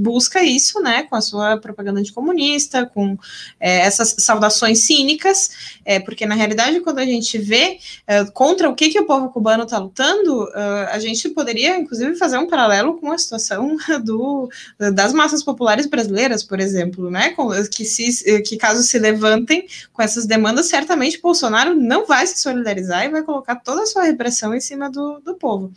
busca 0.01 0.43
isso, 0.43 0.81
né, 0.81 1.03
com 1.03 1.15
a 1.15 1.21
sua 1.21 1.57
propaganda 1.57 2.01
anticomunista, 2.01 2.85
com 2.85 3.17
essas 3.59 4.15
saudações 4.19 4.85
cínicas, 4.85 5.79
porque 6.03 6.25
na 6.25 6.32
realidade, 6.33 6.81
quando 6.81 6.99
a 6.99 7.05
gente 7.05 7.37
vê 7.37 7.77
é, 8.07 8.25
contra 8.25 8.69
o 8.69 8.75
que, 8.75 8.89
que 8.89 8.99
o 8.99 9.05
povo 9.05 9.29
cubano 9.29 9.63
está 9.63 9.77
lutando, 9.77 10.49
a 10.89 10.99
gente 10.99 11.29
poderia, 11.29 11.77
inclusive, 11.77 12.15
fazer 12.15 12.37
um 12.37 12.47
paralelo 12.47 12.99
com 12.99 13.11
a 13.11 13.17
situação 13.17 13.77
do, 14.03 14.49
das 14.93 15.13
massas 15.13 15.43
populares 15.43 15.85
brasileiras, 15.85 16.43
por 16.43 16.59
exemplo, 16.59 17.09
né, 17.09 17.35
que, 17.71 17.85
se, 17.85 18.41
que 18.43 18.57
caso 18.57 18.83
se 18.83 18.99
levantem 18.99 19.65
com 19.91 20.01
essas 20.01 20.25
demandas, 20.25 20.67
certamente 20.67 21.21
Bolsonaro 21.21 21.75
não 21.75 22.05
vai 22.05 22.25
se 22.27 22.39
solidarizar 22.39 23.05
e 23.05 23.09
vai 23.09 23.23
colocar 23.23 23.55
toda 23.55 23.83
a 23.83 23.85
sua 23.85 24.03
repressão 24.03 24.53
em 24.53 24.61
cima 24.61 24.89
do 24.89 25.13
do, 25.23 25.35
povo. 25.35 25.71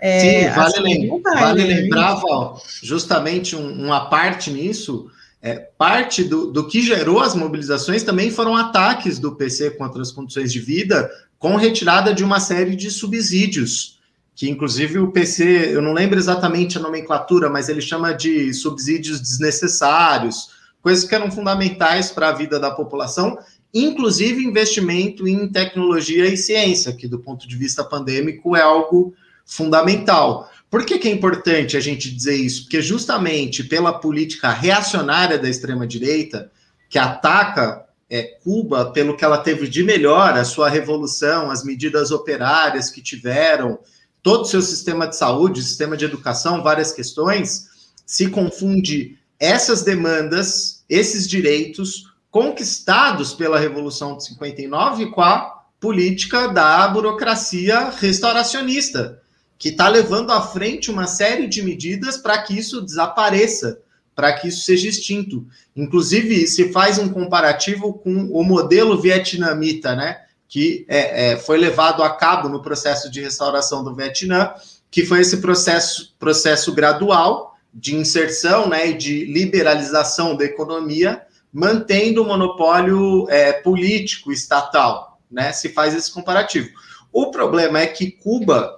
É, 0.00 0.20
Sim, 0.20 0.54
vale, 0.54 0.74
assim, 0.74 0.82
lem 0.82 1.22
vale 1.22 1.64
né? 1.64 1.74
lembrar, 1.74 2.14
Val, 2.16 2.60
justamente 2.82 3.56
um, 3.56 3.84
uma 3.84 4.08
parte 4.08 4.50
nisso, 4.50 5.10
é, 5.46 5.70
parte 5.78 6.24
do, 6.24 6.50
do 6.50 6.66
que 6.66 6.82
gerou 6.82 7.20
as 7.20 7.34
mobilizações 7.34 8.02
também 8.02 8.32
foram 8.32 8.56
ataques 8.56 9.20
do 9.20 9.36
PC 9.36 9.70
contra 9.70 10.02
as 10.02 10.10
condições 10.10 10.52
de 10.52 10.58
vida, 10.58 11.08
com 11.38 11.54
retirada 11.54 12.12
de 12.12 12.24
uma 12.24 12.40
série 12.40 12.74
de 12.74 12.90
subsídios, 12.90 14.00
que 14.34 14.50
inclusive 14.50 14.98
o 14.98 15.12
PC, 15.12 15.70
eu 15.72 15.80
não 15.80 15.92
lembro 15.92 16.18
exatamente 16.18 16.76
a 16.76 16.80
nomenclatura, 16.80 17.48
mas 17.48 17.68
ele 17.68 17.80
chama 17.80 18.12
de 18.12 18.52
subsídios 18.52 19.20
desnecessários, 19.20 20.50
coisas 20.82 21.04
que 21.04 21.14
eram 21.14 21.30
fundamentais 21.30 22.10
para 22.10 22.30
a 22.30 22.32
vida 22.32 22.58
da 22.58 22.72
população 22.72 23.38
inclusive 23.78 24.42
investimento 24.42 25.28
em 25.28 25.48
tecnologia 25.48 26.26
e 26.26 26.36
ciência, 26.36 26.94
que 26.94 27.06
do 27.06 27.18
ponto 27.18 27.46
de 27.46 27.56
vista 27.56 27.84
pandêmico 27.84 28.56
é 28.56 28.62
algo 28.62 29.12
fundamental. 29.44 30.50
Por 30.70 30.84
que, 30.84 30.98
que 30.98 31.08
é 31.08 31.12
importante 31.12 31.76
a 31.76 31.80
gente 31.80 32.12
dizer 32.14 32.36
isso? 32.36 32.62
Porque 32.62 32.82
justamente 32.82 33.64
pela 33.64 33.92
política 33.92 34.50
reacionária 34.50 35.38
da 35.38 35.48
extrema-direita, 35.48 36.50
que 36.88 36.98
ataca 36.98 37.86
é, 38.08 38.22
Cuba 38.42 38.92
pelo 38.92 39.16
que 39.16 39.24
ela 39.24 39.38
teve 39.38 39.68
de 39.68 39.82
melhor, 39.82 40.34
a 40.34 40.44
sua 40.44 40.68
revolução, 40.68 41.50
as 41.50 41.64
medidas 41.64 42.10
operárias 42.10 42.90
que 42.90 43.02
tiveram, 43.02 43.78
todo 44.22 44.42
o 44.42 44.46
seu 44.46 44.62
sistema 44.62 45.06
de 45.06 45.16
saúde, 45.16 45.62
sistema 45.62 45.96
de 45.96 46.04
educação, 46.04 46.62
várias 46.62 46.92
questões, 46.92 47.68
se 48.04 48.28
confunde 48.28 49.18
essas 49.38 49.82
demandas, 49.82 50.84
esses 50.88 51.28
direitos, 51.28 52.12
conquistados 52.30 53.32
pela 53.32 53.58
Revolução 53.58 54.16
de 54.16 54.24
59 54.24 55.06
com 55.10 55.22
a 55.22 55.64
política 55.80 56.48
da 56.48 56.88
burocracia 56.88 57.90
restauracionista, 57.90 59.22
que 59.58 59.70
está 59.70 59.88
levando 59.88 60.30
à 60.30 60.42
frente 60.42 60.90
uma 60.90 61.06
série 61.06 61.46
de 61.46 61.62
medidas 61.62 62.16
para 62.16 62.38
que 62.42 62.56
isso 62.58 62.82
desapareça, 62.82 63.80
para 64.14 64.32
que 64.32 64.48
isso 64.48 64.62
seja 64.64 64.88
extinto. 64.88 65.46
Inclusive, 65.74 66.46
se 66.46 66.72
faz 66.72 66.98
um 66.98 67.08
comparativo 67.08 67.94
com 67.94 68.28
o 68.30 68.42
modelo 68.42 69.00
vietnamita, 69.00 69.94
né, 69.94 70.22
que 70.48 70.84
é, 70.88 71.32
é, 71.32 71.36
foi 71.36 71.58
levado 71.58 72.02
a 72.02 72.10
cabo 72.10 72.48
no 72.48 72.62
processo 72.62 73.10
de 73.10 73.20
restauração 73.20 73.82
do 73.82 73.94
Vietnã, 73.94 74.52
que 74.90 75.04
foi 75.04 75.20
esse 75.20 75.38
processo, 75.38 76.14
processo 76.18 76.72
gradual 76.72 77.56
de 77.72 77.94
inserção 77.94 78.68
né, 78.68 78.90
e 78.90 78.94
de 78.94 79.24
liberalização 79.26 80.36
da 80.36 80.44
economia, 80.44 81.22
mantendo 81.52 82.22
o 82.22 82.26
monopólio 82.26 83.28
é, 83.28 83.52
político 83.52 84.32
estatal, 84.32 85.20
né? 85.30 85.52
Se 85.52 85.70
faz 85.70 85.94
esse 85.94 86.12
comparativo. 86.12 86.68
O 87.12 87.30
problema 87.30 87.80
é 87.80 87.86
que 87.86 88.10
Cuba 88.10 88.75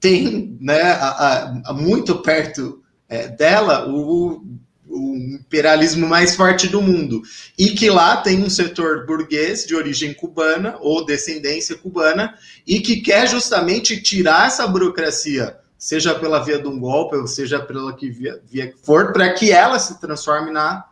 tem, 0.00 0.56
né, 0.60 0.80
a, 0.80 1.60
a, 1.66 1.72
muito 1.74 2.22
perto 2.22 2.82
é, 3.08 3.28
dela, 3.28 3.86
o, 3.88 4.42
o 4.88 5.16
imperialismo 5.16 6.08
mais 6.08 6.34
forte 6.34 6.66
do 6.66 6.80
mundo. 6.80 7.22
E 7.58 7.70
que 7.70 7.90
lá 7.90 8.16
tem 8.16 8.42
um 8.42 8.48
setor 8.50 9.04
burguês 9.06 9.66
de 9.66 9.74
origem 9.74 10.14
cubana 10.14 10.76
ou 10.80 11.04
descendência 11.04 11.76
cubana 11.76 12.34
e 12.66 12.80
que 12.80 13.02
quer 13.02 13.28
justamente 13.28 14.02
tirar 14.02 14.46
essa 14.48 14.66
burocracia, 14.66 15.56
seja 15.78 16.14
pela 16.14 16.42
via 16.42 16.58
de 16.58 16.66
um 16.66 16.78
golpe, 16.78 17.16
ou 17.16 17.26
seja 17.26 17.60
pela 17.60 17.94
que 17.94 18.10
via, 18.10 18.40
via 18.50 18.68
que 18.68 18.78
for, 18.82 19.12
para 19.12 19.32
que 19.34 19.52
ela 19.52 19.78
se 19.78 20.00
transforme 20.00 20.50
na 20.50 20.84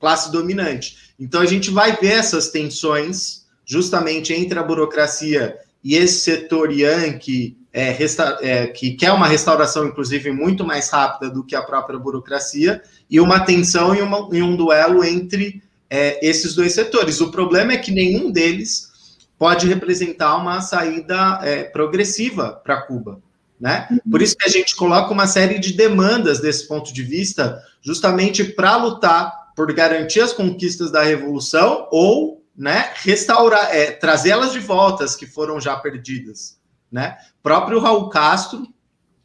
classe 0.00 0.30
dominante. 0.30 1.14
Então 1.18 1.40
a 1.40 1.46
gente 1.46 1.70
vai 1.70 1.96
ver 1.96 2.12
essas 2.12 2.50
tensões 2.50 3.46
justamente 3.64 4.32
entre 4.32 4.58
a 4.58 4.62
burocracia 4.62 5.56
e 5.82 5.94
esse 5.94 6.20
setor 6.20 6.72
yankee 6.72 7.56
é, 7.76 7.94
é, 8.40 8.66
que 8.68 8.92
quer 8.92 9.12
uma 9.12 9.28
restauração, 9.28 9.84
inclusive, 9.84 10.30
muito 10.30 10.64
mais 10.64 10.88
rápida 10.88 11.30
do 11.30 11.44
que 11.44 11.54
a 11.54 11.60
própria 11.60 11.98
burocracia, 11.98 12.82
e 13.10 13.20
uma 13.20 13.40
tensão 13.40 13.94
e, 13.94 14.00
uma, 14.00 14.26
e 14.32 14.42
um 14.42 14.56
duelo 14.56 15.04
entre 15.04 15.62
é, 15.90 16.26
esses 16.26 16.54
dois 16.54 16.72
setores. 16.72 17.20
O 17.20 17.30
problema 17.30 17.74
é 17.74 17.76
que 17.76 17.92
nenhum 17.92 18.32
deles 18.32 19.18
pode 19.38 19.68
representar 19.68 20.36
uma 20.36 20.62
saída 20.62 21.38
é, 21.42 21.64
progressiva 21.64 22.58
para 22.64 22.80
Cuba. 22.80 23.20
Né? 23.60 23.86
Uhum. 23.90 24.10
Por 24.10 24.22
isso 24.22 24.36
que 24.38 24.48
a 24.48 24.50
gente 24.50 24.74
coloca 24.74 25.12
uma 25.12 25.26
série 25.26 25.58
de 25.58 25.74
demandas 25.74 26.40
desse 26.40 26.66
ponto 26.66 26.94
de 26.94 27.02
vista, 27.02 27.62
justamente 27.82 28.42
para 28.42 28.76
lutar 28.76 29.52
por 29.54 29.70
garantir 29.74 30.20
as 30.20 30.32
conquistas 30.32 30.90
da 30.90 31.02
revolução 31.02 31.88
ou 31.90 32.42
né, 32.56 32.90
restaurar, 33.02 33.68
é, 33.70 33.90
trazê-las 33.90 34.54
de 34.54 34.60
volta, 34.60 35.04
as 35.04 35.14
que 35.14 35.26
foram 35.26 35.60
já 35.60 35.76
perdidas. 35.76 36.55
Né? 36.90 37.16
Próprio 37.42 37.80
Raul 37.80 38.08
Castro, 38.08 38.66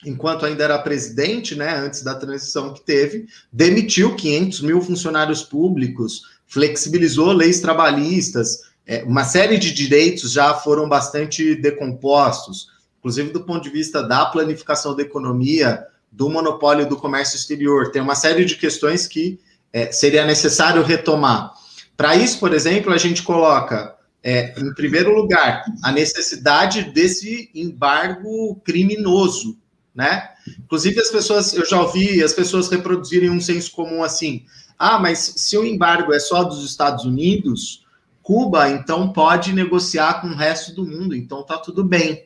enquanto 0.05 0.45
ainda 0.45 0.64
era 0.64 0.80
presidente, 0.80 1.55
né, 1.55 1.76
antes 1.78 2.03
da 2.03 2.16
transição 2.16 2.74
que 2.74 2.82
teve, 2.82 3.28
demitiu 3.51 4.16
500 4.16 4.62
mil 4.62 4.82
funcionários 4.82 5.43
públicos, 5.43 6.24
flexibilizou 6.47 7.32
leis 7.32 7.59
trabalhistas, 7.59 8.72
é, 8.86 9.03
uma 9.03 9.24
série 9.24 9.57
de 9.57 9.72
direitos 9.72 10.32
já 10.32 10.53
foram 10.53 10.89
bastante 10.89 11.55
decompostos, 11.55 12.68
inclusive 12.99 13.30
do 13.30 13.43
ponto 13.43 13.64
de 13.64 13.70
vista 13.70 14.01
da 14.01 14.26
planificação 14.26 14.95
da 14.95 15.03
economia, 15.03 15.86
do 16.12 16.30
monopólio 16.30 16.89
do 16.89 16.97
comércio 16.97 17.38
exterior. 17.38 17.91
Tem 17.91 18.01
uma 18.01 18.16
série 18.16 18.43
de 18.43 18.55
questões 18.55 19.07
que 19.07 19.39
é, 19.72 19.91
seria 19.91 20.26
necessário 20.26 20.84
retomar. 20.84 21.53
Para 21.95 22.16
isso, 22.16 22.39
por 22.39 22.53
exemplo, 22.53 22.91
a 22.91 22.97
gente 22.97 23.24
coloca 23.24 23.95
é, 24.24 24.54
em 24.60 24.74
primeiro 24.74 25.16
lugar, 25.16 25.66
a 25.84 25.92
necessidade 25.92 26.92
desse 26.92 27.50
embargo 27.56 28.56
criminoso, 28.64 29.58
né? 29.94 30.30
Inclusive, 30.60 31.00
as 31.00 31.10
pessoas, 31.10 31.54
eu 31.54 31.66
já 31.66 31.82
ouvi 31.82 32.24
as 32.24 32.34
pessoas 32.34 32.70
reproduzirem 32.70 33.30
um 33.30 33.42
senso 33.42 33.72
comum 33.72 34.04
assim: 34.04 34.46
ah, 34.78 35.00
mas 35.00 35.34
se 35.38 35.58
o 35.58 35.66
embargo 35.66 36.14
é 36.14 36.20
só 36.20 36.44
dos 36.44 36.64
Estados 36.64 37.06
Unidos, 37.06 37.86
Cuba 38.22 38.70
então 38.70 39.12
pode 39.12 39.54
negociar 39.54 40.22
com 40.22 40.28
o 40.28 40.36
resto 40.36 40.74
do 40.74 40.86
mundo, 40.86 41.16
então 41.16 41.44
tá 41.44 41.58
tudo 41.58 41.84
bem. 41.84 42.26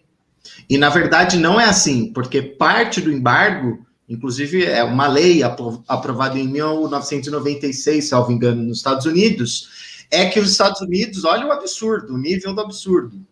E 0.69 0.77
na 0.77 0.89
verdade 0.89 1.37
não 1.37 1.59
é 1.59 1.65
assim, 1.65 2.11
porque 2.13 2.41
parte 2.41 3.01
do 3.01 3.11
embargo, 3.11 3.85
inclusive 4.07 4.63
é 4.63 4.83
uma 4.83 5.07
lei 5.07 5.41
aprovada 5.43 6.37
em 6.37 6.47
1996, 6.47 8.07
salvo 8.07 8.31
engano, 8.31 8.61
nos 8.61 8.77
Estados 8.77 9.05
Unidos, 9.05 9.94
é 10.11 10.25
que 10.25 10.39
os 10.39 10.51
Estados 10.51 10.81
Unidos, 10.81 11.25
olha 11.25 11.45
o 11.47 11.51
absurdo, 11.51 12.13
o 12.13 12.17
nível 12.17 12.53
do 12.53 12.61
absurdo, 12.61 13.25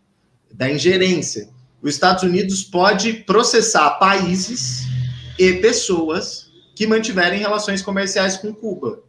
da 0.52 0.70
ingerência. 0.70 1.48
Os 1.82 1.94
Estados 1.94 2.22
Unidos 2.22 2.62
pode 2.62 3.12
processar 3.12 3.90
países 3.98 4.84
e 5.38 5.54
pessoas 5.54 6.50
que 6.74 6.86
mantiverem 6.86 7.38
relações 7.38 7.82
comerciais 7.82 8.36
com 8.36 8.52
Cuba. 8.52 9.02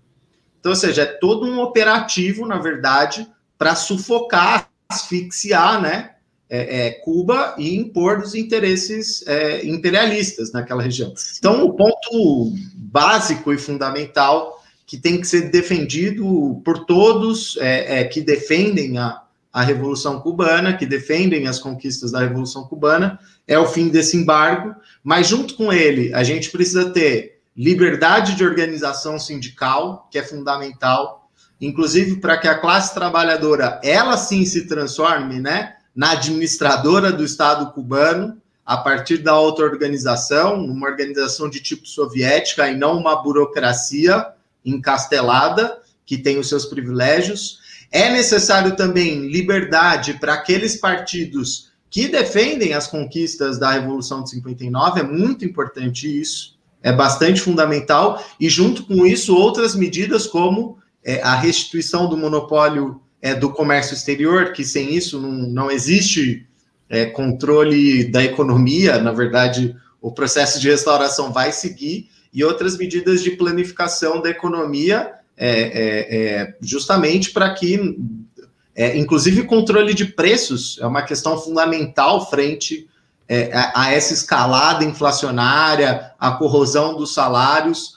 Então, 0.59 0.71
ou 0.71 0.75
seja, 0.75 1.03
é 1.03 1.05
todo 1.05 1.45
um 1.45 1.59
operativo, 1.59 2.45
na 2.45 2.57
verdade, 2.57 3.27
para 3.57 3.75
sufocar, 3.75 4.69
asfixiar, 4.89 5.81
né, 5.81 6.11
é, 6.49 6.87
é, 6.87 6.91
Cuba 6.91 7.55
e 7.57 7.75
impor 7.75 8.19
os 8.19 8.35
interesses 8.35 9.25
é, 9.27 9.65
imperialistas 9.65 10.51
naquela 10.51 10.83
região. 10.83 11.13
Então, 11.37 11.65
o 11.65 11.73
ponto 11.73 12.53
básico 12.75 13.51
e 13.51 13.57
fundamental 13.57 14.54
que 14.85 14.97
tem 14.97 15.19
que 15.19 15.27
ser 15.27 15.49
defendido 15.49 16.61
por 16.63 16.85
todos 16.85 17.57
é, 17.57 18.01
é, 18.01 18.03
que 18.03 18.21
defendem 18.21 18.97
a, 18.97 19.21
a 19.51 19.61
Revolução 19.61 20.19
Cubana, 20.19 20.77
que 20.77 20.85
defendem 20.85 21.47
as 21.47 21.59
conquistas 21.59 22.11
da 22.11 22.19
Revolução 22.19 22.65
Cubana, 22.65 23.19
é 23.47 23.57
o 23.57 23.65
fim 23.65 23.89
desse 23.89 24.17
embargo, 24.17 24.75
mas 25.03 25.27
junto 25.27 25.55
com 25.55 25.71
ele, 25.71 26.13
a 26.13 26.23
gente 26.23 26.51
precisa 26.51 26.89
ter 26.89 27.39
liberdade 27.55 28.35
de 28.35 28.43
organização 28.43 29.17
sindical, 29.17 30.07
que 30.11 30.17
é 30.17 30.23
fundamental, 30.23 31.29
inclusive 31.59 32.17
para 32.17 32.37
que 32.37 32.47
a 32.47 32.59
classe 32.59 32.93
trabalhadora, 32.93 33.79
ela 33.83 34.17
sim 34.17 34.45
se 34.45 34.67
transforme, 34.67 35.39
né, 35.39 35.75
na 35.95 36.11
administradora 36.11 37.11
do 37.11 37.23
Estado 37.23 37.71
cubano, 37.71 38.37
a 38.65 38.77
partir 38.77 39.19
da 39.19 39.31
auto-organização, 39.31 40.65
uma 40.65 40.87
organização 40.87 41.49
de 41.49 41.61
tipo 41.61 41.87
soviética 41.87 42.67
e 42.67 42.75
não 42.75 42.97
uma 42.97 43.15
burocracia, 43.15 44.25
encastelada, 44.65 45.79
que 46.05 46.17
tem 46.17 46.37
os 46.37 46.49
seus 46.49 46.65
privilégios. 46.65 47.59
É 47.91 48.09
necessário 48.09 48.75
também 48.75 49.27
liberdade 49.27 50.15
para 50.15 50.33
aqueles 50.33 50.75
partidos 50.75 51.71
que 51.89 52.07
defendem 52.09 52.73
as 52.73 52.87
conquistas 52.87 53.57
da 53.57 53.71
Revolução 53.71 54.21
de 54.21 54.31
59, 54.31 54.99
é 54.99 55.03
muito 55.03 55.45
importante 55.45 56.19
isso, 56.19 56.57
é 56.83 56.91
bastante 56.91 57.39
fundamental, 57.39 58.21
e 58.37 58.49
junto 58.49 58.83
com 58.83 59.05
isso, 59.05 59.33
outras 59.33 59.75
medidas 59.75 60.27
como 60.27 60.77
é, 61.03 61.21
a 61.21 61.35
restituição 61.35 62.09
do 62.09 62.17
monopólio 62.17 62.99
é, 63.21 63.33
do 63.33 63.49
comércio 63.49 63.93
exterior, 63.93 64.51
que 64.51 64.65
sem 64.65 64.93
isso 64.93 65.21
não, 65.21 65.31
não 65.31 65.71
existe 65.71 66.45
é, 66.89 67.05
controle 67.05 68.03
da 68.11 68.23
economia, 68.23 68.99
na 68.99 69.11
verdade, 69.11 69.75
o 70.01 70.11
processo 70.11 70.59
de 70.59 70.69
restauração 70.69 71.31
vai 71.31 71.51
seguir, 71.51 72.09
e 72.35 72.43
outras 72.43 72.77
medidas 72.77 73.23
de 73.23 73.31
planificação 73.31 74.21
da 74.21 74.29
economia, 74.29 75.13
é, 75.37 75.49
é, 75.49 76.41
é 76.41 76.55
justamente 76.59 77.31
para 77.31 77.53
que, 77.53 77.97
é, 78.75 78.97
inclusive, 78.97 79.43
controle 79.43 79.93
de 79.93 80.03
preços 80.03 80.77
é 80.81 80.85
uma 80.85 81.01
questão 81.01 81.37
fundamental 81.39 82.29
frente 82.29 82.89
é, 83.27 83.51
a, 83.53 83.83
a, 83.83 83.91
essa 83.93 84.13
escalada 84.13 84.83
inflacionária, 84.83 86.11
a 86.19 86.31
corrosão 86.31 86.95
dos 86.95 87.13
salários, 87.13 87.95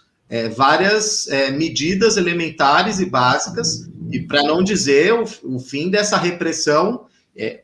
várias 0.57 1.27
medidas 1.55 2.19
elementares 2.19 3.01
e 3.01 3.07
básicas, 3.07 3.89
e 4.13 4.21
para 4.21 4.43
não 4.43 4.63
dizer 4.63 5.15
o, 5.15 5.25
o, 5.43 5.59
fim 5.59 5.89
dessa 5.89 6.19
repressão 6.19 7.07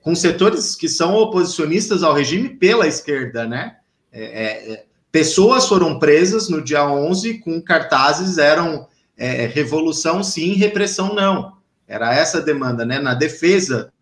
com 0.01 0.15
setores 0.15 0.75
que 0.75 0.89
são 0.89 1.15
oposicionistas 1.15 2.03
ao 2.03 2.15
regime 2.15 2.49
pela 2.49 2.87
esquerda, 2.87 3.47
né? 3.47 3.77
É, 4.11 4.85
Pessoas 5.15 5.69
foram 5.69 6.01
presas 6.01 6.49
no 6.49 6.61
dia 6.61 6.85
11 6.91 7.39
com 7.39 7.63
cartazes, 7.63 8.37
eram 8.37 8.89
é, 9.17 9.47
revolução 9.47 10.25
sim, 10.25 10.55
repressão 10.55 11.15
não. 11.15 11.53
Era 11.87 12.13
essa 12.13 12.39
a 12.39 12.41
demanda, 12.41 12.85
né? 12.85 12.99
Na 12.99 13.15
defesa 13.15 13.93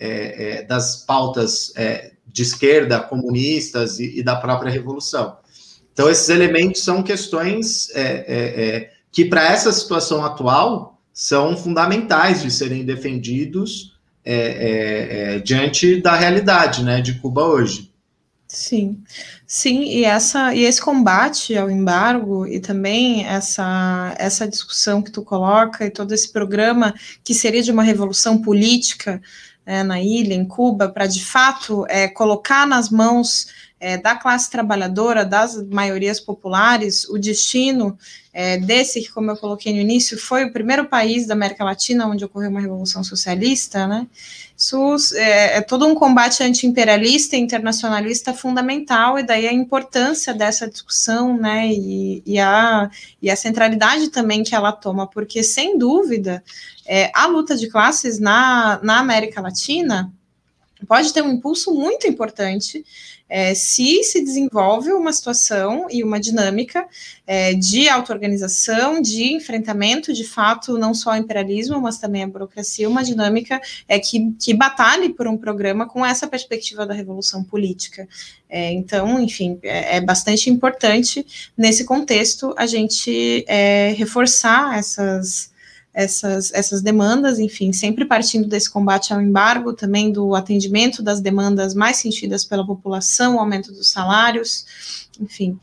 é, 0.00 0.08
é, 0.58 0.62
das 0.64 0.96
pautas 1.06 1.72
é, 1.76 2.14
de 2.26 2.42
esquerda, 2.42 2.98
comunistas 2.98 4.00
e, 4.00 4.18
e, 4.18 4.22
da 4.24 4.34
própria 4.34 4.68
revolução. 4.68 5.36
Então, 5.92 6.10
esses 6.10 6.28
elementos 6.28 6.82
são 6.82 7.04
questões 7.04 7.88
é, 7.94 8.02
é, 8.02 8.90
que, 9.12 9.24
para 9.24 9.44
essa 9.44 9.70
situação 9.70 10.24
atual, 10.24 11.00
são 11.12 11.56
fundamentais 11.56 12.42
de 12.42 12.50
serem 12.50 12.84
defendidos 12.84 13.96
diante 15.44 16.02
da 16.02 16.16
realidade 16.16 16.82
né, 16.82 17.00
de 17.00 17.14
Cuba 17.20 17.44
hoje. 17.44 17.92
Sim. 18.48 19.02
Sim, 19.54 19.82
e 19.82 20.02
essa 20.02 20.54
e 20.54 20.64
esse 20.64 20.80
combate 20.80 21.54
ao 21.58 21.70
embargo 21.70 22.46
e 22.46 22.58
também 22.58 23.26
essa 23.26 24.14
essa 24.18 24.48
discussão 24.48 25.02
que 25.02 25.10
tu 25.10 25.22
coloca 25.22 25.84
e 25.84 25.90
todo 25.90 26.12
esse 26.12 26.32
programa 26.32 26.94
que 27.22 27.34
seria 27.34 27.62
de 27.62 27.70
uma 27.70 27.82
revolução 27.82 28.40
política 28.40 29.20
né, 29.66 29.82
na 29.82 30.00
ilha, 30.00 30.32
em 30.32 30.46
Cuba, 30.46 30.88
para 30.88 31.06
de 31.06 31.22
fato 31.22 31.84
é, 31.90 32.08
colocar 32.08 32.66
nas 32.66 32.88
mãos 32.88 33.48
é, 33.82 33.98
da 33.98 34.14
classe 34.14 34.48
trabalhadora, 34.48 35.24
das 35.24 35.60
maiorias 35.66 36.20
populares, 36.20 37.04
o 37.08 37.18
destino 37.18 37.98
é, 38.32 38.56
desse 38.56 39.00
que, 39.02 39.10
como 39.10 39.32
eu 39.32 39.36
coloquei 39.36 39.72
no 39.72 39.80
início, 39.80 40.16
foi 40.16 40.44
o 40.44 40.52
primeiro 40.52 40.86
país 40.86 41.26
da 41.26 41.34
América 41.34 41.64
Latina 41.64 42.06
onde 42.06 42.24
ocorreu 42.24 42.48
uma 42.48 42.60
revolução 42.60 43.02
socialista, 43.02 43.88
né? 43.88 44.06
Isso 44.56 44.96
é, 45.16 45.56
é 45.56 45.60
todo 45.60 45.84
um 45.84 45.96
combate 45.96 46.44
anti-imperialista 46.44 47.34
e 47.34 47.40
internacionalista 47.40 48.32
fundamental, 48.32 49.18
e 49.18 49.24
daí 49.24 49.48
a 49.48 49.52
importância 49.52 50.32
dessa 50.32 50.70
discussão, 50.70 51.36
né? 51.36 51.66
E, 51.66 52.22
e, 52.24 52.38
a, 52.38 52.88
e 53.20 53.28
a 53.28 53.34
centralidade 53.34 54.10
também 54.10 54.44
que 54.44 54.54
ela 54.54 54.70
toma, 54.70 55.08
porque, 55.08 55.42
sem 55.42 55.76
dúvida, 55.76 56.40
é, 56.86 57.10
a 57.12 57.26
luta 57.26 57.56
de 57.56 57.68
classes 57.68 58.20
na, 58.20 58.78
na 58.80 59.00
América 59.00 59.40
Latina 59.40 60.12
pode 60.86 61.12
ter 61.12 61.22
um 61.22 61.32
impulso 61.32 61.72
muito 61.72 62.06
importante 62.06 62.84
é, 63.32 63.54
se 63.54 64.04
se 64.04 64.22
desenvolve 64.22 64.92
uma 64.92 65.10
situação 65.10 65.86
e 65.90 66.04
uma 66.04 66.20
dinâmica 66.20 66.86
é, 67.26 67.54
de 67.54 67.88
auto-organização, 67.88 69.00
de 69.00 69.32
enfrentamento, 69.32 70.12
de 70.12 70.22
fato, 70.22 70.76
não 70.76 70.92
só 70.92 71.12
ao 71.12 71.16
imperialismo, 71.16 71.80
mas 71.80 71.96
também 71.96 72.24
à 72.24 72.26
burocracia, 72.26 72.86
uma 72.86 73.02
dinâmica 73.02 73.58
é, 73.88 73.98
que, 73.98 74.32
que 74.38 74.52
batalhe 74.52 75.08
por 75.08 75.26
um 75.26 75.38
programa 75.38 75.86
com 75.86 76.04
essa 76.04 76.26
perspectiva 76.26 76.84
da 76.84 76.92
revolução 76.92 77.42
política. 77.42 78.06
É, 78.50 78.70
então, 78.70 79.18
enfim, 79.18 79.58
é, 79.62 79.96
é, 79.96 80.00
bastante 80.02 80.50
importante 80.50 81.26
nesse 81.56 81.84
contexto 81.84 82.54
a 82.58 82.66
gente 82.66 83.46
é, 83.48 83.94
reforçar 83.96 84.78
essas 84.78 85.51
essas, 85.94 86.52
essas 86.52 86.80
demandas, 86.80 87.38
enfim, 87.38 87.72
sempre 87.72 88.04
partindo 88.04 88.48
desse 88.48 88.70
combate 88.70 89.12
ao 89.12 89.20
embargo, 89.20 89.74
também 89.74 90.10
do 90.10 90.34
atendimento 90.34 91.02
das 91.02 91.20
demandas 91.20 91.74
mais 91.74 91.98
sentidas 91.98 92.44
pela 92.44 92.66
população, 92.66 93.38
aumento 93.38 93.72
dos 93.72 93.90
salários, 93.90 95.08
enfim. 95.20 95.58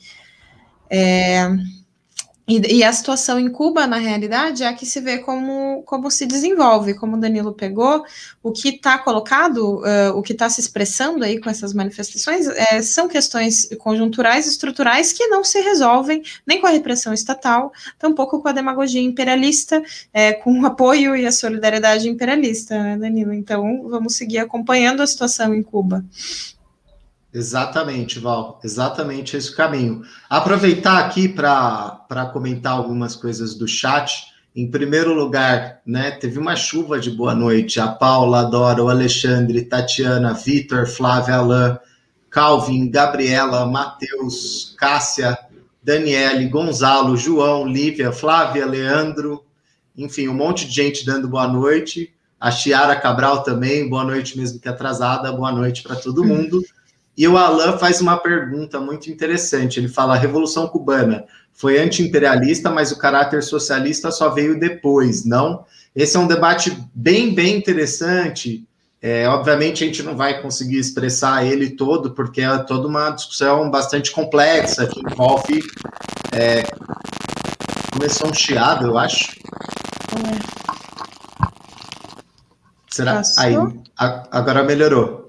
É, 0.90 1.50
e, 2.50 2.78
e, 2.78 2.84
a 2.84 2.92
situação 2.92 3.40
em 3.40 3.48
Cuba, 3.48 3.86
na 3.86 3.98
realidade, 3.98 4.64
é 4.64 4.68
a 4.68 4.74
que 4.74 4.86
se 4.86 5.00
vê 5.00 5.20
como, 5.20 5.84
como 5.84 6.10
se 6.10 6.26
desenvolve, 6.26 6.96
como 6.96 7.16
o 7.16 7.20
Danilo 7.20 7.54
pegou, 7.54 8.04
o 8.42 8.52
que 8.52 8.70
está 8.70 8.98
colocado, 8.98 9.82
uh, 9.82 10.18
o 10.18 10.24
que 10.24 10.34
está 10.34 10.50
se 10.50 10.60
expressando 10.60 11.24
aí 11.24 11.40
com 11.40 11.48
essas 11.48 11.74
manifestações, 11.74 12.48
é, 12.48 12.82
são 12.82 13.08
questões 13.08 13.70
conjunturais, 13.78 14.48
estruturais, 14.48 15.14
que 15.14 15.28
não 15.28 15.44
se 15.44 15.62
resolvem 15.62 16.24
nem 16.46 16.60
com 16.60 16.66
a 16.66 16.72
repressão 16.72 17.14
estatal, 17.14 17.72
tampouco 18.00 18.42
com 18.42 18.48
a 18.48 18.52
demagogia 18.52 19.02
imperialista, 19.02 19.84
é, 20.12 20.34
com 20.34 20.60
o 20.60 20.66
apoio 20.66 21.16
e 21.16 21.28
a 21.28 21.32
solidariedade 21.32 22.10
imperialista, 22.10 22.82
né, 22.82 22.98
Danilo? 22.98 23.32
Então, 23.32 23.88
vamos 23.88 24.16
seguir 24.16 24.40
acompanhando 24.40 25.04
a 25.04 25.08
situação 25.08 25.54
em 25.54 25.62
Cuba. 25.62 26.04
Exatamente, 27.32 28.20
Val, 28.20 28.60
exatamente 28.64 29.38
esse 29.38 29.56
caminho. 29.56 30.02
Aproveitar 30.28 30.98
aqui 30.98 31.30
para 31.30 32.30
comentar 32.34 32.74
algumas 32.74 33.16
coisas 33.16 33.54
do 33.54 33.68
chat. 33.68 34.26
Em 34.56 34.70
primeiro 34.70 35.14
lugar, 35.14 35.80
né, 35.86 36.10
teve 36.10 36.40
uma 36.40 36.56
chuva 36.56 37.00
de 37.00 37.12
boa 37.12 37.36
noite. 37.36 37.80
A 37.80 37.88
Paula, 37.88 38.40
a 38.40 38.44
Dora, 38.44 38.84
o 38.84 38.90
Alexandre, 38.90 39.62
Tatiana, 39.62 40.34
Vitor, 40.34 40.88
Flávia, 40.88 41.36
Alain, 41.36 41.78
Calvin, 42.32 42.90
Gabriela, 42.90 43.68
Matheus, 43.68 44.74
Cássia, 44.78 45.38
Daniele, 45.84 46.48
Gonzalo, 46.48 47.16
João, 47.16 47.68
Lívia, 47.68 48.12
Flávia, 48.12 48.66
Leandro, 48.66 49.46
enfim, 49.96 50.28
um 50.28 50.34
monte 50.34 50.68
de 50.68 50.74
gente 50.74 51.06
dando 51.06 51.28
boa 51.28 51.48
noite. 51.48 52.12
A 52.40 52.50
Chiara 52.50 52.96
Cabral 52.96 53.44
também, 53.44 53.88
boa 53.88 54.04
noite 54.04 54.38
mesmo 54.38 54.60
que 54.60 54.70
atrasada, 54.70 55.32
boa 55.32 55.52
noite 55.52 55.84
para 55.84 55.96
todo 55.96 56.24
mundo. 56.24 56.64
E 57.20 57.28
o 57.28 57.38
Alain 57.38 57.78
faz 57.78 58.00
uma 58.00 58.16
pergunta 58.16 58.80
muito 58.80 59.12
interessante. 59.12 59.78
Ele 59.78 59.90
fala: 59.90 60.14
a 60.16 60.18
Revolução 60.18 60.70
Cubana 60.70 61.26
foi 61.52 61.78
anti-imperialista, 61.78 62.70
mas 62.70 62.94
o 62.94 62.98
caráter 62.98 63.44
socialista 63.44 64.10
só 64.10 64.30
veio 64.30 64.58
depois, 64.58 65.26
não? 65.26 65.66
Esse 65.94 66.16
é 66.16 66.20
um 66.22 66.28
debate 66.28 66.82
bem, 66.96 67.36
bem 67.36 67.58
interessante. 67.58 68.66
É, 69.02 69.28
obviamente, 69.28 69.84
a 69.84 69.88
gente 69.88 70.02
não 70.02 70.16
vai 70.16 70.42
conseguir 70.42 70.78
expressar 70.78 71.46
ele 71.46 71.72
todo, 71.72 72.12
porque 72.12 72.40
é 72.40 72.58
toda 72.60 72.88
uma 72.88 73.10
discussão 73.10 73.70
bastante 73.70 74.12
complexa, 74.12 74.88
que 74.88 75.02
envolve. 75.02 75.62
É, 76.32 76.64
começou 77.92 78.30
um 78.30 78.34
chiado, 78.34 78.88
eu 78.88 78.98
acho. 78.98 79.36
Será? 82.90 83.16
Passou? 83.16 83.44
Aí, 83.44 83.56
agora 84.32 84.64
melhorou. 84.64 85.29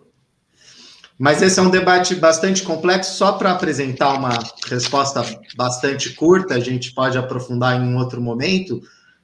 Mas 1.21 1.43
esse 1.43 1.61
é 1.61 1.63
um 1.63 1.69
debate 1.69 2.15
bastante 2.15 2.63
complexo, 2.63 3.15
só 3.15 3.33
para 3.33 3.53
apresentar 3.53 4.15
uma 4.15 4.39
resposta 4.67 5.23
bastante 5.55 6.15
curta, 6.15 6.55
a 6.55 6.61
gente 6.61 6.95
pode 6.95 7.19
aprofundar 7.19 7.79
em 7.79 7.87
um 7.87 7.99
outro 7.99 8.23
momento, 8.23 8.81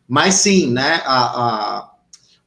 mas 0.07 0.35
sim, 0.35 0.71
né, 0.71 1.01
a, 1.07 1.21
a, 1.25 1.91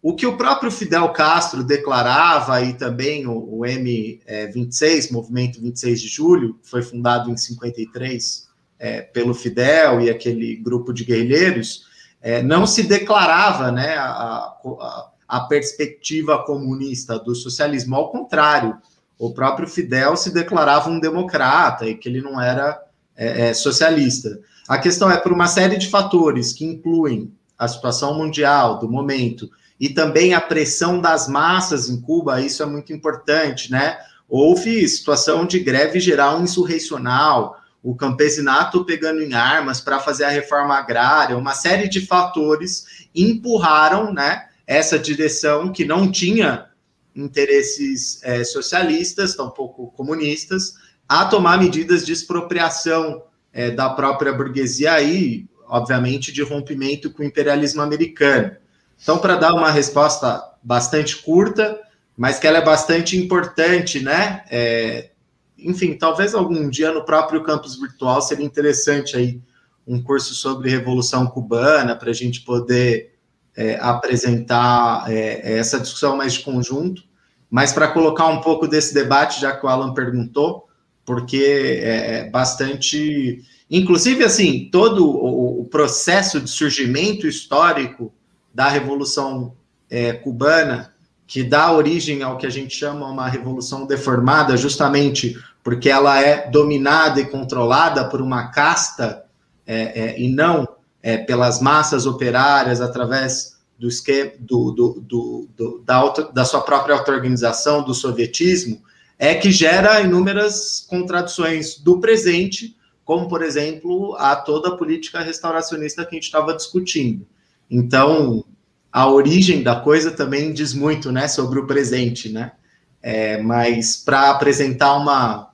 o 0.03 0.13
que 0.13 0.27
o 0.27 0.37
próprio 0.37 0.69
Fidel 0.69 1.09
Castro 1.09 1.63
declarava 1.63 2.61
e 2.61 2.75
também 2.75 3.25
o, 3.25 3.37
o 3.37 3.61
M26, 3.61 5.11
Movimento 5.11 5.59
26 5.59 5.99
de 5.99 6.07
Julho, 6.07 6.59
foi 6.61 6.83
fundado 6.83 7.31
em 7.31 7.35
53 7.35 8.47
é, 8.77 9.01
pelo 9.01 9.33
Fidel 9.33 9.99
e 9.99 10.11
aquele 10.11 10.57
grupo 10.57 10.93
de 10.93 11.03
guerrilheiros, 11.03 11.87
é, 12.21 12.43
não 12.43 12.67
se 12.67 12.83
declarava 12.83 13.71
né, 13.71 13.95
a, 13.97 14.03
a, 14.11 15.09
a 15.27 15.39
perspectiva 15.39 16.37
comunista 16.45 17.17
do 17.17 17.33
socialismo, 17.33 17.95
ao 17.95 18.11
contrário, 18.11 18.77
o 19.19 19.33
próprio 19.33 19.67
Fidel 19.67 20.15
se 20.15 20.33
declarava 20.33 20.89
um 20.89 20.99
democrata 20.99 21.85
e 21.85 21.93
que 21.93 22.07
ele 22.07 22.21
não 22.21 22.41
era 22.41 22.81
é, 23.17 23.49
é, 23.49 23.53
socialista. 23.53 24.39
A 24.65 24.77
questão 24.77 25.11
é 25.11 25.17
por 25.17 25.33
uma 25.33 25.47
série 25.47 25.77
de 25.77 25.89
fatores 25.89 26.53
que 26.53 26.63
incluem 26.63 27.29
a 27.57 27.67
situação 27.67 28.17
mundial 28.17 28.79
do 28.79 28.89
momento 28.89 29.49
e 29.77 29.89
também 29.89 30.33
a 30.33 30.39
pressão 30.39 31.01
das 31.01 31.27
massas 31.27 31.89
em 31.89 31.99
Cuba, 31.99 32.41
isso 32.41 32.63
é 32.63 32.65
muito 32.65 32.93
importante, 32.93 33.69
né? 33.69 33.97
Houve 34.27 34.87
situação 34.87 35.45
de 35.45 35.59
greve 35.59 35.99
geral 35.99 36.41
insurrecional, 36.41 37.59
o 37.83 37.95
campesinato 37.95 38.85
pegando 38.85 39.21
em 39.21 39.33
armas 39.33 39.81
para 39.81 39.99
fazer 39.99 40.25
a 40.25 40.29
reforma 40.29 40.75
agrária, 40.75 41.37
uma 41.37 41.53
série 41.53 41.89
de 41.89 42.05
fatores 42.05 43.07
empurraram, 43.15 44.13
né, 44.13 44.45
essa 44.67 44.99
direção 44.99 45.71
que 45.71 45.83
não 45.83 46.11
tinha 46.11 46.68
interesses 47.15 48.21
é, 48.23 48.43
socialistas, 48.43 49.35
tampouco 49.35 49.91
comunistas, 49.91 50.75
a 51.07 51.25
tomar 51.25 51.57
medidas 51.57 52.05
de 52.05 52.13
expropriação 52.13 53.23
é, 53.51 53.71
da 53.71 53.89
própria 53.89 54.31
burguesia 54.31 55.01
e, 55.01 55.47
obviamente, 55.67 56.31
de 56.31 56.43
rompimento 56.43 57.11
com 57.11 57.23
o 57.23 57.25
imperialismo 57.25 57.81
americano. 57.81 58.55
Então, 59.01 59.17
para 59.17 59.35
dar 59.35 59.53
uma 59.53 59.71
resposta 59.71 60.43
bastante 60.61 61.17
curta, 61.17 61.79
mas 62.15 62.37
que 62.37 62.45
ela 62.45 62.57
é 62.57 62.63
bastante 62.63 63.17
importante, 63.17 64.01
né? 64.01 64.43
É, 64.51 65.11
enfim, 65.57 65.93
talvez 65.97 66.35
algum 66.35 66.69
dia 66.69 66.91
no 66.91 67.03
próprio 67.03 67.43
campus 67.43 67.79
virtual 67.79 68.21
seria 68.21 68.45
interessante 68.45 69.15
aí 69.15 69.41
um 69.87 70.01
curso 70.01 70.35
sobre 70.35 70.69
Revolução 70.69 71.25
Cubana 71.27 71.95
para 71.95 72.11
a 72.11 72.13
gente 72.13 72.41
poder 72.41 73.18
é, 73.55 73.77
apresentar 73.81 75.05
é, 75.11 75.57
essa 75.57 75.79
discussão 75.79 76.17
mais 76.17 76.33
de 76.33 76.39
conjunto. 76.39 77.03
Mas 77.49 77.73
para 77.73 77.87
colocar 77.87 78.27
um 78.27 78.41
pouco 78.41 78.67
desse 78.67 78.93
debate, 78.93 79.41
já 79.41 79.55
que 79.55 79.65
o 79.65 79.69
Alan 79.69 79.93
perguntou, 79.93 80.67
porque 81.05 81.81
é, 81.81 82.17
é 82.17 82.29
bastante. 82.29 83.43
Inclusive, 83.69 84.23
assim, 84.23 84.69
todo 84.71 85.09
o, 85.09 85.65
processo 85.65 86.41
de 86.41 86.49
surgimento 86.49 87.27
histórico 87.27 88.11
da 88.53 88.67
Revolução 88.67 89.53
é, 89.89 90.13
Cubana, 90.13 90.93
que 91.27 91.43
dá 91.43 91.71
origem 91.71 92.23
ao 92.23 92.37
que 92.37 92.47
a 92.47 92.49
gente 92.49 92.75
chama 92.75 93.07
uma 93.07 93.27
revolução 93.27 93.85
deformada, 93.85 94.57
justamente 94.57 95.37
porque 95.63 95.89
ela 95.89 96.19
é 96.19 96.49
dominada 96.49 97.19
e 97.21 97.29
controlada 97.29 98.05
por 98.05 98.19
uma 98.19 98.47
casta 98.47 99.25
é, 99.67 100.01
é, 100.01 100.19
e 100.19 100.27
não 100.27 100.67
é, 101.01 101.17
pelas 101.17 101.61
massas 101.61 102.05
operárias 102.05 102.81
através 102.81 103.57
do 103.77 103.87
esquema, 103.87 104.31
do, 104.39 104.71
do, 104.71 105.49
do, 105.55 105.83
da, 105.85 105.95
auto, 105.95 106.33
da 106.33 106.43
sua 106.43 106.61
própria 106.61 106.95
auto-organização, 106.95 107.83
do 107.83 107.93
sovietismo, 107.93 108.81
é 109.17 109.33
que 109.35 109.51
gera 109.51 110.01
inúmeras 110.01 110.85
contradições 110.89 111.77
do 111.77 111.99
presente, 111.99 112.75
como, 113.05 113.27
por 113.27 113.41
exemplo, 113.41 114.15
a 114.17 114.35
toda 114.35 114.69
a 114.69 114.77
política 114.77 115.21
restauracionista 115.21 116.05
que 116.05 116.11
a 116.11 116.15
gente 116.15 116.25
estava 116.25 116.53
discutindo. 116.53 117.25
Então, 117.69 118.43
a 118.91 119.09
origem 119.09 119.63
da 119.63 119.75
coisa 119.79 120.11
também 120.11 120.53
diz 120.53 120.73
muito 120.73 121.11
né, 121.11 121.27
sobre 121.27 121.59
o 121.59 121.67
presente, 121.67 122.29
né? 122.29 122.53
É, 123.01 123.41
mas 123.41 123.95
para 123.95 124.29
apresentar 124.29 124.95
uma, 124.97 125.49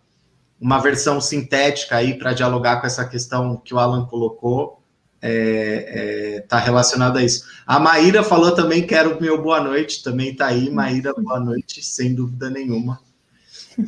uma 0.59 0.79
versão 0.79 1.21
sintética 1.21 1.97
aí 1.97 2.17
para 2.17 2.33
dialogar 2.33 2.81
com 2.81 2.87
essa 2.87 3.05
questão 3.05 3.57
que 3.57 3.73
o 3.73 3.77
Alan 3.77 4.05
colocou, 4.05 4.81
é, 5.27 6.35
é, 6.37 6.39
tá 6.41 6.59
relacionado 6.59 7.17
a 7.17 7.23
isso. 7.23 7.45
A 7.65 7.79
Maíra 7.79 8.23
falou 8.23 8.51
também 8.53 8.85
que 8.85 8.93
era 8.93 9.09
o 9.09 9.19
meu 9.19 9.41
boa 9.41 9.59
noite, 9.59 10.03
também 10.03 10.29
está 10.31 10.47
aí. 10.47 10.69
Maíra, 10.69 11.13
boa 11.17 11.39
noite, 11.39 11.83
sem 11.83 12.13
dúvida 12.13 12.47
nenhuma. 12.47 12.99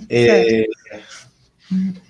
É, 0.09 0.65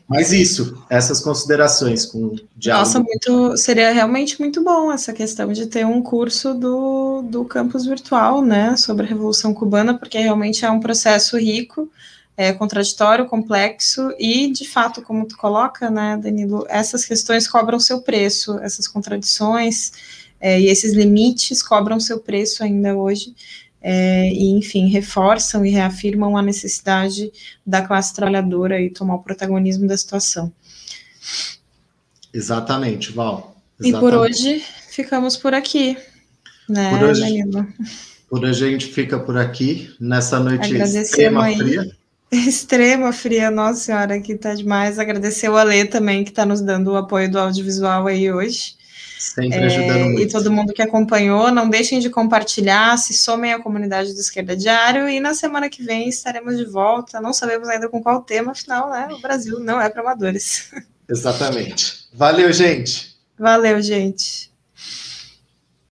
Mas 0.07 0.31
isso, 0.31 0.81
essas 0.89 1.19
considerações 1.19 2.05
com 2.05 2.35
diálogo. 2.55 2.87
Nossa, 2.87 2.99
muito, 2.99 3.57
seria 3.57 3.91
realmente 3.91 4.39
muito 4.39 4.63
bom 4.63 4.93
essa 4.93 5.11
questão 5.11 5.51
de 5.51 5.65
ter 5.65 5.85
um 5.85 6.01
curso 6.01 6.53
do, 6.53 7.21
do 7.23 7.43
campus 7.43 7.85
virtual, 7.85 8.41
né, 8.41 8.77
sobre 8.77 9.05
a 9.05 9.09
Revolução 9.09 9.53
Cubana, 9.53 9.97
porque 9.97 10.17
realmente 10.17 10.63
é 10.63 10.71
um 10.71 10.79
processo 10.79 11.37
rico, 11.37 11.91
é, 12.37 12.53
contraditório, 12.53 13.25
complexo, 13.25 14.13
e, 14.19 14.51
de 14.51 14.67
fato, 14.67 15.01
como 15.01 15.25
tu 15.25 15.35
coloca, 15.35 15.89
né, 15.89 16.15
Danilo, 16.21 16.67
essas 16.69 17.03
questões 17.03 17.47
cobram 17.47 17.79
seu 17.79 17.99
preço, 18.01 18.59
essas 18.59 18.87
contradições 18.87 19.91
é, 20.39 20.61
e 20.61 20.67
esses 20.67 20.93
limites 20.93 21.63
cobram 21.63 21.99
seu 21.99 22.19
preço 22.19 22.63
ainda 22.63 22.95
hoje, 22.95 23.35
é, 23.81 24.31
e, 24.31 24.51
enfim, 24.51 24.87
reforçam 24.87 25.65
e 25.65 25.71
reafirmam 25.71 26.37
a 26.37 26.43
necessidade 26.43 27.31
da 27.65 27.81
classe 27.81 28.13
trabalhadora 28.13 28.79
e 28.79 28.91
tomar 28.91 29.15
o 29.15 29.23
protagonismo 29.23 29.87
da 29.87 29.97
situação. 29.97 30.53
Exatamente, 32.31 33.11
Val. 33.11 33.55
Exatamente. 33.79 33.97
E 33.97 33.99
por 33.99 34.13
hoje 34.13 34.63
ficamos 34.89 35.35
por 35.35 35.55
aqui, 35.55 35.97
né, 36.69 36.91
por 36.91 37.03
hoje, 37.03 37.23
Por 38.29 38.43
hoje 38.43 38.65
a 38.65 38.69
gente 38.69 38.87
fica 38.87 39.17
por 39.17 39.37
aqui, 39.37 39.91
nessa 39.99 40.39
noite 40.39 40.75
extrema 40.75 41.45
aí. 41.45 41.57
fria. 41.57 41.97
Extrema 42.31 43.13
fria, 43.13 43.49
nossa 43.49 43.79
senhora, 43.79 44.19
que 44.19 44.35
tá 44.35 44.53
demais. 44.53 44.99
Agradecer 44.99 45.49
o 45.49 45.57
Alê 45.57 45.85
também, 45.85 46.23
que 46.23 46.29
está 46.29 46.45
nos 46.45 46.61
dando 46.61 46.91
o 46.91 46.97
apoio 46.97 47.31
do 47.31 47.39
audiovisual 47.39 48.07
aí 48.07 48.31
hoje. 48.31 48.75
Sempre 49.17 49.57
ajudando 49.57 49.97
é, 49.97 50.03
muito. 50.03 50.21
E 50.21 50.27
todo 50.27 50.51
mundo 50.51 50.73
que 50.73 50.81
acompanhou, 50.81 51.51
não 51.51 51.69
deixem 51.69 51.99
de 51.99 52.09
compartilhar, 52.09 52.97
se 52.97 53.13
somem 53.13 53.53
à 53.53 53.59
comunidade 53.59 54.13
do 54.13 54.19
Esquerda 54.19 54.55
Diário 54.55 55.09
e 55.09 55.19
na 55.19 55.33
semana 55.33 55.69
que 55.69 55.83
vem 55.83 56.07
estaremos 56.07 56.57
de 56.57 56.65
volta. 56.65 57.19
Não 57.19 57.33
sabemos 57.33 57.67
ainda 57.67 57.89
com 57.89 58.01
qual 58.01 58.21
tema, 58.21 58.51
afinal, 58.51 58.91
né, 58.91 59.07
o 59.11 59.19
Brasil 59.19 59.59
não 59.59 59.81
é 59.81 59.89
para 59.89 60.01
amadores. 60.01 60.71
Exatamente. 61.09 62.07
Valeu, 62.13 62.51
gente. 62.51 63.17
Valeu, 63.39 63.81
gente. 63.81 64.51